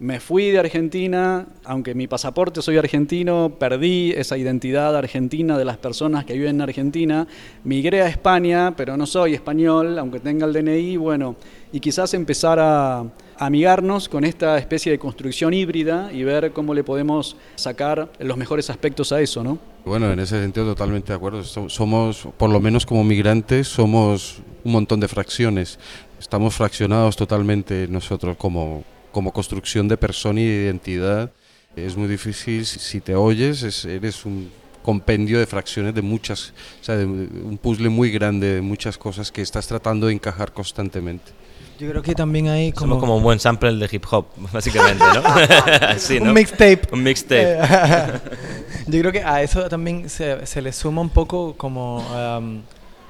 me 0.00 0.20
fui 0.20 0.50
de 0.50 0.58
Argentina, 0.58 1.46
aunque 1.64 1.94
mi 1.94 2.06
pasaporte 2.06 2.62
soy 2.62 2.76
argentino, 2.76 3.56
perdí 3.58 4.12
esa 4.12 4.36
identidad 4.36 4.96
argentina 4.96 5.56
de 5.56 5.64
las 5.64 5.76
personas 5.76 6.24
que 6.24 6.34
viven 6.34 6.56
en 6.56 6.60
Argentina, 6.62 7.26
migré 7.62 8.02
a 8.02 8.08
España, 8.08 8.74
pero 8.76 8.96
no 8.96 9.06
soy 9.06 9.34
español, 9.34 9.98
aunque 9.98 10.20
tenga 10.20 10.46
el 10.46 10.52
DNI, 10.52 10.96
bueno, 10.96 11.36
y 11.72 11.80
quizás 11.80 12.12
empezar 12.14 12.58
a, 12.58 13.04
amigarnos 13.38 14.08
con 14.08 14.24
esta 14.24 14.58
especie 14.58 14.92
de 14.92 14.98
construcción 14.98 15.54
híbrida 15.54 16.10
y 16.12 16.22
ver 16.24 16.52
cómo 16.52 16.74
le 16.74 16.84
podemos 16.84 17.36
sacar 17.56 18.10
los 18.18 18.36
mejores 18.36 18.70
aspectos 18.70 19.12
a 19.12 19.20
eso, 19.20 19.42
¿no? 19.42 19.58
Bueno, 19.84 20.12
en 20.12 20.20
ese 20.20 20.40
sentido 20.40 20.66
totalmente 20.66 21.12
de 21.12 21.16
acuerdo. 21.16 21.42
Somos, 21.44 22.28
por 22.36 22.50
lo 22.50 22.60
menos 22.60 22.86
como 22.86 23.04
migrantes, 23.04 23.68
somos 23.68 24.40
un 24.64 24.72
montón 24.72 25.00
de 25.00 25.08
fracciones. 25.08 25.78
Estamos 26.18 26.54
fraccionados 26.54 27.16
totalmente 27.16 27.86
nosotros 27.88 28.36
como, 28.36 28.84
como 29.14 29.32
construcción 29.32 29.86
de 29.86 29.96
persona 29.96 30.40
y 30.40 30.44
de 30.44 30.64
identidad. 30.64 31.30
Es 31.76 31.96
muy 31.96 32.08
difícil, 32.08 32.66
si 32.66 33.00
te 33.00 33.14
oyes, 33.14 33.84
eres 33.84 34.26
un 34.26 34.50
compendio 34.82 35.38
de 35.38 35.46
fracciones 35.46 35.94
de 35.94 36.02
muchas, 36.02 36.52
o 36.80 36.84
sea, 36.84 36.96
de 36.96 37.06
un 37.06 37.58
puzzle 37.60 37.88
muy 37.88 38.10
grande 38.10 38.56
de 38.56 38.60
muchas 38.60 38.98
cosas 38.98 39.32
que 39.32 39.40
estás 39.40 39.66
tratando 39.66 40.08
de 40.08 40.12
encajar 40.12 40.52
constantemente. 40.52 41.32
Yo 41.78 41.88
creo 41.90 42.02
que 42.02 42.14
también 42.14 42.48
hay 42.48 42.72
como... 42.72 42.90
Somos 42.90 43.00
como 43.00 43.16
un 43.16 43.22
buen 43.22 43.40
sample 43.40 43.72
de 43.74 43.88
hip 43.90 44.04
hop, 44.10 44.26
básicamente, 44.52 45.02
¿no? 45.14 45.22
Un 46.28 46.32
mixtape. 46.32 46.82
Un 46.92 47.02
mixtape. 47.02 47.58
Yo 48.86 49.00
creo 49.00 49.12
que 49.12 49.22
a 49.22 49.42
eso 49.42 49.68
también 49.68 50.08
se, 50.10 50.44
se 50.46 50.60
le 50.60 50.72
suma 50.72 51.00
un 51.00 51.08
poco 51.08 51.54
como 51.56 51.98
um, 51.98 52.60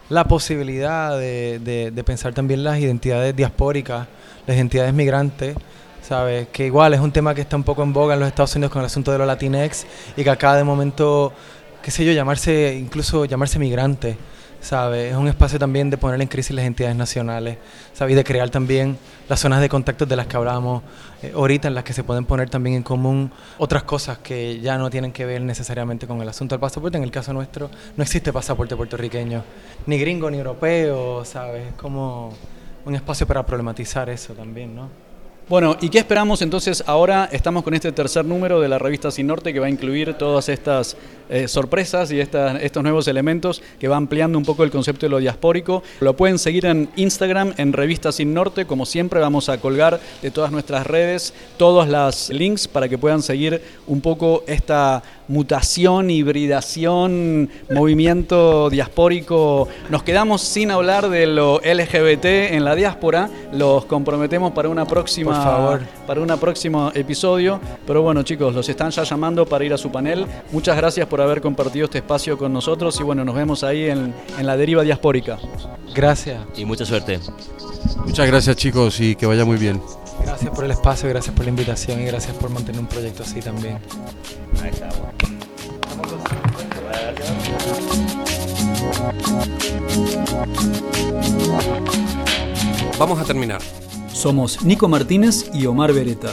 la 0.09 0.25
posibilidad 0.25 1.19
de, 1.19 1.59
de, 1.59 1.91
de 1.91 2.05
pensar 2.05 2.33
también 2.33 2.63
las 2.63 2.79
identidades 2.79 3.35
diaspóricas, 3.35 4.07
las 4.47 4.57
identidades 4.57 4.95
migrantes, 4.95 5.57
¿sabes? 6.07 6.49
Que 6.49 6.67
igual 6.67 6.93
es 6.93 7.01
un 7.01 7.13
tema 7.13 7.35
que 7.35 7.41
está 7.41 7.57
un 7.57 7.63
poco 7.63 7.83
en 7.83 7.93
boga 7.93 8.15
en 8.15 8.21
los 8.21 8.29
Estados 8.29 8.55
Unidos 8.57 8.73
con 8.73 8.81
el 8.81 8.87
asunto 8.87 9.11
de 9.11 9.19
los 9.19 9.27
latinex 9.27 9.87
y 10.17 10.23
que 10.23 10.31
acá 10.31 10.55
de 10.55 10.63
momento, 10.63 11.33
qué 11.83 11.91
sé 11.91 12.05
yo, 12.05 12.13
llamarse, 12.13 12.77
incluso 12.79 13.25
llamarse 13.25 13.59
migrante, 13.59 14.19
¿sabes? 14.61 15.13
Es 15.13 15.17
un 15.17 15.29
espacio 15.29 15.59
también 15.59 15.89
de 15.89 15.97
poner 15.97 16.21
en 16.21 16.29
crisis 16.29 16.55
las 16.55 16.67
entidades 16.67 16.95
nacionales, 16.95 17.57
¿sabes? 17.95 18.13
Y 18.13 18.17
de 18.17 18.23
crear 18.23 18.51
también 18.51 18.99
las 19.31 19.41
zonas 19.41 19.63
de 19.63 19.71
contacto 19.71 20.05
de 20.05 20.15
las 20.15 20.27
que 20.27 20.37
hablábamos 20.37 20.83
eh, 21.23 21.33
ahorita, 21.35 21.69
en 21.69 21.75
las 21.75 21.85
que 21.85 21.95
se 21.95 22.05
pueden 22.05 22.27
poner 22.27 22.51
también 22.51 22.77
en 22.77 22.83
común 22.83 23.33
otras 23.57 23.85
cosas 23.85 24.19
que 24.19 24.61
ya 24.61 24.77
no 24.77 24.91
tienen 24.91 25.11
que 25.11 25.25
ver 25.25 25.41
necesariamente 25.41 26.07
con 26.07 26.21
el 26.21 26.29
asunto 26.29 26.55
del 26.55 26.61
pasaporte. 26.61 26.99
En 26.99 27.05
el 27.05 27.11
caso 27.11 27.33
nuestro, 27.33 27.71
no 27.97 28.03
existe 28.03 28.31
pasaporte 28.31 28.77
puertorriqueño, 28.77 29.43
ni 29.87 29.99
gringo 29.99 30.31
ni 30.31 30.37
europeo, 30.37 31.25
¿sabes? 31.25 31.69
Es 31.69 31.75
como 31.75 32.35
un 32.85 32.95
espacio 32.95 33.27
para 33.27 33.47
problematizar 33.47 34.11
eso 34.11 34.35
también, 34.35 34.77
¿no? 34.77 35.04
Bueno, 35.47 35.77
¿y 35.83 35.91
qué 35.91 35.99
esperamos 35.99 36.41
entonces 36.41 36.83
ahora? 36.87 37.29
Estamos 37.31 37.65
con 37.65 37.75
este 37.75 37.93
tercer 37.93 38.25
número 38.25 38.63
de 38.63 38.69
la 38.69 38.79
revista 38.79 39.11
Sin 39.11 39.27
Norte 39.27 39.53
que 39.53 39.61
va 39.61 39.67
a 39.67 39.69
incluir 39.69 40.15
todas 40.15 40.49
estas 40.49 40.97
eh, 41.29 41.49
sorpresas 41.49 42.11
y 42.13 42.19
estos 42.19 42.83
nuevos 42.83 43.09
elementos 43.09 43.63
que 43.79 43.87
va 43.87 43.97
ampliando 43.97 44.39
un 44.39 44.45
poco 44.47 44.65
el 44.65 44.71
concepto 44.71 45.05
de 45.05 45.11
lo 45.11 45.19
diaspórico. 45.19 45.83
Lo 46.01 46.17
pueden 46.17 46.39
seguir 46.39 46.65
en 46.65 46.89
Instagram, 46.97 47.53
en 47.59 47.75
Revista 47.75 48.11
Sin 48.11 48.33
Norte. 48.33 48.65
Como 48.65 48.87
siempre, 48.87 49.21
vamos 49.21 49.51
a 49.51 49.59
colgar 49.61 50.01
de 50.23 50.31
todas 50.31 50.51
nuestras 50.51 50.87
redes 50.87 51.35
todos 51.59 51.89
los 51.89 52.31
links 52.31 52.67
para 52.67 52.89
que 52.89 52.97
puedan 52.97 53.21
seguir 53.21 53.61
un 53.87 54.01
poco 54.01 54.45
esta 54.47 55.03
mutación, 55.29 56.11
hibridación, 56.11 57.51
movimiento 57.71 58.71
diaspórico. 58.71 59.69
Nos 59.91 60.03
quedamos 60.03 60.41
sin 60.41 60.71
hablar 60.71 61.11
de 61.11 61.27
lo 61.27 61.59
LGBT 61.59 62.25
en 62.25 62.65
la 62.65 62.75
diáspora. 62.75 63.29
Los 63.53 63.85
comprometemos 63.85 64.53
para 64.53 64.71
una 64.71 64.87
próxima 64.87 65.34
próxima, 65.35 65.57
favor. 65.57 65.81
para 66.07 66.21
un 66.21 66.39
próximo 66.39 66.93
episodio. 66.95 67.61
Pero 67.87 68.03
bueno, 68.03 68.23
chicos, 68.23 68.55
los 68.55 68.69
están 68.69 68.91
ya 68.91 69.03
llamando 69.03 69.47
para 69.47 69.65
ir 69.65 69.73
a 69.73 69.79
su 69.79 69.91
panel. 69.91 70.27
Muchas 70.53 70.77
gracias 70.77 71.07
por 71.07 71.21
haber 71.21 71.41
compartido 71.41 71.87
este 71.87 71.99
espacio 71.99 72.39
con 72.39 72.53
nosotros 72.53 72.99
y 73.01 73.03
bueno, 73.03 73.25
nos 73.25 73.35
vemos 73.35 73.65
ahí 73.65 73.89
en, 73.89 74.15
en 74.39 74.47
la 74.47 74.57
deriva 74.57 74.83
diaspórica. 74.83 75.39
Gracias. 75.95 76.41
Y 76.57 76.65
mucha 76.65 76.85
suerte. 76.85 77.21
Muchas 78.05 78.27
gracias 78.27 78.57
chicos 78.57 79.01
y 79.01 79.15
que 79.15 79.27
vaya 79.27 79.45
muy 79.45 79.57
bien. 79.57 79.81
Gracias 80.23 80.51
por 80.55 80.65
el 80.65 80.71
espacio, 80.71 81.09
gracias 81.09 81.35
por 81.35 81.45
la 81.45 81.51
invitación 81.51 82.01
y 82.01 82.05
gracias 82.05 82.35
por 82.37 82.51
mantener 82.51 82.81
un 82.81 82.87
proyecto 82.87 83.23
así 83.23 83.41
también. 83.41 83.79
Ahí. 84.63 84.71
Vamos 92.99 93.21
a 93.21 93.25
terminar. 93.25 93.61
Somos 94.15 94.63
Nico 94.63 94.89
Martínez 94.89 95.51
y 95.53 95.67
Omar 95.67 95.93
Beretta. 95.93 96.31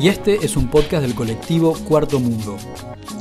Y 0.00 0.08
este 0.08 0.44
es 0.44 0.56
un 0.56 0.68
podcast 0.68 1.02
del 1.02 1.14
colectivo 1.14 1.74
Cuarto 1.88 2.18
Mundo. 2.18 2.56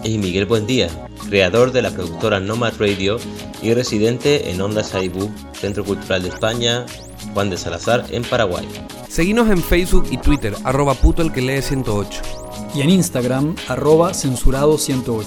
Y 0.03 0.17
Miguel 0.17 0.47
Buendía, 0.47 0.89
creador 1.29 1.71
de 1.71 1.83
la 1.83 1.91
productora 1.91 2.39
Nomad 2.39 2.73
Radio 2.79 3.17
y 3.61 3.73
residente 3.75 4.49
en 4.49 4.59
Onda 4.61 4.83
Saibú, 4.83 5.29
Centro 5.53 5.85
Cultural 5.85 6.23
de 6.23 6.29
España, 6.29 6.85
Juan 7.35 7.51
de 7.51 7.57
Salazar, 7.57 8.05
en 8.09 8.23
Paraguay. 8.23 8.67
Seguinos 9.07 9.47
en 9.49 9.61
Facebook 9.61 10.07
y 10.09 10.17
Twitter, 10.17 10.55
arroba 10.63 10.95
puto 10.95 11.21
el 11.21 11.31
que 11.31 11.41
lee 11.41 11.61
108. 11.61 12.48
Y 12.73 12.81
en 12.81 12.89
Instagram, 12.89 13.55
arroba 13.67 14.11
censurado108. 14.11 15.25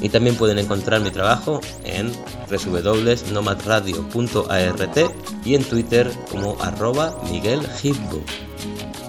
Y 0.00 0.08
también 0.08 0.36
pueden 0.36 0.58
encontrar 0.58 1.00
mi 1.00 1.10
trabajo 1.10 1.60
en 1.84 2.12
www.nomadradio.art 2.50 4.98
y 5.44 5.54
en 5.54 5.64
Twitter 5.64 6.10
como 6.30 6.56
arroba 6.60 7.20
Miguel 7.30 7.60
Hitbo. 7.82 8.22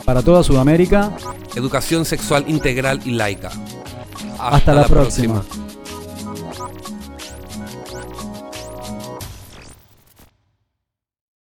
Para 0.06 0.22
toda 0.22 0.44
Sudamérica, 0.44 1.18
Educación 1.56 2.06
sexual 2.06 2.46
integral 2.48 3.02
y 3.06 3.12
laica. 3.12 3.52
Hasta 4.38 4.74
la 4.74 4.88
próxima. 4.88 5.44